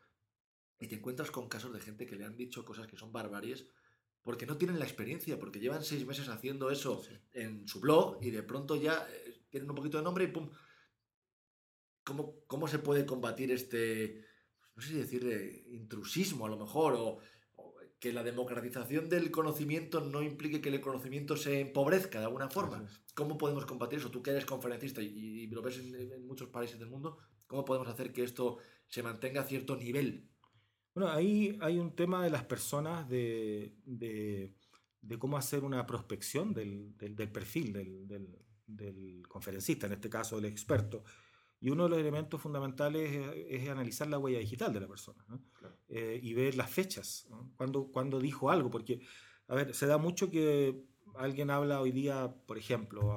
y 0.78 0.88
te 0.88 0.96
encuentras 0.96 1.30
con 1.30 1.48
casos 1.48 1.72
de 1.72 1.80
gente 1.80 2.06
que 2.06 2.16
le 2.16 2.24
han 2.24 2.36
dicho 2.36 2.64
cosas 2.64 2.86
que 2.86 2.96
son 2.96 3.12
barbaries 3.12 3.66
porque 4.22 4.46
no 4.46 4.56
tienen 4.56 4.78
la 4.78 4.84
experiencia, 4.84 5.38
porque 5.38 5.60
llevan 5.60 5.82
seis 5.82 6.06
meses 6.06 6.28
haciendo 6.28 6.70
eso 6.70 7.02
sí. 7.02 7.14
en 7.32 7.66
su 7.66 7.80
blog 7.80 8.18
y 8.20 8.30
de 8.30 8.42
pronto 8.42 8.76
ya 8.76 9.06
eh, 9.10 9.44
tienen 9.48 9.70
un 9.70 9.76
poquito 9.76 9.98
de 9.98 10.04
nombre 10.04 10.24
y 10.24 10.28
¡pum! 10.28 10.50
¿Cómo, 12.04 12.44
cómo 12.46 12.66
se 12.66 12.78
puede 12.78 13.06
combatir 13.06 13.52
este, 13.52 14.24
no 14.80 14.86
sé 14.86 14.92
si 14.92 14.98
decir 14.98 15.66
intrusismo 15.72 16.46
a 16.46 16.48
lo 16.48 16.56
mejor, 16.56 16.94
o, 16.94 17.18
o 17.56 17.74
que 17.98 18.14
la 18.14 18.22
democratización 18.22 19.10
del 19.10 19.30
conocimiento 19.30 20.00
no 20.00 20.22
implique 20.22 20.62
que 20.62 20.70
el 20.70 20.80
conocimiento 20.80 21.36
se 21.36 21.60
empobrezca 21.60 22.18
de 22.18 22.24
alguna 22.24 22.48
forma. 22.48 22.86
¿Cómo 23.14 23.36
podemos 23.36 23.66
combatir 23.66 23.98
eso? 23.98 24.10
Tú 24.10 24.22
que 24.22 24.30
eres 24.30 24.46
conferencista 24.46 25.02
y, 25.02 25.46
lo 25.48 25.60
ves 25.60 25.78
en, 25.78 26.26
muchos 26.26 26.48
países 26.48 26.78
del 26.78 26.88
mundo, 26.88 27.18
¿cómo 27.46 27.62
podemos 27.62 27.88
hacer 27.88 28.10
que 28.10 28.24
esto 28.24 28.56
se 28.88 29.02
mantenga 29.02 29.42
a 29.42 29.44
cierto 29.44 29.76
nivel? 29.76 30.30
Bueno, 30.94 31.10
ahí 31.10 31.58
hay 31.60 31.78
un 31.78 31.94
tema 31.94 32.24
de 32.24 32.30
las 32.30 32.44
personas 32.44 33.06
de, 33.06 33.74
cómo 35.18 35.36
hacer 35.36 35.62
una 35.62 35.86
prospección 35.86 36.54
del, 36.54 36.94
perfil 37.30 37.74
del, 37.74 38.08
del, 38.66 39.28
conferencista, 39.28 39.86
en 39.86 39.92
este 39.92 40.08
caso 40.08 40.36
del 40.36 40.46
experto. 40.46 41.04
Y 41.60 41.68
uno 41.68 41.84
de 41.84 41.90
los 41.90 41.98
elementos 41.98 42.40
fundamentales 42.40 43.34
es, 43.46 43.68
analizar 43.68 44.08
la 44.08 44.18
huella 44.18 44.38
digital 44.38 44.72
de 44.72 44.80
la 44.80 44.88
persona 44.88 45.22
eh, 45.88 46.18
y 46.22 46.32
ver 46.32 46.54
las 46.54 46.70
fechas, 46.70 47.28
cuando, 47.56 47.92
cuando 47.92 48.18
dijo 48.18 48.50
algo, 48.50 48.70
porque, 48.70 49.00
a 49.46 49.54
ver, 49.54 49.74
se 49.74 49.86
da 49.86 49.98
mucho 49.98 50.30
que 50.30 50.86
alguien 51.16 51.50
habla 51.50 51.80
hoy 51.82 51.92
día, 51.92 52.34
por 52.46 52.56
ejemplo, 52.56 53.12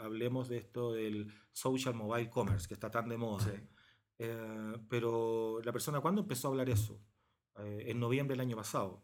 hablemos 0.00 0.48
de 0.48 0.58
esto 0.58 0.92
del 0.92 1.32
social 1.50 1.94
mobile 1.94 2.30
commerce, 2.30 2.68
que 2.68 2.74
está 2.74 2.88
tan 2.88 3.08
de 3.08 3.16
moda, 3.16 3.52
eh, 4.18 4.76
pero 4.88 5.60
la 5.64 5.72
persona, 5.72 6.00
¿cuándo 6.00 6.22
empezó 6.22 6.48
a 6.48 6.50
hablar 6.52 6.70
eso? 6.70 7.02
Eh, 7.58 7.86
en 7.88 7.98
noviembre 7.98 8.34
del 8.34 8.42
año 8.42 8.56
pasado. 8.56 9.02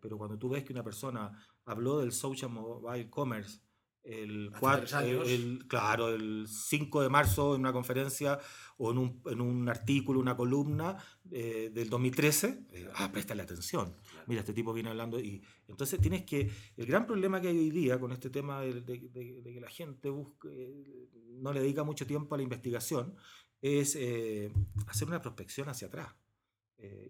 pero 0.00 0.18
cuando 0.18 0.36
tú 0.36 0.48
ves 0.50 0.64
que 0.64 0.72
una 0.72 0.82
persona 0.82 1.32
habló 1.64 2.00
del 2.00 2.12
social 2.12 2.50
mobile 2.50 3.08
commerce 3.08 3.60
el, 4.08 4.50
4, 4.58 5.00
el, 5.22 5.66
claro, 5.68 6.08
el 6.08 6.46
5 6.48 7.02
de 7.02 7.08
marzo 7.10 7.54
en 7.54 7.60
una 7.60 7.72
conferencia 7.72 8.38
o 8.78 8.90
en 8.90 8.98
un, 8.98 9.22
en 9.26 9.40
un 9.40 9.68
artículo, 9.68 10.18
una 10.18 10.36
columna 10.36 10.96
eh, 11.30 11.70
del 11.72 11.90
2013, 11.90 12.66
eh, 12.72 12.88
ah, 12.94 13.12
préstale 13.12 13.42
atención. 13.42 13.94
Mira, 14.26 14.40
este 14.40 14.54
tipo 14.54 14.72
viene 14.72 14.88
hablando 14.88 15.20
y 15.20 15.42
entonces 15.66 16.00
tienes 16.00 16.24
que, 16.24 16.50
el 16.76 16.86
gran 16.86 17.06
problema 17.06 17.40
que 17.40 17.48
hay 17.48 17.58
hoy 17.58 17.70
día 17.70 18.00
con 18.00 18.12
este 18.12 18.30
tema 18.30 18.62
de, 18.62 18.80
de, 18.80 19.42
que 19.42 19.60
la 19.60 19.68
gente 19.68 20.08
busque, 20.08 21.10
no 21.40 21.52
le 21.52 21.60
dedica 21.60 21.84
mucho 21.84 22.06
tiempo 22.06 22.34
a 22.34 22.38
la 22.38 22.44
investigación, 22.44 23.14
es 23.60 23.94
eh, 23.94 24.50
hacer 24.86 25.06
una 25.06 25.20
prospección 25.20 25.68
hacia 25.68 25.88
atrás 25.88 26.08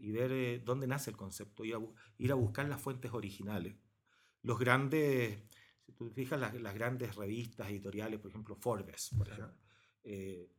y 0.00 0.12
ver 0.12 0.64
dónde 0.64 0.86
nace 0.86 1.10
el 1.10 1.16
concepto, 1.18 1.62
ir 1.62 1.74
a, 1.74 1.80
ir 2.16 2.32
a 2.32 2.34
buscar 2.34 2.66
las 2.70 2.80
fuentes 2.80 3.12
originales. 3.12 3.76
Los 4.40 4.58
grandes 4.58 5.40
si 5.88 5.94
tú 5.94 6.10
fijas 6.10 6.38
las, 6.38 6.52
las, 6.60 6.74
grandes 6.74 7.16
revistas 7.16 7.70
editoriales, 7.70 8.20
por 8.20 8.30
ejemplo 8.30 8.54
Forbes, 8.54 9.10
por 9.16 9.26
ejemplo, 9.26 9.54
eh, 10.04 10.50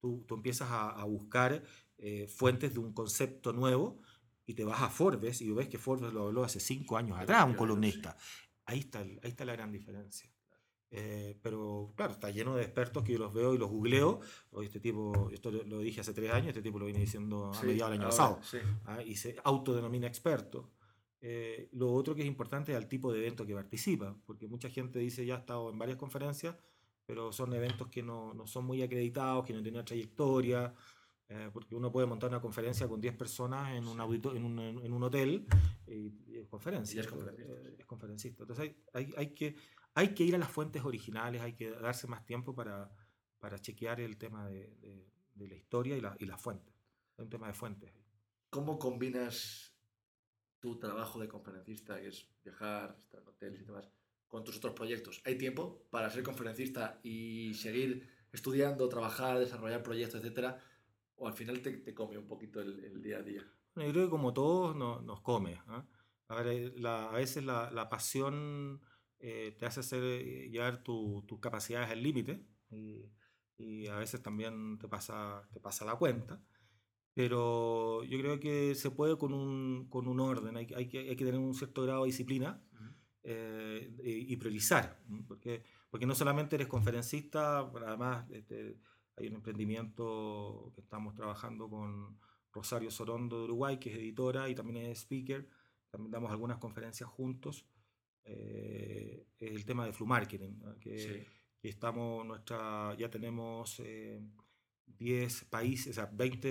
tú, 0.00 0.24
tú, 0.28 0.36
empiezas 0.36 0.70
a, 0.70 0.90
a 0.90 1.04
buscar 1.04 1.60
eh, 1.98 2.28
fuentes 2.28 2.72
de 2.72 2.78
un 2.78 2.92
concepto 2.92 3.52
nuevo 3.52 4.00
y 4.46 4.54
te 4.54 4.64
vas 4.64 4.80
a 4.80 4.88
Forbes 4.88 5.42
y 5.42 5.50
ves 5.50 5.68
que 5.68 5.78
Forbes 5.78 6.12
lo 6.12 6.28
habló 6.28 6.44
hace 6.44 6.60
cinco 6.60 6.96
años 6.96 7.18
atrás, 7.18 7.44
un 7.46 7.54
columnista. 7.54 8.16
Ahí 8.64 8.78
está, 8.78 9.00
ahí 9.00 9.18
está 9.24 9.44
la 9.44 9.54
gran 9.54 9.72
diferencia. 9.72 10.30
Eh, 10.92 11.36
pero 11.42 11.92
claro, 11.96 12.12
está 12.12 12.30
lleno 12.30 12.54
de 12.54 12.62
expertos 12.62 13.02
que 13.02 13.12
yo 13.12 13.18
los 13.18 13.34
veo 13.34 13.54
y 13.54 13.58
los 13.58 13.68
googleo. 13.68 14.20
Este 14.62 14.78
tipo, 14.78 15.30
esto 15.32 15.50
lo 15.50 15.80
dije 15.80 16.00
hace 16.00 16.14
tres 16.14 16.30
años, 16.30 16.48
este 16.48 16.62
tipo 16.62 16.78
lo 16.78 16.84
viene 16.84 17.00
diciendo 17.00 17.52
a 17.52 17.62
mediados 17.64 17.90
del 17.90 18.00
año 18.00 18.08
pasado. 18.08 18.40
¿ah? 18.84 19.02
y 19.02 19.16
se 19.16 19.34
autodenomina 19.42 20.06
experto. 20.06 20.70
Eh, 21.28 21.68
lo 21.72 21.92
otro 21.92 22.14
que 22.14 22.22
es 22.22 22.28
importante 22.28 22.70
es 22.70 22.78
el 22.78 22.86
tipo 22.86 23.12
de 23.12 23.18
evento 23.18 23.44
que 23.44 23.52
participa, 23.52 24.16
porque 24.24 24.46
mucha 24.46 24.70
gente 24.70 25.00
dice 25.00 25.26
ya 25.26 25.34
ha 25.34 25.38
estado 25.38 25.70
en 25.70 25.76
varias 25.76 25.98
conferencias, 25.98 26.54
pero 27.04 27.32
son 27.32 27.52
eventos 27.52 27.88
que 27.88 28.00
no, 28.00 28.32
no 28.32 28.46
son 28.46 28.64
muy 28.64 28.80
acreditados, 28.80 29.44
que 29.44 29.52
no 29.52 29.60
tienen 29.60 29.84
trayectoria, 29.84 30.72
eh, 31.28 31.50
porque 31.52 31.74
uno 31.74 31.90
puede 31.90 32.06
montar 32.06 32.30
una 32.30 32.40
conferencia 32.40 32.86
con 32.86 33.00
10 33.00 33.16
personas 33.16 33.74
en 33.74 33.88
un, 33.88 34.00
en 34.00 34.44
un, 34.44 34.58
en 34.60 34.92
un 34.92 35.02
hotel 35.02 35.48
y, 35.88 36.38
es 36.38 36.46
conferencia. 36.46 37.00
es, 37.00 37.08
conferencista, 37.08 37.52
eh, 37.52 37.76
es 37.76 37.86
conferencista. 37.86 38.42
Entonces 38.44 38.64
hay, 38.64 38.76
hay, 38.92 39.14
hay, 39.16 39.34
que, 39.34 39.56
hay 39.94 40.14
que 40.14 40.22
ir 40.22 40.36
a 40.36 40.38
las 40.38 40.52
fuentes 40.52 40.84
originales, 40.84 41.42
hay 41.42 41.54
que 41.54 41.72
darse 41.72 42.06
más 42.06 42.24
tiempo 42.24 42.54
para, 42.54 42.88
para 43.40 43.58
chequear 43.58 44.00
el 44.00 44.16
tema 44.16 44.46
de, 44.46 44.76
de, 44.76 45.10
de 45.34 45.48
la 45.48 45.56
historia 45.56 45.96
y, 45.96 46.00
la, 46.00 46.16
y 46.20 46.26
las 46.26 46.40
fuentes. 46.40 46.72
Es 47.16 47.24
un 47.24 47.30
tema 47.30 47.48
de 47.48 47.54
fuentes. 47.54 47.92
¿Cómo 48.48 48.78
combinas 48.78 49.75
tu 50.66 50.78
trabajo 50.80 51.20
de 51.20 51.28
conferencista, 51.28 52.00
que 52.00 52.08
es 52.08 52.28
viajar, 52.42 52.96
estar 53.00 53.20
en 53.22 53.28
hoteles 53.28 53.60
y 53.60 53.64
demás, 53.64 53.88
con 54.26 54.42
tus 54.42 54.56
otros 54.56 54.74
proyectos? 54.74 55.22
¿Hay 55.24 55.38
tiempo 55.38 55.86
para 55.90 56.10
ser 56.10 56.24
conferencista 56.24 56.98
y 57.04 57.54
seguir 57.54 58.08
estudiando, 58.32 58.88
trabajar, 58.88 59.38
desarrollar 59.38 59.84
proyectos, 59.84 60.20
etcétera? 60.20 60.58
¿O 61.14 61.28
al 61.28 61.34
final 61.34 61.62
te, 61.62 61.70
te 61.70 61.94
come 61.94 62.18
un 62.18 62.26
poquito 62.26 62.60
el, 62.60 62.82
el, 62.84 63.00
día 63.00 63.18
a 63.18 63.22
día? 63.22 63.44
Bueno, 63.76 63.86
yo 63.86 63.92
creo 63.94 64.06
que 64.06 64.10
como 64.10 64.34
todos 64.34 64.74
no, 64.74 65.00
nos 65.02 65.20
come. 65.20 65.62
¿ah? 65.68 65.86
A, 66.26 66.34
ver, 66.34 66.46
eh, 66.48 66.72
la, 66.76 67.10
a 67.10 67.12
veces 67.12 67.44
la, 67.44 67.70
la 67.70 67.88
pasión 67.88 68.80
eh, 69.20 69.54
te 69.56 69.66
hace 69.66 69.80
hacer, 69.80 70.02
eh, 70.02 70.50
llevar 70.50 70.82
tus 70.82 71.22
capacidades 71.40 71.90
al 71.90 72.02
límite 72.02 72.44
y, 72.72 73.08
y, 73.56 73.86
a 73.86 73.98
veces 73.98 74.20
también 74.20 74.78
te 74.78 74.88
pasa, 74.88 75.48
te 75.52 75.60
pasa 75.60 75.84
la 75.84 75.94
cuenta 75.94 76.42
pero 77.16 78.04
yo 78.04 78.18
creo 78.18 78.38
que 78.38 78.74
se 78.74 78.90
puede 78.90 79.16
con 79.16 79.32
un, 79.32 79.88
con 79.88 80.06
un 80.06 80.20
orden, 80.20 80.54
hay, 80.54 80.66
hay, 80.76 80.86
que, 80.86 80.98
hay 80.98 81.16
que 81.16 81.24
tener 81.24 81.40
un 81.40 81.54
cierto 81.54 81.82
grado 81.82 82.02
de 82.02 82.08
disciplina 82.08 82.62
eh, 83.22 83.90
y, 84.04 84.36
priorizar, 84.36 85.02
porque, 85.26 85.62
porque 85.88 86.04
no 86.04 86.14
solamente 86.14 86.56
eres 86.56 86.68
conferencista, 86.68 87.60
además 87.60 88.30
este, 88.32 88.76
hay 89.16 89.28
un 89.28 89.36
emprendimiento 89.36 90.70
que 90.74 90.82
estamos 90.82 91.14
trabajando 91.14 91.70
con 91.70 92.18
Rosario 92.52 92.90
Sorondo 92.90 93.38
de 93.38 93.44
Uruguay, 93.44 93.78
que 93.78 93.92
es 93.92 93.96
editora 93.96 94.50
y 94.50 94.54
también 94.54 94.84
es 94.84 94.98
speaker, 94.98 95.48
también 95.90 96.10
damos 96.10 96.30
algunas 96.30 96.58
conferencias 96.58 97.08
juntos, 97.08 97.64
eh, 98.24 99.26
el 99.38 99.64
tema 99.64 99.86
de 99.86 99.94
flu 99.94 100.04
marketing, 100.04 100.60
que, 100.80 101.26
que, 101.62 101.68
estamos, 101.70 102.26
nuestra, 102.26 102.94
ya 102.98 103.08
tenemos... 103.08 103.80
Eh, 103.80 104.20
10 104.86 105.44
países, 105.44 105.88
o 105.88 105.94
sea, 105.94 106.10
20 106.12 106.48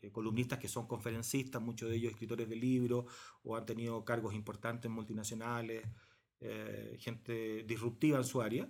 eh, 0.00 0.12
columnistas 0.12 0.58
que 0.58 0.68
son 0.68 0.86
conferencistas, 0.86 1.60
muchos 1.60 1.90
de 1.90 1.96
ellos 1.96 2.12
escritores 2.12 2.48
de 2.48 2.56
libros 2.56 3.04
o 3.42 3.56
han 3.56 3.66
tenido 3.66 4.04
cargos 4.04 4.34
importantes 4.34 4.90
multinacionales, 4.90 5.84
eh, 6.40 6.96
gente 6.98 7.64
disruptiva 7.64 8.18
en 8.18 8.24
su 8.24 8.40
área, 8.40 8.68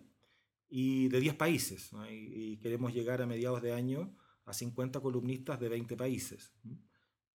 y 0.69 1.09
de 1.09 1.21
10 1.21 1.35
países. 1.35 1.93
Y, 2.11 2.57
queremos 2.59 2.93
llegar 2.93 3.23
a 3.23 3.27
mediados 3.27 3.63
de 3.63 3.73
año 3.73 4.17
a 4.45 4.53
50 4.53 5.01
columnistas 5.01 5.61
de 5.61 5.69
20 5.69 5.97
países. 5.97 6.53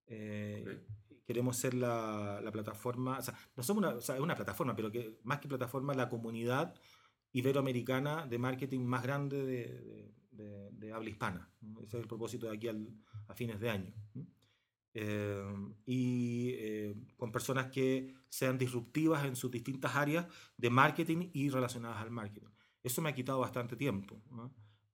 Eh, 0.06 0.84
queremos 1.24 1.56
ser 1.56 1.74
la, 1.74 2.40
la, 2.42 2.52
plataforma, 2.52 3.18
o 3.18 3.22
sea, 3.22 3.34
no 3.56 3.62
somos 3.62 3.84
una, 3.84 3.94
o 3.94 4.00
sea, 4.00 4.16
es 4.16 4.20
una 4.20 4.34
plataforma, 4.34 4.76
pero 4.76 4.90
que 4.90 5.18
más 5.22 5.40
que 5.40 5.48
plataforma, 5.48 5.94
la 5.94 6.10
comunidad 6.10 6.74
iberoamericana 7.32 8.26
de 8.26 8.38
marketing 8.38 8.80
más 8.80 9.02
grande 9.02 9.46
de 9.46 10.12
de, 10.21 10.21
habla 10.92 11.10
hispana. 11.10 11.50
Ese 11.78 11.96
es 11.96 12.02
el 12.02 12.08
propósito 12.08 12.46
de 12.46 12.56
aquí 12.56 12.68
a 12.68 13.34
fines 13.34 13.60
de 13.60 13.70
año. 13.70 13.92
Eh, 14.94 15.54
y 15.86 16.50
eh, 16.58 16.94
con 17.16 17.32
personas 17.32 17.70
que 17.70 18.14
sean 18.28 18.58
disruptivas 18.58 19.24
en 19.24 19.36
sus 19.36 19.50
distintas 19.50 19.96
áreas 19.96 20.26
de 20.56 20.70
marketing 20.70 21.30
y 21.32 21.48
relacionadas 21.48 21.98
al 22.02 22.10
marketing. 22.10 22.48
Eso 22.82 23.00
me 23.00 23.10
ha 23.10 23.14
quitado 23.14 23.38
bastante 23.38 23.76
tiempo. 23.76 24.20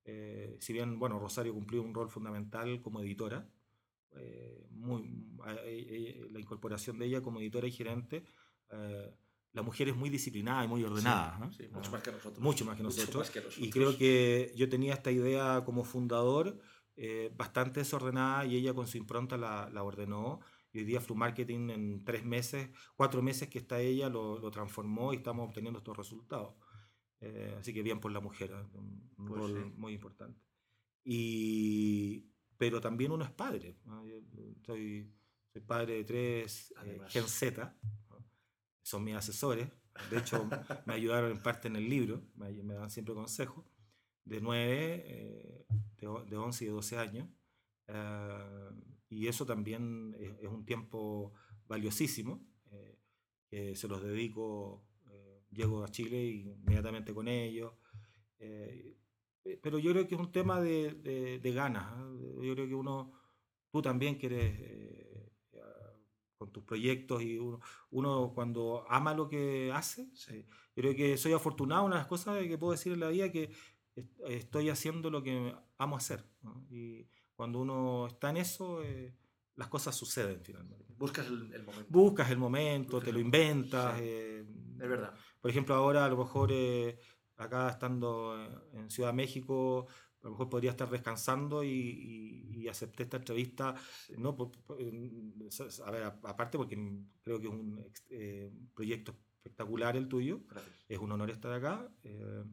Eh, 0.04 0.56
si 0.60 0.72
bien, 0.72 0.98
bueno, 0.98 1.18
Rosario 1.18 1.52
cumplió 1.52 1.82
un 1.82 1.94
rol 1.94 2.08
fundamental 2.08 2.80
como 2.82 3.00
editora, 3.00 3.48
muy, 4.70 5.36
la 6.30 6.40
incorporación 6.40 6.98
de 6.98 7.06
ella 7.06 7.22
como 7.22 7.40
editora 7.40 7.68
y 7.68 7.70
gerente 7.70 8.24
la 9.52 9.62
mujer 9.62 9.88
es 9.88 9.96
muy 9.96 10.10
disciplinada 10.10 10.64
y 10.64 10.68
muy 10.68 10.84
ordenada. 10.84 11.50
Sí, 11.56 11.68
mucho 11.68 11.90
más 11.90 12.02
que 12.02 12.12
nosotros. 12.12 12.38
Mucho 12.40 12.64
más 12.64 12.76
que 12.76 12.82
nosotros. 12.82 13.32
Y 13.58 13.70
creo 13.70 13.96
que 13.96 14.52
yo 14.54 14.68
tenía 14.68 14.94
esta 14.94 15.10
idea 15.10 15.62
como 15.64 15.84
fundador 15.84 16.58
eh, 16.96 17.32
bastante 17.36 17.80
desordenada 17.80 18.44
y 18.44 18.56
ella 18.56 18.74
con 18.74 18.86
su 18.86 18.98
impronta 18.98 19.36
la, 19.36 19.70
la, 19.72 19.82
ordenó. 19.82 20.40
Y 20.72 20.80
hoy 20.80 20.84
día 20.84 21.00
Flu 21.00 21.14
Marketing 21.14 21.70
en 21.70 22.04
tres 22.04 22.24
meses, 22.24 22.70
cuatro 22.94 23.22
meses 23.22 23.48
que 23.48 23.58
está 23.58 23.80
ella, 23.80 24.08
lo, 24.08 24.38
lo 24.38 24.50
transformó 24.50 25.12
y 25.12 25.16
estamos 25.16 25.48
obteniendo 25.48 25.78
estos 25.78 25.96
resultados. 25.96 26.54
Eh, 27.20 27.56
así 27.58 27.72
que 27.72 27.82
bien 27.82 28.00
por 28.00 28.12
la 28.12 28.20
mujer, 28.20 28.50
¿eh? 28.52 28.66
un, 28.74 29.10
pues 29.16 29.28
rol 29.28 29.72
muy 29.76 29.94
importante. 29.94 30.40
Y, 31.04 32.30
pero 32.56 32.80
también 32.80 33.12
uno 33.12 33.24
es 33.24 33.30
padre. 33.30 33.78
soy, 34.66 35.10
soy, 35.52 35.60
padre 35.66 35.94
de 35.94 36.04
tres 36.04 36.72
Gen 37.08 37.26
Z 37.26 37.76
son 38.88 39.04
mis 39.04 39.14
asesores. 39.14 39.68
De 40.10 40.18
hecho, 40.18 40.48
me 40.86 40.94
ayudaron 40.94 41.30
en 41.30 41.42
parte 41.42 41.68
en 41.68 41.76
el 41.76 41.88
libro, 41.88 42.22
me, 42.36 42.74
dan 42.74 42.90
siempre 42.90 43.14
consejos, 43.14 43.64
de 44.24 44.40
9, 44.40 45.04
eh, 45.06 45.66
de, 45.96 46.36
11 46.36 46.64
y 46.64 46.66
de 46.68 46.72
12 46.72 46.98
años. 46.98 47.28
Eh, 47.86 48.70
y 49.10 49.26
eso 49.26 49.44
también 49.44 50.16
es, 50.18 50.48
un 50.48 50.64
tiempo 50.64 51.34
valiosísimo, 51.66 52.46
eh, 52.70 52.98
que 53.48 53.76
se 53.76 53.88
los 53.88 54.02
dedico, 54.02 54.84
llego 55.50 55.82
a 55.82 55.88
Chile 55.88 56.22
y 56.24 56.40
inmediatamente 56.50 57.14
con 57.14 57.26
ellos. 57.26 57.72
pero 59.62 59.78
yo 59.78 59.92
creo 59.92 60.06
que 60.06 60.14
es 60.14 60.20
un 60.20 60.30
tema 60.30 60.60
de, 60.60 61.40
de 61.42 61.52
ganas. 61.52 61.90
Yo 62.42 62.54
creo 62.54 62.68
que 62.68 62.74
uno, 62.74 63.12
tú 63.70 63.80
también 63.80 64.16
quieres 64.16 65.07
con 66.48 66.52
tus 66.52 66.64
proyectos 66.64 67.22
y 67.22 67.38
uno, 67.38 67.60
uno 67.90 68.32
cuando 68.34 68.84
ama 68.88 69.14
lo 69.14 69.28
que 69.28 69.70
hace, 69.72 70.08
eh, 70.30 70.46
creo 70.74 70.94
que 70.94 71.16
soy 71.16 71.32
afortunado, 71.32 71.84
una 71.84 71.96
de 71.96 72.00
las 72.00 72.08
cosas 72.08 72.42
que 72.42 72.58
puedo 72.58 72.72
decir 72.72 72.92
en 72.92 73.00
la 73.00 73.08
vida 73.08 73.30
que 73.30 73.50
estoy 74.28 74.70
haciendo 74.70 75.10
lo 75.10 75.22
que 75.22 75.54
amo 75.76 75.96
hacer. 75.96 76.24
Y 76.70 77.06
cuando 77.34 77.60
uno 77.60 78.06
está 78.06 78.30
en 78.30 78.38
eso, 78.38 78.82
eh, 78.82 79.14
las 79.56 79.68
cosas 79.68 79.94
suceden 79.94 80.40
finalmente. 80.42 80.94
Buscas 80.96 81.26
el, 81.26 81.62
momento. 81.64 81.86
Buscas 81.88 82.30
el 82.30 82.38
momento, 82.38 83.00
te 83.00 83.12
lo 83.12 83.18
inventas. 83.18 84.00
es 84.00 84.46
verdad. 84.78 85.14
Por 85.40 85.50
ejemplo, 85.50 85.74
ahora 85.74 86.04
a 86.04 86.08
lo 86.08 86.16
mejor 86.16 86.52
acá 87.36 87.70
estando 87.70 88.36
en 88.72 88.90
Ciudad 88.90 89.10
de 89.10 89.16
México, 89.16 89.86
a 90.22 90.24
lo 90.24 90.30
mejor 90.32 90.48
podría 90.48 90.70
estar 90.70 90.90
descansando 90.90 91.62
y, 91.62 92.66
acepté 92.68 93.04
esta 93.04 93.16
entrevista, 93.16 93.74
no 94.18 94.36
a 95.86 95.90
ver, 95.90 96.02
aparte 96.02 96.58
porque 96.58 96.76
creo 97.22 97.40
que 97.40 97.46
es 97.46 97.52
un 97.52 97.82
eh, 98.10 98.52
proyecto 98.74 99.16
espectacular 99.36 99.96
el 99.96 100.06
tuyo, 100.06 100.42
es 100.86 100.98
un 100.98 101.10
honor 101.12 101.30
estar 101.30 101.50
acá, 101.50 101.90
eh, 102.02 102.44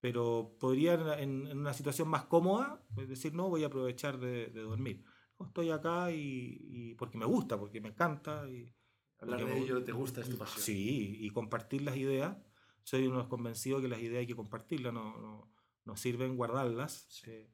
pero 0.00 0.56
podría 0.58 0.94
en, 1.20 1.46
una 1.56 1.72
situación 1.74 2.08
más 2.08 2.24
cómoda 2.24 2.82
decir, 3.06 3.34
no, 3.34 3.48
voy 3.50 3.62
a 3.62 3.68
aprovechar 3.68 4.18
de, 4.18 4.50
dormir. 4.50 5.04
estoy 5.46 5.70
acá 5.70 6.10
y, 6.10 6.96
porque 6.98 7.18
me 7.18 7.26
gusta, 7.26 7.56
porque 7.56 7.80
me 7.80 7.90
encanta. 7.90 8.50
Y, 8.50 8.74
Hablar 9.20 9.46
de 9.46 9.58
ello, 9.58 9.84
¿te 9.84 9.92
gusta? 9.92 10.22
esta 10.22 10.36
pasión? 10.36 10.64
Sí, 10.64 11.18
y 11.20 11.30
compartir 11.30 11.82
las 11.82 11.96
ideas 11.96 12.36
soy 12.84 13.06
uno 13.06 13.16
de 13.16 13.22
los 13.22 13.28
convencidos 13.28 13.80
que 13.80 13.88
las 13.88 14.00
ideas 14.00 14.20
hay 14.20 14.26
que 14.26 14.36
compartirlas, 14.36 14.92
no, 14.92 15.16
no, 15.18 15.51
sirven 15.96 16.36
guardarlas. 16.36 17.22
Eh, 17.26 17.50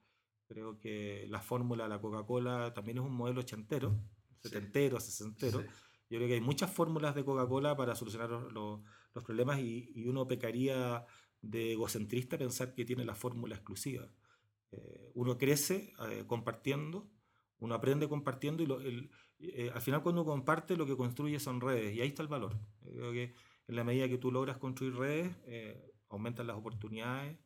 creo 0.47 0.79
que 0.79 1.27
la 1.29 1.41
fórmula 1.41 1.85
de 1.85 1.91
la 1.91 2.01
Coca-Cola 2.01 2.73
también 2.75 2.99
es 2.99 3.05
un 3.05 3.15
modelo 3.15 3.41
ochentero, 3.41 3.99
setentero, 4.41 5.01
sesentero. 5.01 5.63
Yo 6.11 6.17
creo 6.17 6.29
que 6.29 6.35
hay 6.35 6.41
muchas 6.41 6.73
fórmulas 6.73 7.15
de 7.15 7.25
Coca-Cola 7.25 7.77
para 7.77 7.95
solucionar 7.95 8.31
los, 8.31 8.83
los, 9.15 9.25
problemas 9.25 9.59
y, 9.59 9.93
y, 9.95 10.07
uno 10.07 10.27
pecaría 10.27 11.05
de 11.43 11.73
egocentrista 11.73 12.39
pensar 12.39 12.75
que 12.75 12.85
tiene 12.85 13.05
la 13.05 13.15
fórmula 13.15 13.57
exclusiva. 13.57 14.09
Eh, 14.71 15.11
uno 15.15 15.39
crece 15.39 15.93
eh, 16.11 16.25
compartiendo, 16.27 17.11
uno 17.59 17.75
aprende 17.75 18.09
compartiendo 18.09 18.63
y 18.63 18.67
lo, 18.67 18.81
el, 18.81 19.11
al 19.73 19.81
final 19.81 20.03
cuando 20.03 20.23
uno 20.23 20.31
comparte 20.31 20.77
lo 20.77 20.87
que 20.87 20.97
construye 20.97 21.39
son 21.41 21.61
redes 21.61 21.95
y 21.95 22.01
ahí 22.01 22.09
está 22.09 22.23
el 22.23 22.29
valor. 22.29 22.59
Creo 22.83 23.13
que 23.13 23.35
en 23.67 23.77
la 23.77 23.85
medida 23.85 24.09
que 24.09 24.19
tú 24.19 24.33
logras 24.33 24.59
construir 24.59 24.95
redes, 24.95 25.37
eh, 25.47 25.93
aumentan 26.09 26.47
las 26.47 26.57
oportunidades 26.57 27.39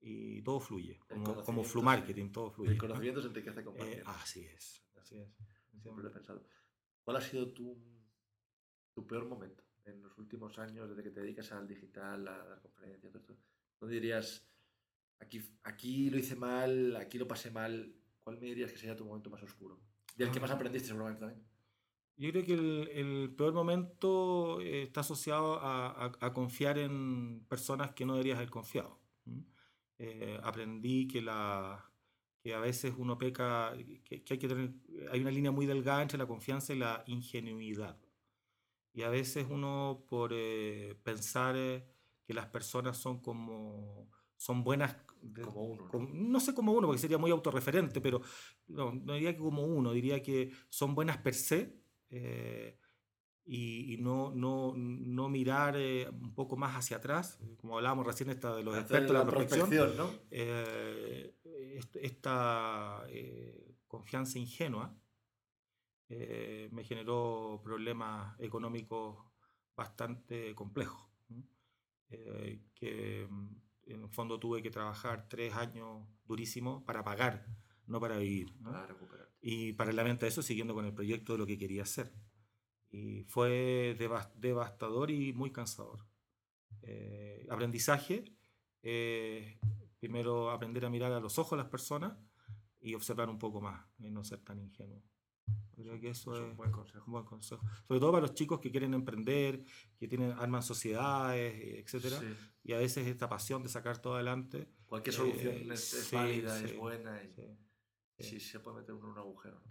y 0.00 0.42
todo 0.42 0.60
fluye. 0.60 0.98
Como, 1.08 1.42
como 1.42 1.64
flu 1.64 1.82
marketing, 1.82 2.30
todo 2.30 2.50
fluye. 2.50 2.72
El 2.72 2.78
conocimiento 2.78 3.20
se 3.20 3.28
enriquece 3.28 3.64
con 3.64 3.74
eh, 3.78 4.02
Así 4.06 4.44
es, 4.44 4.84
así 5.00 5.18
es. 5.18 5.28
Siempre 5.82 6.02
lo 6.02 6.10
he 6.10 6.12
pensado. 6.12 6.44
¿Cuál 7.02 7.16
ha 7.16 7.20
sido 7.20 7.52
tu, 7.52 7.76
tu 8.92 9.06
peor 9.06 9.26
momento 9.26 9.64
en 9.84 10.02
los 10.02 10.16
últimos 10.18 10.58
años, 10.58 10.88
desde 10.88 11.02
que 11.02 11.10
te 11.10 11.20
dedicas 11.20 11.50
al 11.52 11.66
digital, 11.66 12.28
a 12.28 12.44
las 12.44 12.60
conferencias, 12.60 13.12
todo 13.12 13.20
esto? 13.20 13.36
¿Dónde 13.80 13.94
dirías, 13.94 14.46
aquí, 15.20 15.40
aquí 15.62 16.10
lo 16.10 16.18
hice 16.18 16.36
mal, 16.36 16.96
aquí 16.96 17.18
lo 17.18 17.28
pasé 17.28 17.50
mal? 17.50 17.94
¿Cuál 18.20 18.38
me 18.38 18.46
dirías 18.46 18.72
que 18.72 18.78
sería 18.78 18.96
tu 18.96 19.04
momento 19.04 19.30
más 19.30 19.42
oscuro? 19.42 19.80
Y 20.16 20.22
el 20.22 20.30
que 20.30 20.40
más 20.40 20.50
ah. 20.50 20.54
aprendiste 20.54 20.88
seguramente 20.88 21.20
también. 21.20 21.46
Yo 22.16 22.32
creo 22.32 22.44
que 22.44 22.54
el, 22.54 23.32
peor 23.36 23.52
momento 23.52 24.60
eh, 24.60 24.82
está 24.82 25.02
asociado 25.02 25.60
a, 25.62 26.32
confiar 26.34 26.76
en 26.76 27.44
personas 27.48 27.92
que 27.92 28.04
no 28.04 28.14
deberías 28.14 28.38
haber 28.38 28.50
confiado. 28.50 28.98
Eh, 29.98 30.38
aprendí 30.42 31.08
que, 31.08 31.20
la, 31.20 31.90
que 32.40 32.54
a 32.54 32.60
veces 32.60 32.94
uno 32.96 33.18
peca, 33.18 33.72
que, 34.04 34.22
hay 34.28 34.38
que 34.38 34.48
tener, 34.48 34.72
hay 35.10 35.20
una 35.20 35.30
línea 35.30 35.50
muy 35.50 35.66
delgada 35.66 36.02
entre 36.02 36.18
la 36.18 36.26
confianza 36.26 36.72
y 36.72 36.78
la 36.78 37.02
ingenuidad. 37.06 37.98
Y 38.92 39.02
a 39.02 39.10
veces 39.10 39.46
uno 39.48 40.04
por 40.08 40.32
eh, 40.32 40.96
pensar 41.02 41.54
que 42.24 42.34
las 42.34 42.46
personas 42.46 42.96
son 42.96 43.20
como 43.20 44.08
son 44.38 44.62
buenas 44.62 44.96
como 45.44 45.64
uno. 45.64 45.90
¿no? 46.12 46.40
sé 46.40 46.54
como 46.54 46.72
uno, 46.72 46.86
porque 46.86 47.00
sería 47.00 47.18
muy 47.18 47.30
autorreferente, 47.30 48.00
pero 48.00 48.22
no, 48.68 48.92
no 48.92 49.14
diría 49.14 49.32
que 49.32 49.40
como 49.40 49.64
uno, 49.64 49.92
diría 49.92 50.22
que 50.22 50.52
son 50.68 50.94
buenas 50.94 51.18
per 51.18 51.34
se 51.34 51.76
eh, 52.10 52.78
y, 53.50 53.96
no, 53.98 54.30
no, 54.34 54.74
no 54.76 55.30
mirar 55.30 55.74
eh, 55.78 56.06
un 56.10 56.34
poco 56.34 56.58
más 56.58 56.76
hacia 56.76 56.98
atrás, 56.98 57.40
como 57.56 57.78
hablábamos 57.78 58.06
recién 58.06 58.28
esta 58.28 58.54
de 58.54 58.62
los 58.62 58.76
expertos 58.76 59.08
de 59.08 59.14
la, 59.14 59.26
prospección, 59.26 59.96
¿no? 59.96 60.10
Eh, 60.30 61.34
esta 61.94 63.04
confianza 63.86 64.38
ingenua 64.38 64.94
me 66.10 66.84
generó 66.84 67.60
problemas 67.64 68.38
económicos 68.38 69.16
bastante 69.74 70.54
complejos, 70.54 71.08
que 72.74 73.26
mm, 73.30 73.48
en 73.86 74.02
el 74.02 74.08
fondo 74.10 74.38
tuve 74.38 74.62
que 74.62 74.70
trabajar 74.70 75.26
tres 75.28 75.54
años 75.54 76.06
durísimos 76.26 76.82
para 76.82 77.02
pagar, 77.02 77.46
no 77.86 77.98
para 77.98 78.18
vivir. 78.18 78.52
Para 78.62 78.86
recuperar. 78.86 79.30
Y 79.40 79.72
paralelamente 79.72 80.26
a 80.26 80.28
eso, 80.28 80.42
siguiendo 80.42 80.74
con 80.74 80.84
el 80.84 80.92
proyecto 80.92 81.32
de 81.32 81.38
lo 81.38 81.46
que 81.46 81.56
quería 81.56 81.82
hacer. 81.82 82.12
Y 82.90 83.24
fue 83.24 83.96
devastador 84.40 85.10
y 85.10 85.32
muy 85.32 85.52
cansador. 85.52 86.06
Eh, 86.82 87.46
aprendizaje, 87.50 88.24
eh, 88.82 89.58
primero 89.98 90.50
aprender 90.50 90.84
a 90.84 90.90
mirar 90.90 91.12
a 91.12 91.20
los 91.20 91.38
ojos 91.38 91.54
a 91.54 91.62
las 91.62 91.68
personas 91.68 92.16
y 92.80 92.94
observar 92.94 93.28
un 93.28 93.38
poco 93.38 93.60
más 93.60 93.84
y 93.98 94.10
no 94.10 94.24
ser 94.24 94.40
tan 94.40 94.58
ingenuo. 94.60 95.02
Creo 95.74 96.00
que 96.00 96.10
eso 96.10 96.34
es, 96.34 96.40
un 96.40 96.56
buen 96.56 96.72
consejo. 96.72 97.04
un 97.06 97.12
buen 97.12 97.24
consejo. 97.24 97.64
Sobre 97.86 98.00
todo 98.00 98.10
para 98.10 98.22
los 98.22 98.34
chicos 98.34 98.58
que 98.58 98.70
quieren 98.70 98.94
emprender, 98.94 99.64
que 99.96 100.08
tienen 100.08 100.32
arman 100.32 100.62
sociedades, 100.62 101.94
etc. 101.94 102.20
Y 102.64 102.72
a 102.72 102.78
veces 102.78 103.06
esta 103.06 103.28
pasión 103.28 103.62
de 103.62 103.68
sacar 103.68 104.02
todo 104.02 104.14
adelante. 104.14 104.68
Cualquier 104.86 105.14
solución 105.14 105.54
eh, 105.54 105.68
es, 105.72 106.10
válida, 106.12 106.60
es 106.60 106.76
buena. 106.76 107.22
Y 107.22 108.24
sí, 108.24 108.40
se 108.40 108.58
puede 108.58 108.78
meter 108.78 108.94
uno 108.94 109.06
en 109.06 109.12
un 109.12 109.18
agujero. 109.18 109.62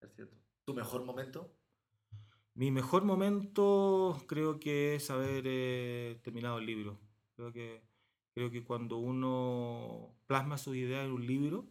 Es 0.00 0.14
cierto. 0.14 0.38
¿Tu 0.64 0.72
mejor 0.72 1.04
momento? 1.04 1.57
Mi 2.58 2.72
mejor 2.72 3.04
momento 3.04 4.20
creo 4.26 4.58
que 4.58 4.96
es 4.96 5.10
haber 5.10 5.44
eh, 5.46 6.18
terminado 6.24 6.58
el 6.58 6.66
libro. 6.66 6.98
Creo 7.36 7.52
que, 7.52 7.84
creo 8.34 8.50
que 8.50 8.64
cuando 8.64 8.96
uno 8.96 10.16
plasma 10.26 10.58
su 10.58 10.74
idea 10.74 11.04
en 11.04 11.12
un 11.12 11.24
libro, 11.24 11.68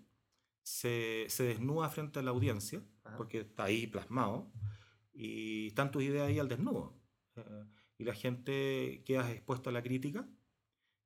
se, 0.64 1.26
se 1.28 1.44
desnuda 1.44 1.90
frente 1.90 2.20
a 2.20 2.22
la 2.22 2.32
audiencia, 2.32 2.82
porque 3.18 3.40
está 3.40 3.66
ahí 3.66 3.86
plasmado, 3.88 4.50
y 5.14 5.68
están 5.68 5.92
tus 5.92 6.04
ideas 6.04 6.30
ahí 6.30 6.40
al 6.40 6.48
desnudo. 6.48 6.98
Eh, 7.36 7.66
y 7.98 8.06
la 8.06 8.14
gente 8.14 9.04
queda 9.06 9.30
expuesta 9.30 9.70
a 9.70 9.74
la 9.74 9.84
crítica. 9.84 10.26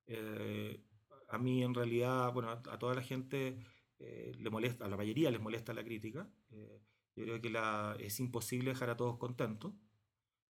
Eh, 0.06 0.80
a 1.28 1.40
mí 1.40 1.64
en 1.64 1.74
realidad, 1.74 2.32
bueno, 2.34 2.52
a 2.52 2.78
toda 2.78 2.94
la 2.94 3.02
gente 3.02 3.58
le 3.98 4.50
molesta, 4.52 4.86
a 4.86 4.90
la 4.90 4.98
mayoría 4.98 5.32
les 5.32 5.42
molesta 5.42 5.74
la 5.74 5.84
crítica. 5.84 6.30
Eh, 6.52 6.84
yo 7.16 7.24
creo 7.24 7.42
que 7.42 7.50
la, 7.50 7.96
es 8.00 8.20
imposible 8.20 8.72
dejar 8.72 8.90
a 8.90 8.98
todos 8.98 9.18
contentos, 9.18 9.74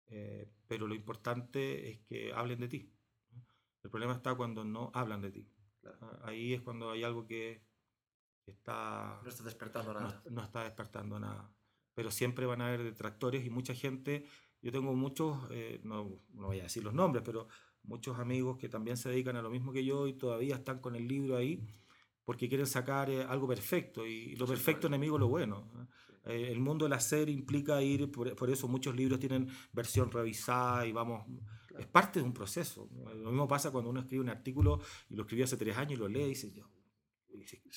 eh, 0.07 0.51
pero 0.67 0.87
lo 0.87 0.95
importante 0.95 1.91
es 1.91 2.01
que 2.01 2.33
hablen 2.33 2.61
de 2.61 2.69
ti. 2.69 2.93
El 3.83 3.91
problema 3.91 4.15
está 4.15 4.35
cuando 4.35 4.65
no 4.65 4.91
hablan 4.95 5.21
de 5.21 5.31
ti. 5.31 5.49
Ah, 5.85 6.21
ahí 6.25 6.55
es 6.55 6.63
cuando 6.63 6.91
hay 6.91 7.05
algo 7.05 7.27
que 7.27 7.65
está... 8.47 9.21
No 9.23 9.29
está 9.29 9.45
despertando 9.45 9.95
nada. 9.95 10.23
No, 10.31 10.43
está 10.43 10.65
despertando 10.65 11.21
nada. 11.21 11.53
Pero 11.95 12.11
siempre 12.11 12.47
van 12.47 12.61
a 12.61 12.69
haber 12.69 12.83
detractores 12.83 13.45
y 13.45 13.51
mucha 13.51 13.75
gente, 13.75 14.27
yo 14.61 14.73
tengo 14.73 14.95
muchos, 14.95 15.49
no, 15.83 16.23
no 16.31 16.47
voy 16.47 16.61
a 16.61 16.65
decir 16.65 16.85
los 16.85 16.95
nombres, 16.95 17.23
pero 17.25 17.49
muchos 17.83 18.19
amigos 18.19 18.59
que 18.59 18.69
también 18.69 18.97
se 18.97 19.09
dedican 19.09 19.37
a 19.37 19.43
lo 19.43 19.51
mismo 19.51 19.73
que 19.73 19.85
yo 19.85 20.07
y 20.07 20.13
todavía 20.13 20.57
están 20.57 20.81
con 20.81 20.95
el 20.95 21.09
libro 21.09 21.37
ahí 21.37 21.67
porque 22.29 22.47
quieren 22.47 22.67
sacar 22.67 23.09
eh, 23.09 23.23
algo 23.23 23.49
perfecto 23.49 24.07
y 24.07 24.37
lo 24.37 24.47
perfecto 24.47 24.87
enemigo 24.87 25.19
lo 25.19 25.29
bueno. 25.29 25.89
Eh, 26.29 26.53
el 26.53 26.61
mundo 26.61 26.85
del 26.85 26.93
hacer 26.93 27.31
implica 27.31 27.83
ir, 27.83 28.11
por, 28.11 28.51
eso 28.51 28.68
muchos 28.68 28.95
libros 28.95 29.18
tienen 29.18 29.49
versión 29.72 30.11
revisada 30.11 30.87
y 30.87 30.93
vamos, 30.93 31.26
es 31.79 31.87
parte 31.87 32.20
de 32.20 32.26
un 32.26 32.35
proceso. 32.35 32.91
Lo 32.93 33.31
mismo 33.31 33.49
pasa 33.49 33.70
cuando 33.70 33.89
uno 33.89 34.01
escribe 34.01 34.22
un 34.22 34.29
artículo 34.29 34.81
y 35.09 35.14
lo 35.14 35.22
escribió 35.22 35.47
hace 35.47 35.57
tres 35.57 35.76
años 35.76 35.95
y 35.95 35.97
lo 35.97 36.07
lee 36.07 36.24
y 36.24 36.29
dice, 36.29 36.53
yo, 36.53 36.66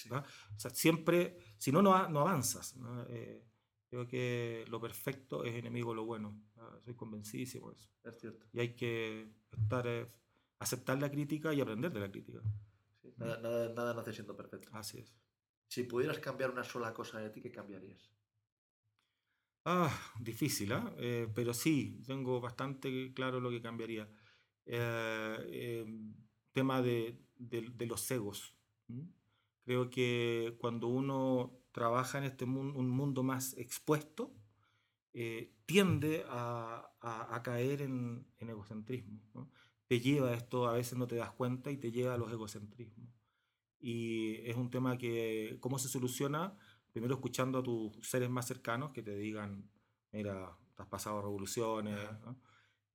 o 0.10 0.60
sea, 0.60 0.72
siempre, 0.72 1.38
si 1.58 1.72
no, 1.72 1.82
no, 1.82 1.94
avanzas. 1.96 2.76
Eh, 3.10 3.48
creo 3.90 4.06
que 4.06 4.66
lo 4.68 4.82
perfecto 4.82 5.46
es 5.46 5.56
enemigo 5.56 5.92
de 5.92 5.96
lo 5.96 6.06
bueno. 6.06 6.42
Soy 6.84 6.96
convencidísimo 6.96 7.72
de 7.72 7.78
eso. 7.78 7.90
Es 8.04 8.20
cierto. 8.20 8.46
Y 8.52 8.60
hay 8.60 8.76
que 8.76 9.34
estar, 9.52 10.12
aceptar 10.60 11.00
la 11.00 11.10
crítica 11.10 11.54
y 11.54 11.62
aprender 11.62 11.94
de 11.94 12.00
la 12.02 12.12
crítica. 12.12 12.42
Nada, 13.16 13.40
nada, 13.40 13.74
nada 13.74 13.94
nace 13.94 14.12
siendo 14.12 14.36
perfecto. 14.36 14.70
Así 14.74 14.98
es. 14.98 15.14
Si 15.68 15.84
pudieras 15.84 16.20
cambiar 16.20 16.52
una 16.52 16.64
sola 16.64 16.94
cosa 16.94 17.20
de 17.20 17.30
ti, 17.30 17.42
¿qué 17.42 17.52
cambiarías? 17.52 18.12
Ah, 19.64 19.92
difícil, 20.20 20.72
¿ah? 20.74 20.92
¿eh? 20.98 21.28
pero 21.36 21.54
sí, 21.54 22.02
tengo 22.08 22.42
bastante 22.42 23.14
claro 23.14 23.40
lo 23.40 23.52
que 23.52 23.62
cambiaría. 23.62 24.10
Eh, 24.66 25.82
em, 25.84 26.16
tema 26.52 26.82
de, 26.82 27.20
de, 27.36 27.86
los 27.86 28.10
egos. 28.12 28.56
Creo 29.64 29.90
que 29.90 30.58
cuando 30.60 30.88
uno 30.88 31.60
trabaja 31.72 32.18
en 32.18 32.26
este 32.26 32.46
mundo, 32.46 32.80
un 32.80 32.90
mundo 32.90 33.24
más 33.24 33.56
expuesto, 33.58 34.34
eh, 35.14 35.54
tiende 35.66 36.26
a, 36.28 36.92
a, 37.02 37.44
caer 37.44 37.82
en, 37.84 38.26
en 38.40 38.50
egocentrismo. 38.50 39.22
Te 39.88 40.00
lleva 40.00 40.34
esto, 40.34 40.68
a 40.68 40.74
veces 40.74 40.98
no 40.98 41.08
te 41.08 41.18
das 41.18 41.32
cuenta 41.32 41.72
y 41.72 41.78
te 41.78 41.92
lleva 41.92 42.16
a 42.16 42.18
los 42.18 42.32
egocentrismos. 42.32 43.10
Y 43.80 44.36
es 44.48 44.56
un 44.56 44.70
tema 44.70 44.98
que, 44.98 45.58
¿cómo 45.60 45.80
se 45.80 45.90
soluciona? 45.90 46.58
Primero 46.92 47.16
escuchando 47.16 47.60
a 47.60 47.64
tus 47.64 47.92
seres 48.02 48.30
más 48.30 48.48
cercanos 48.48 48.92
que 48.92 49.02
te 49.02 49.16
digan, 49.16 49.70
mira, 50.12 50.58
has 50.78 50.88
pasado 50.88 51.22
revoluciones, 51.22 51.98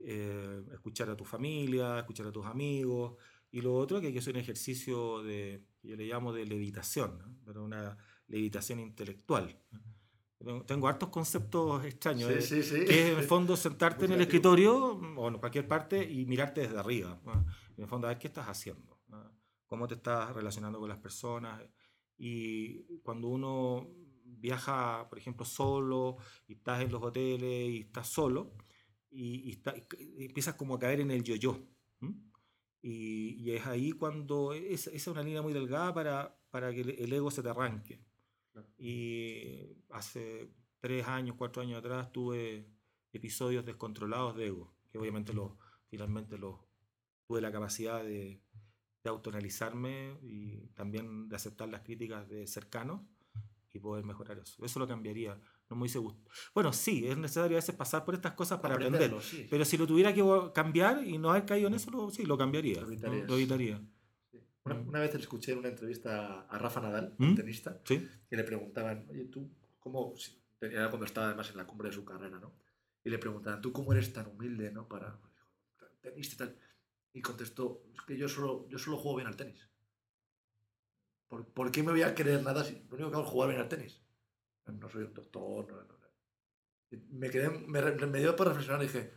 eh, 0.01 0.63
escuchar 0.73 1.09
a 1.11 1.17
tu 1.17 1.25
familia, 1.25 1.99
escuchar 1.99 2.27
a 2.27 2.33
tus 2.33 2.47
amigos. 2.47 3.17
Y 3.51 3.61
lo 3.61 3.75
otro 3.75 4.01
que 4.01 4.09
hay 4.09 4.13
que 4.13 4.19
hacer 4.19 4.35
un 4.35 4.41
ejercicio 4.41 5.23
de, 5.23 5.65
yo 5.83 5.97
le 5.97 6.07
llamo 6.07 6.33
de 6.33 6.45
levitación, 6.45 7.41
pero 7.45 7.65
una 7.65 7.97
levitación 8.27 8.81
intelectual. 8.81 9.59
Tengo 10.67 10.87
hartos 10.87 11.09
conceptos 11.09 11.85
extraños. 11.85 12.31
Sí, 12.35 12.43
sí, 12.43 12.63
sí. 12.63 12.85
Que 12.85 13.07
es 13.07 13.13
en 13.13 13.19
el 13.19 13.25
fondo 13.25 13.57
sentarte 13.57 14.05
en 14.05 14.13
el 14.13 14.21
escritorio 14.21 14.77
o 14.77 15.29
en 15.29 15.39
cualquier 15.39 15.67
parte 15.67 16.03
y 16.05 16.27
mirarte 16.27 16.61
desde 16.61 16.79
arriba. 16.79 17.19
En 17.77 17.85
el 17.85 17.89
fondo, 17.89 18.07
a 18.07 18.11
ver 18.11 18.19
qué 18.19 18.27
estás 18.27 18.47
haciendo, 18.47 19.01
cómo 19.67 19.89
te 19.89 19.95
estás 19.95 20.35
relacionando 20.35 20.79
con 20.79 20.89
las 20.89 20.99
personas. 20.99 21.63
Y 22.19 22.99
cuando 23.03 23.29
uno 23.29 23.89
viaja, 24.25 25.07
por 25.09 25.19
ejemplo, 25.19 25.45
solo 25.45 26.17
y 26.47 26.55
estás 26.55 26.83
en 26.83 26.93
los 26.93 27.03
hoteles 27.03 27.71
y 27.71 27.81
estás 27.81 28.09
solo 28.09 28.53
y, 29.11 29.51
está, 29.51 29.75
empiezas 30.19 30.55
como 30.55 30.75
a 30.75 30.79
caer 30.79 31.01
en 31.01 31.11
el 31.11 31.23
yo-yo. 31.23 31.59
Y, 32.83 33.43
y, 33.43 33.51
es 33.53 33.67
ahí 33.67 33.93
cuando 33.93 34.53
esa 34.53 34.91
es 34.91 35.07
una 35.09 35.23
línea 35.23 35.43
muy 35.43 35.53
delgada 35.53 35.93
para, 35.93 36.39
para 36.51 36.73
que 36.73 36.83
el 36.83 37.13
ego 37.13 37.31
se 37.31 37.43
te 37.43 37.49
arranque. 37.49 38.01
Y 38.79 39.77
hace 39.91 40.51
tres 40.81 41.07
años, 41.07 41.37
cuatro 41.37 41.63
años 41.63 41.79
atrás 41.79 42.13
tuve 42.13 42.69
episodios 43.13 43.65
descontrolados 43.65 44.37
de 44.37 44.47
ego, 44.47 44.75
que 44.91 44.99
obviamente 44.99 45.33
los, 45.33 45.53
finalmente 45.89 46.39
los, 46.39 46.61
tuve 47.27 47.41
la 47.41 47.51
capacidad 47.51 48.05
de, 48.05 48.41
de 49.07 49.11
autoanalizarme 49.11 50.19
y 50.23 50.69
también 50.75 51.29
de 51.29 51.37
aceptar 51.37 51.69
las 51.69 51.83
críticas 51.83 52.29
de 52.29 52.47
cercanos 52.47 53.01
y 53.73 53.79
poder 53.79 54.05
mejorar 54.05 54.39
eso. 54.39 54.65
Eso 54.65 54.79
lo 54.79 54.89
cambiaría. 54.89 55.39
No 55.69 55.77
me 55.77 55.85
dice 55.85 55.99
gusto. 55.99 56.29
Bueno, 56.55 56.73
sí, 56.73 57.07
es 57.07 57.17
necesario 57.17 57.57
a 57.57 57.61
veces 57.61 57.75
pasar 57.75 58.05
por 58.05 58.15
estas 58.15 58.33
cosas 58.33 58.61
para 58.61 58.75
aprender. 58.75 59.15
Pero 59.51 59.65
si 59.65 59.77
lo 59.77 59.87
tuviera 59.87 60.13
que 60.13 60.23
cambiar 60.55 61.05
y 61.05 61.19
no 61.19 61.31
haber 61.31 61.45
caído 61.45 61.69
en 61.69 61.75
eso, 61.75 61.91
lo, 61.91 62.11
sí, 62.11 62.25
lo 62.25 62.39
cambiaría. 62.39 62.81
Lo, 62.81 63.37
evitaría. 63.37 63.79
Mm. 63.79 64.89
Una, 64.89 65.01
vez 65.01 65.15
le 65.15 65.21
escuché 65.21 65.53
en 65.53 65.59
una 65.59 65.69
entrevista 65.69 66.43
a 66.43 66.59
Rafa 66.59 66.81
Nadal, 66.81 67.15
un 67.19 67.33
¿Mm? 67.33 67.37
tenista, 67.37 67.81
que 67.85 68.09
le 68.31 68.45
preguntaban, 68.45 69.07
oye, 69.09 69.27
tú, 69.27 69.49
¿cómo? 69.79 70.15
Era 70.61 70.89
cuando 70.89 71.07
estaba 71.07 71.29
además 71.29 71.51
en 71.51 71.59
la 71.59 71.67
cumbre 71.67 71.89
de 71.89 71.95
su 71.95 72.05
carrera, 72.05 72.41
¿no? 72.41 72.53
Y 73.05 73.11
le 73.11 73.19
preguntaban, 73.19 73.61
¿tú 73.61 73.73
cómo 73.73 73.93
eres 73.93 74.13
tan 74.13 74.27
humilde, 74.27 74.73
¿no? 74.73 74.89
Para 74.89 75.21
tenista 76.01 76.35
y 76.35 76.39
tal. 76.39 76.57
Y 77.17 77.23
contestó, 77.23 77.83
es 77.95 78.03
que 78.03 78.19
yo 78.19 78.29
solo, 78.29 78.69
yo 78.69 78.79
solo 78.79 78.99
juego 78.99 79.17
bien 79.17 79.29
al 79.29 79.37
tenis. 79.37 79.71
¿Por, 81.29 81.47
¿Por, 81.47 81.73
qué 81.73 81.83
me 81.83 81.93
voy 81.93 82.03
a 82.03 82.15
creer 82.15 82.43
nada 82.43 82.63
si 82.63 82.75
lo 82.75 82.95
único 82.95 83.11
que 83.11 83.17
hago 83.17 83.25
es 83.25 83.31
jugar 83.31 83.49
bien 83.49 83.63
al 83.63 83.69
tenis? 83.69 84.03
No 84.67 84.87
soy 84.91 85.05
un 85.05 85.15
doctor, 85.15 85.67
no, 85.67 85.77
no, 85.77 86.99
Me 87.13 87.31
quedé, 87.31 87.49
me, 87.49 87.81
me 87.81 88.19
dio 88.19 88.37
por 88.37 88.49
reflexionar 88.49 88.83
y 88.83 88.89
dije, 88.89 89.15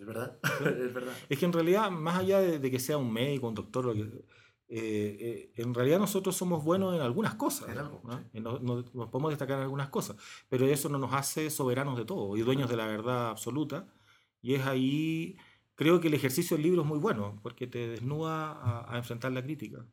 es 0.00 0.04
verdad, 0.04 0.40
es 0.60 0.92
verdad. 0.92 1.14
Es 1.28 1.38
que 1.38 1.44
en 1.44 1.52
realidad, 1.52 1.88
más 1.92 2.18
allá 2.18 2.40
de, 2.40 2.68
que 2.68 2.80
sea 2.80 2.98
un 2.98 3.12
médico, 3.12 3.46
un 3.46 3.54
doctor, 3.54 3.96
eh, 3.96 4.26
eh, 4.68 5.52
en 5.54 5.72
realidad 5.72 6.00
nosotros 6.00 6.36
somos 6.36 6.64
buenos 6.64 6.96
en 6.96 7.00
algunas 7.00 7.36
cosas. 7.36 7.68
En 8.32 8.42
¿no? 8.42 8.58
nos, 8.58 8.90
podemos 9.08 9.30
destacar 9.30 9.58
en 9.58 9.62
algunas 9.62 9.88
cosas, 9.88 10.16
pero 10.48 10.66
eso 10.66 10.88
no 10.88 10.98
nos 10.98 11.12
hace 11.12 11.48
soberanos 11.48 11.96
de 11.96 12.04
todo 12.04 12.36
y 12.36 12.40
dueños 12.40 12.68
de 12.68 12.76
la 12.76 12.86
verdad 12.86 13.30
absoluta. 13.30 13.86
Y 14.42 14.54
es 14.54 14.66
ahí, 14.66 15.38
creo 15.74 16.00
que 16.00 16.08
el 16.08 16.14
ejercicio 16.14 16.56
del 16.56 16.64
libro 16.64 16.82
es 16.82 16.88
muy 16.88 16.98
bueno, 16.98 17.38
porque 17.42 17.66
te 17.66 17.88
desnuda 17.88 18.92
a, 18.92 18.96
enfrentar 18.96 19.32
la 19.32 19.42
crítica. 19.42 19.86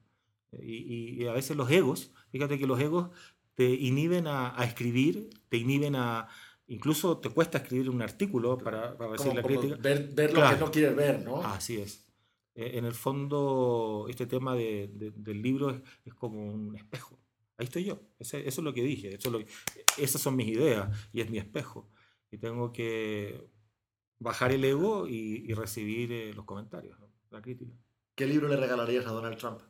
Y, 0.52 1.24
y, 1.24 1.28
a 1.28 1.34
veces 1.34 1.56
los 1.56 1.72
egos, 1.72 2.12
fíjate 2.32 2.60
que 2.60 2.68
los 2.68 2.80
egos 2.80 3.10
te 3.56 3.70
inhiben 3.70 4.28
a, 4.28 4.60
a 4.60 4.66
escribir, 4.66 5.30
te 5.50 5.58
inhiben 5.58 5.96
a, 5.96 6.28
Incluso 6.72 7.18
te 7.18 7.30
cuesta 7.30 7.58
escribir 7.58 7.90
un 7.90 8.02
artículo 8.02 8.58
para, 8.58 8.98
para 8.98 9.12
decir 9.12 9.34
la 9.34 9.44
crítica. 9.44 9.76
Ver, 9.76 10.10
ver 10.14 10.34
lo 10.34 10.50
que 10.50 10.56
no 10.56 10.72
quieres 10.72 10.96
ver, 10.96 11.22
¿no? 11.22 11.44
Así 11.44 11.76
es. 11.76 12.08
Eh, 12.56 12.72
en 12.76 12.86
el 12.86 12.94
fondo, 12.94 14.06
este 14.10 14.26
tema 14.26 14.56
de, 14.56 14.90
del 14.94 15.42
libro 15.42 15.72
es, 15.72 15.82
es, 16.06 16.14
como 16.14 16.42
un 16.42 16.74
espejo. 16.78 17.20
Ahí 17.58 17.66
estoy 17.66 17.84
yo. 17.84 18.00
eso 18.20 18.38
es 18.38 18.58
lo 18.60 18.74
que 18.74 18.84
dije. 18.84 19.16
Eso 19.16 19.30
lo, 19.30 19.40
esas 19.98 20.22
son 20.22 20.38
mis 20.38 20.48
ideas 20.48 20.90
y 21.12 21.20
es 21.20 21.30
mi 21.30 21.40
espejo. 21.40 21.90
Y 22.32 22.38
tengo 22.38 22.72
que 22.72 23.50
bajar 24.22 24.52
el 24.52 24.64
ego 24.64 25.08
y, 25.08 25.44
y 25.48 25.54
recibir 25.54 26.12
eh, 26.12 26.34
los 26.34 26.46
comentarios, 26.46 26.98
la 27.32 27.42
crítica. 27.42 27.74
¿Qué 28.16 28.28
libro 28.28 28.48
le 28.48 28.56
regalarías 28.56 29.06
a 29.08 29.12
Donald 29.12 29.38
Trump? 29.38 29.62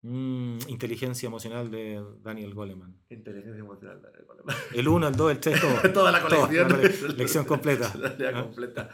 Mm, 0.00 0.58
inteligencia 0.68 1.26
emocional 1.26 1.70
de 1.70 2.02
Daniel 2.22 2.54
Goleman. 2.54 2.94
Inteligencia 3.10 3.60
emocional 3.60 4.00
de 4.00 4.08
Daniel 4.08 4.24
Goleman. 4.26 4.56
El 4.74 4.88
1, 4.88 5.08
el 5.08 5.16
2, 5.16 5.30
el 5.30 5.40
3, 5.40 5.60
todo. 5.60 5.92
Toda 5.92 6.12
la 6.12 6.22
colección. 6.22 6.68
lección 7.16 7.44
completa. 7.44 7.92
La 8.18 8.42
completa. 8.42 8.90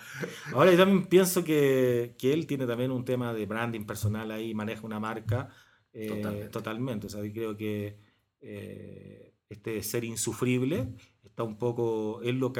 Ahora 0.53 0.72
yo 0.72 0.78
también 0.78 1.07
pienso 1.07 1.44
que, 1.44 2.16
que, 2.18 2.32
él 2.32 2.46
tiene 2.46 2.66
también 2.66 2.90
un 2.90 3.05
tema 3.05 3.32
de 3.32 3.46
branding 3.46 3.86
personal 3.86 4.30
ahí, 4.30 4.55
maneja 4.55 4.86
una 4.86 5.01
marca 5.01 5.48
eh, 5.92 6.48
totalmente. 6.51 7.07
O 7.07 7.11
sea, 7.11 7.24
yo 7.24 7.32
creo 7.32 7.57
que 7.57 7.98
eh, 8.40 9.30
este 9.51 9.82
ser 9.82 10.05
insufrible 10.05 10.94
está 11.24 11.42
un 11.42 11.59
poco, 11.59 12.22
él 12.22 12.38
lo, 12.38 12.53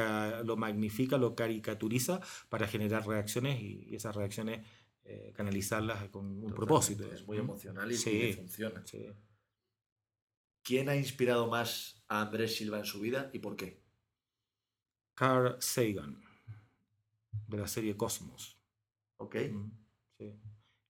lo 0.45 0.57
magnifica, 0.57 1.16
lo 1.16 1.34
caricaturiza 1.34 2.20
para 2.49 2.66
generar 2.66 3.07
reacciones 3.07 3.62
y 3.62 3.95
esas 3.95 4.14
reacciones 4.14 4.66
eh, 5.05 5.32
canalizarlas 5.34 6.09
con 6.11 6.26
un 6.45 6.53
propósito. 6.53 7.11
Es 7.12 7.26
muy 7.26 7.38
emocional 7.38 7.91
y, 7.91 7.97
funciona. 8.32 8.84
¿Quién 10.62 10.88
ha 10.88 10.97
inspirado 10.97 11.49
más 11.49 12.05
a 12.09 12.22
Andrés 12.22 12.57
Silva 12.57 12.78
en 12.78 12.84
su 12.84 13.01
vida 13.01 13.30
y 13.32 13.38
por 13.38 13.57
qué? 13.57 13.80
Carl 15.14 15.57
Sagan, 15.61 16.22
de 17.49 17.57
la 17.57 17.66
serie 17.66 17.97
Cosmos. 17.97 18.59
Ok. 19.16 19.36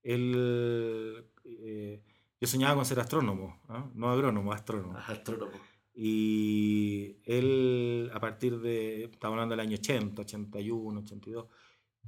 Él, 0.03 1.29
eh, 1.43 2.03
yo 2.39 2.47
soñaba 2.47 2.75
con 2.75 2.85
ser 2.85 2.99
astrónomo, 2.99 3.61
no 3.93 4.09
agrónomo, 4.09 4.51
astrónomo. 4.51 4.97
Astrónomo. 4.97 5.70
Y 5.93 7.17
él, 7.25 8.09
a 8.13 8.19
partir 8.19 8.59
de, 8.59 9.05
estamos 9.05 9.33
hablando 9.33 9.53
del 9.53 9.59
año 9.59 9.75
80, 9.75 10.21
81, 10.21 10.99
82, 11.01 11.47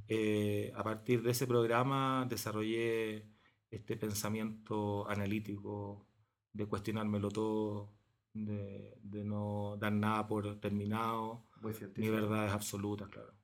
eh, 0.08 0.72
a 0.74 0.82
partir 0.82 1.22
de 1.22 1.30
ese 1.30 1.46
programa 1.46 2.26
desarrollé 2.28 3.26
este 3.70 3.96
pensamiento 3.96 5.08
analítico 5.08 6.06
de 6.52 6.66
cuestionármelo 6.66 7.30
todo, 7.30 7.92
de, 8.32 8.96
de 9.02 9.24
no 9.24 9.76
dar 9.78 9.92
nada 9.92 10.26
por 10.26 10.60
terminado, 10.60 11.46
ni 11.96 12.08
verdades 12.08 12.52
absolutas, 12.52 13.08
claro. 13.08 13.34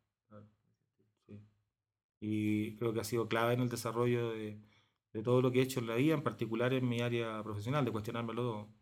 Y 2.21 2.77
creo 2.77 2.93
que 2.93 3.01
ha 3.01 3.05
sido 3.05 3.29
clave 3.29 3.55
en 3.55 3.61
el 3.61 3.71
desarrollo 3.71 4.31
de, 4.33 4.61
de, 5.13 5.23
todo 5.23 5.41
lo 5.41 5.51
que 5.51 5.61
he 5.61 5.63
hecho 5.63 5.81
en 5.81 5.87
la 5.87 5.95
vida, 5.95 6.15
en 6.15 6.23
particular 6.23 6.75
en 6.75 6.87
mi 6.87 7.01
área 7.01 7.43
profesional, 7.43 7.85
de 7.85 7.93
cuestionármelo 7.93 8.43
todo. 8.43 8.80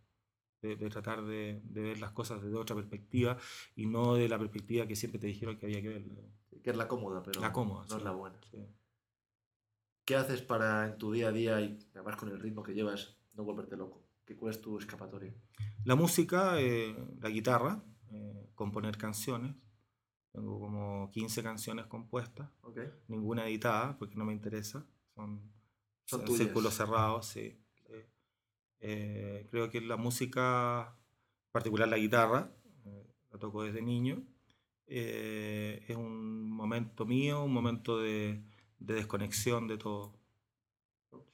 De, 0.61 0.75
de, 0.75 0.91
tratar 0.91 1.25
de, 1.25 1.61
de, 1.63 1.83
ver 1.83 2.01
las 2.01 2.11
cosas 2.11 2.43
desde 2.43 2.57
otra 2.57 2.75
perspectiva 2.75 3.37
y 3.77 3.87
no 3.87 4.17
de 4.17 4.29
la 4.29 4.41
perspectiva 4.41 4.89
que 4.89 4.97
siempre 4.97 5.21
te 5.21 5.29
dijeron 5.29 5.57
que 5.57 5.67
había 5.67 5.81
que 5.81 5.89
ver 5.89 6.05
que 6.63 6.71
es 6.71 6.77
la 6.77 6.89
cómoda, 6.89 7.23
pero 7.23 7.41
la 7.41 7.53
cómoda, 7.53 7.87
no 7.89 7.97
es 7.97 8.03
la 8.03 8.11
buena. 8.13 8.39
¿Qué 10.05 10.17
haces 10.17 10.43
para 10.43 10.87
en 10.87 10.99
tu 10.99 11.13
día 11.13 11.29
a 11.29 11.33
día 11.33 11.61
y 11.61 11.79
además 11.95 12.17
con 12.17 12.31
el 12.31 12.41
ritmo 12.41 12.63
que 12.63 12.75
llevas 12.75 13.17
no 13.35 13.45
volverte 13.45 13.77
loco? 13.77 14.03
¿Qué, 14.25 14.37
¿Cuál 14.37 14.53
es 14.53 14.61
tu 14.61 14.79
escapatoria? 14.79 15.35
La 15.85 15.95
música, 15.95 16.61
eh, 16.61 16.97
la 17.21 17.29
guitarra, 17.29 17.83
eh, 18.11 18.51
componer 18.55 18.97
canciones. 18.97 19.55
Tengo 20.33 20.61
como 20.61 21.11
15 21.11 21.43
canciones 21.43 21.87
compuestas, 21.87 22.49
ninguna 23.07 23.47
editada 23.47 23.97
porque 23.99 24.17
no 24.17 24.25
me 24.25 24.33
interesa. 24.33 24.87
Son, 25.15 25.41
son 26.05 26.27
círculos 26.29 26.75
cerrados, 26.75 27.27
sí. 27.27 27.59
Eh, 28.81 29.47
creo 29.51 29.71
que 29.71 29.81
la 29.81 29.97
música, 29.97 30.95
en 31.47 31.53
particular 31.53 31.89
la 31.89 31.99
guitarra, 31.99 32.51
la 33.31 33.39
toco 33.39 33.63
desde 33.63 33.83
niño 33.83 34.25
eh, 34.91 35.85
es 35.87 35.97
un 35.97 36.51
momento 36.51 37.05
mío, 37.05 37.45
un 37.45 37.53
momento 37.53 37.99
de, 38.01 38.43
de 38.79 38.95
desconexión 38.95 39.69
de 39.69 39.77
todo. 39.77 40.19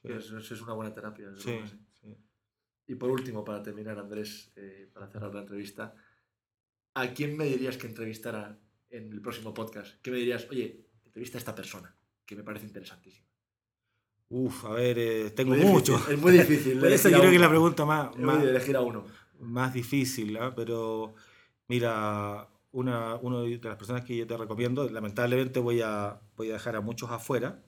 Eso, 0.03 0.39
es 0.39 0.61
una 0.61 0.75
buena 0.75 0.93
terapia. 0.93 1.33
Sí, 1.37 1.61
Y 2.87 2.97
por 2.97 3.11
último, 3.11 3.45
para 3.45 3.63
terminar, 3.63 3.99
Andrés, 3.99 4.53
eh, 4.57 4.91
para 4.93 5.07
cerrar 5.07 5.33
la 5.33 5.43
entrevista, 5.43 5.95
¿a 6.95 7.15
quién 7.15 7.37
me 7.37 7.45
dirías 7.45 7.77
que 7.77 7.87
entrevistara 7.87 8.59
en 8.91 9.13
el 9.13 9.23
próximo 9.23 9.55
podcast? 9.55 10.01
¿Qué 10.03 10.11
me 10.11 10.19
dirías? 10.19 10.47
Oye, 10.51 10.89
entrevista 11.05 11.39
a 11.39 11.41
esta 11.41 11.55
persona, 11.55 11.97
que 12.27 12.37
me 12.37 12.43
parece 12.43 12.67
interesantísima. 12.67 13.29
Uf, 14.37 14.65
a 14.65 14.71
ver, 14.71 14.99
eh, 14.99 15.31
tengo 15.31 15.55
mucho. 15.55 15.97
Es 16.11 16.19
muy 16.19 16.33
difícil. 16.33 16.85
Esa 16.87 17.09
creo 17.09 17.23
que 17.23 17.37
es 17.37 17.41
la 17.41 17.49
pregunta 17.49 17.85
más, 17.85 18.17
más, 18.19 18.43
elegir 18.43 18.77
a 18.77 18.81
uno. 18.81 19.05
más 19.39 19.73
difícil, 19.73 20.37
pero 20.57 21.15
Mira, 21.69 22.49
una, 22.73 23.15
una 23.17 23.41
de 23.41 23.59
las 23.63 23.77
personas 23.77 24.05
que 24.05 24.17
yo 24.17 24.27
te 24.27 24.37
recomiendo, 24.37 24.89
lamentablemente 24.91 25.61
voy 25.61 25.81
a, 25.81 26.21
voy 26.37 26.51
a 26.51 26.55
dejar 26.55 26.77
a 26.77 26.81
muchos 26.81 27.11
afuera, 27.11 27.63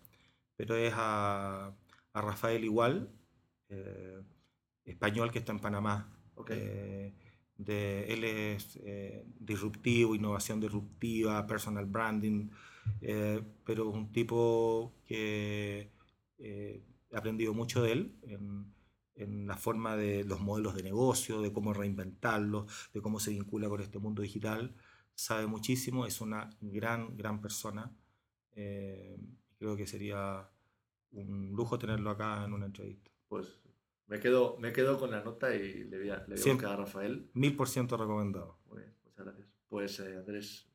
pero 0.57 0.77
es 0.77 0.93
a, 0.95 1.73
a 2.12 2.21
Rafael 2.21 2.64
Igual, 2.64 3.11
eh, 3.69 4.21
español 4.85 5.31
que 5.31 5.39
está 5.39 5.53
en 5.53 5.61
Panamá. 5.61 6.12
Okay. 6.35 6.59
Eh, 6.61 7.14
de, 7.57 8.12
él 8.12 8.25
es 8.25 8.79
eh, 8.83 9.25
disruptivo, 9.39 10.14
innovación 10.14 10.61
disruptiva, 10.61 11.47
personal 11.47 11.87
branding, 11.87 12.51
eh, 13.01 13.41
pero 13.64 13.89
un 13.89 14.12
tipo 14.12 14.93
que 15.07 15.96
eh, 16.39 16.84
he 17.11 17.16
aprendido 17.16 17.55
mucho 17.55 17.82
de 17.82 17.93
él 17.93 18.18
en, 18.22 18.72
en, 19.14 19.47
la 19.47 19.57
forma 19.57 19.97
de 19.97 20.24
los 20.24 20.41
modelos 20.41 20.74
de 20.74 20.82
negocio, 20.82 21.41
de 21.41 21.53
cómo 21.53 21.72
reinventarlos, 21.72 22.91
de 22.93 23.01
cómo 23.01 23.20
se 23.20 23.30
vincula 23.30 23.68
con 23.68 23.80
este 23.80 23.99
mundo 23.99 24.22
digital. 24.22 24.74
Sabe 25.14 25.47
muchísimo, 25.47 26.07
es 26.07 26.20
una 26.20 26.51
gran, 26.61 27.16
gran 27.16 27.41
persona. 27.41 27.91
creo 28.53 29.76
que 29.76 29.87
sería 29.87 30.49
un 31.12 31.53
lujo 31.53 31.78
tenerlo 31.78 32.11
acá 32.11 32.45
en 32.45 32.53
una 32.53 32.66
entrevista. 32.66 33.11
Pues 33.28 33.61
me 34.07 34.20
quedo, 34.20 34.57
me 34.59 34.72
quedo 34.72 34.99
con 34.99 35.11
la 35.11 35.22
nota 35.22 35.55
y 35.55 35.84
le 35.84 35.99
voy 35.99 36.11
a, 36.11 36.24
le 36.28 36.37
voy 36.41 36.64
a 36.64 36.72
a 36.72 36.76
Rafael. 36.76 37.28
Mil 37.34 37.57
por 37.57 37.68
ciento 37.68 37.97
recomendado. 37.97 38.59
Muy 38.66 38.78
bien, 38.78 38.95
muchas 39.05 39.24
gracias. 39.24 39.49
Pues 39.68 40.01
eh, 40.01 40.16
Andrés, 40.16 40.68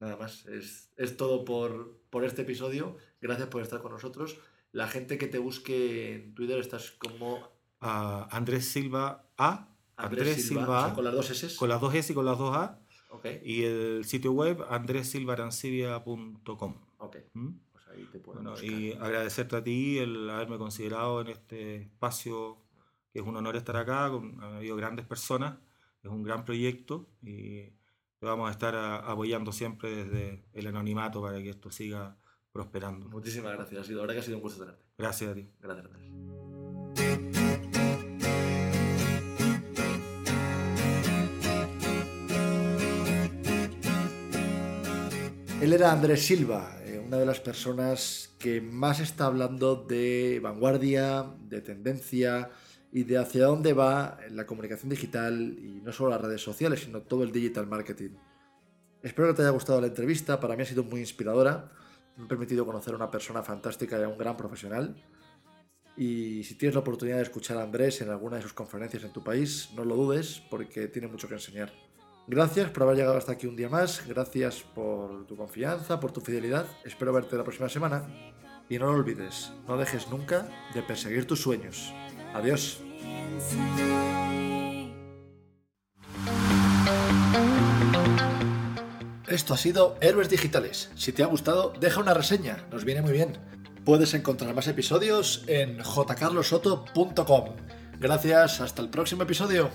nada 0.00 0.16
más. 0.16 0.46
Es, 0.46 0.90
es 0.96 1.16
todo 1.16 1.44
por, 1.44 2.00
por, 2.08 2.24
este 2.24 2.42
episodio. 2.42 2.96
Gracias 3.20 3.48
por 3.48 3.62
estar 3.62 3.82
con 3.82 3.92
nosotros. 3.92 4.38
La 4.74 4.88
gente 4.88 5.16
que 5.18 5.28
te 5.28 5.38
busque 5.38 6.16
en 6.16 6.34
Twitter 6.34 6.58
estás 6.58 6.90
como... 6.90 7.36
Uh, 7.80 8.26
Andrés 8.30 8.66
Silva 8.66 9.30
A. 9.38 9.68
Andrés, 9.96 10.26
Andrés 10.26 10.48
Silva, 10.48 10.62
Silva. 10.62 10.80
O 10.80 10.86
sea, 10.86 10.94
con 10.94 11.04
las 11.04 11.14
dos 11.14 11.30
S. 11.30 11.56
Con 11.56 11.68
las 11.68 11.80
dos 11.80 11.94
S 11.94 12.12
y 12.12 12.16
con 12.16 12.24
las 12.24 12.36
dos 12.36 12.56
A. 12.56 12.80
Okay. 13.10 13.40
Y 13.44 13.62
el 13.62 14.04
sitio 14.04 14.32
web 14.32 14.64
andressilvarancibia.com. 14.68 16.74
Ok. 16.98 17.18
¿Mm? 17.34 17.50
ahí 17.92 18.08
te 18.10 18.18
bueno, 18.18 18.60
y 18.60 18.94
agradecerte 18.94 19.54
a 19.54 19.62
ti 19.62 19.98
el 19.98 20.28
haberme 20.28 20.58
considerado 20.58 21.20
en 21.20 21.28
este 21.28 21.82
espacio, 21.82 22.58
que 23.12 23.20
es 23.20 23.24
un 23.24 23.36
honor 23.36 23.54
estar 23.54 23.76
acá, 23.76 24.10
con, 24.10 24.42
han 24.42 24.54
habido 24.54 24.74
grandes 24.74 25.06
personas, 25.06 25.56
es 26.02 26.10
un 26.10 26.24
gran 26.24 26.44
proyecto 26.44 27.08
y 27.22 27.66
te 28.18 28.26
vamos 28.26 28.48
a 28.48 28.50
estar 28.50 28.74
a, 28.74 28.96
apoyando 28.96 29.52
siempre 29.52 30.04
desde 30.04 30.44
el 30.52 30.66
anonimato 30.66 31.22
para 31.22 31.40
que 31.40 31.50
esto 31.50 31.70
siga 31.70 32.16
prosperando. 32.54 33.08
Muchísimas 33.08 33.52
gracias, 33.52 33.80
ha 33.80 33.84
sido, 33.84 33.96
la 33.96 34.02
verdad 34.02 34.14
que 34.14 34.20
ha 34.20 34.22
sido 34.22 34.36
un 34.36 34.42
gusto 34.42 34.60
tenerte. 34.60 34.84
Gracias 34.96 35.30
a 35.30 35.34
ti. 35.34 35.50
Gracias. 35.60 35.86
Él 45.60 45.72
era 45.72 45.90
Andrés 45.90 46.24
Silva, 46.24 46.76
una 47.04 47.16
de 47.16 47.26
las 47.26 47.40
personas 47.40 48.36
que 48.38 48.60
más 48.60 49.00
está 49.00 49.26
hablando 49.26 49.74
de 49.74 50.38
vanguardia, 50.40 51.26
de 51.48 51.60
tendencia 51.60 52.50
y 52.92 53.02
de 53.02 53.18
hacia 53.18 53.46
dónde 53.46 53.72
va 53.72 54.18
la 54.30 54.46
comunicación 54.46 54.90
digital 54.90 55.58
y 55.58 55.80
no 55.82 55.90
solo 55.90 56.10
las 56.10 56.20
redes 56.20 56.42
sociales, 56.42 56.80
sino 56.80 57.02
todo 57.02 57.24
el 57.24 57.32
digital 57.32 57.66
marketing. 57.66 58.10
Espero 59.02 59.28
que 59.28 59.34
te 59.34 59.42
haya 59.42 59.50
gustado 59.50 59.80
la 59.80 59.88
entrevista, 59.88 60.38
para 60.38 60.54
mí 60.54 60.62
ha 60.62 60.66
sido 60.66 60.84
muy 60.84 61.00
inspiradora, 61.00 61.72
me 62.16 62.24
ha 62.24 62.28
permitido 62.28 62.64
conocer 62.64 62.94
a 62.94 62.96
una 62.96 63.10
persona 63.10 63.42
fantástica 63.42 63.98
y 63.98 64.02
a 64.02 64.08
un 64.08 64.18
gran 64.18 64.36
profesional. 64.36 64.94
Y 65.96 66.42
si 66.44 66.56
tienes 66.56 66.74
la 66.74 66.80
oportunidad 66.80 67.18
de 67.18 67.22
escuchar 67.22 67.56
a 67.58 67.62
Andrés 67.62 68.00
en 68.00 68.10
alguna 68.10 68.36
de 68.36 68.42
sus 68.42 68.52
conferencias 68.52 69.04
en 69.04 69.12
tu 69.12 69.22
país, 69.22 69.70
no 69.74 69.84
lo 69.84 69.94
dudes 69.94 70.42
porque 70.50 70.88
tiene 70.88 71.08
mucho 71.08 71.28
que 71.28 71.34
enseñar. 71.34 71.72
Gracias 72.26 72.70
por 72.70 72.84
haber 72.84 72.96
llegado 72.96 73.16
hasta 73.16 73.32
aquí 73.32 73.46
un 73.46 73.54
día 73.54 73.68
más, 73.68 74.06
gracias 74.06 74.62
por 74.62 75.26
tu 75.26 75.36
confianza, 75.36 76.00
por 76.00 76.10
tu 76.10 76.22
fidelidad, 76.22 76.66
espero 76.84 77.12
verte 77.12 77.36
la 77.36 77.44
próxima 77.44 77.68
semana 77.68 78.08
y 78.68 78.78
no 78.78 78.86
lo 78.86 78.92
olvides, 78.92 79.52
no 79.68 79.76
dejes 79.76 80.08
nunca 80.08 80.48
de 80.72 80.82
perseguir 80.82 81.26
tus 81.26 81.42
sueños. 81.42 81.92
Adiós. 82.32 82.80
Esto 89.34 89.52
ha 89.52 89.56
sido 89.56 89.96
Héroes 90.00 90.30
Digitales. 90.30 90.90
Si 90.94 91.10
te 91.10 91.24
ha 91.24 91.26
gustado, 91.26 91.72
deja 91.80 92.00
una 92.00 92.14
reseña, 92.14 92.64
nos 92.70 92.84
viene 92.84 93.02
muy 93.02 93.10
bien. 93.10 93.36
Puedes 93.84 94.14
encontrar 94.14 94.54
más 94.54 94.68
episodios 94.68 95.42
en 95.48 95.82
jcarlosoto.com. 95.82 97.44
Gracias, 97.98 98.60
hasta 98.60 98.80
el 98.80 98.90
próximo 98.90 99.24
episodio. 99.24 99.70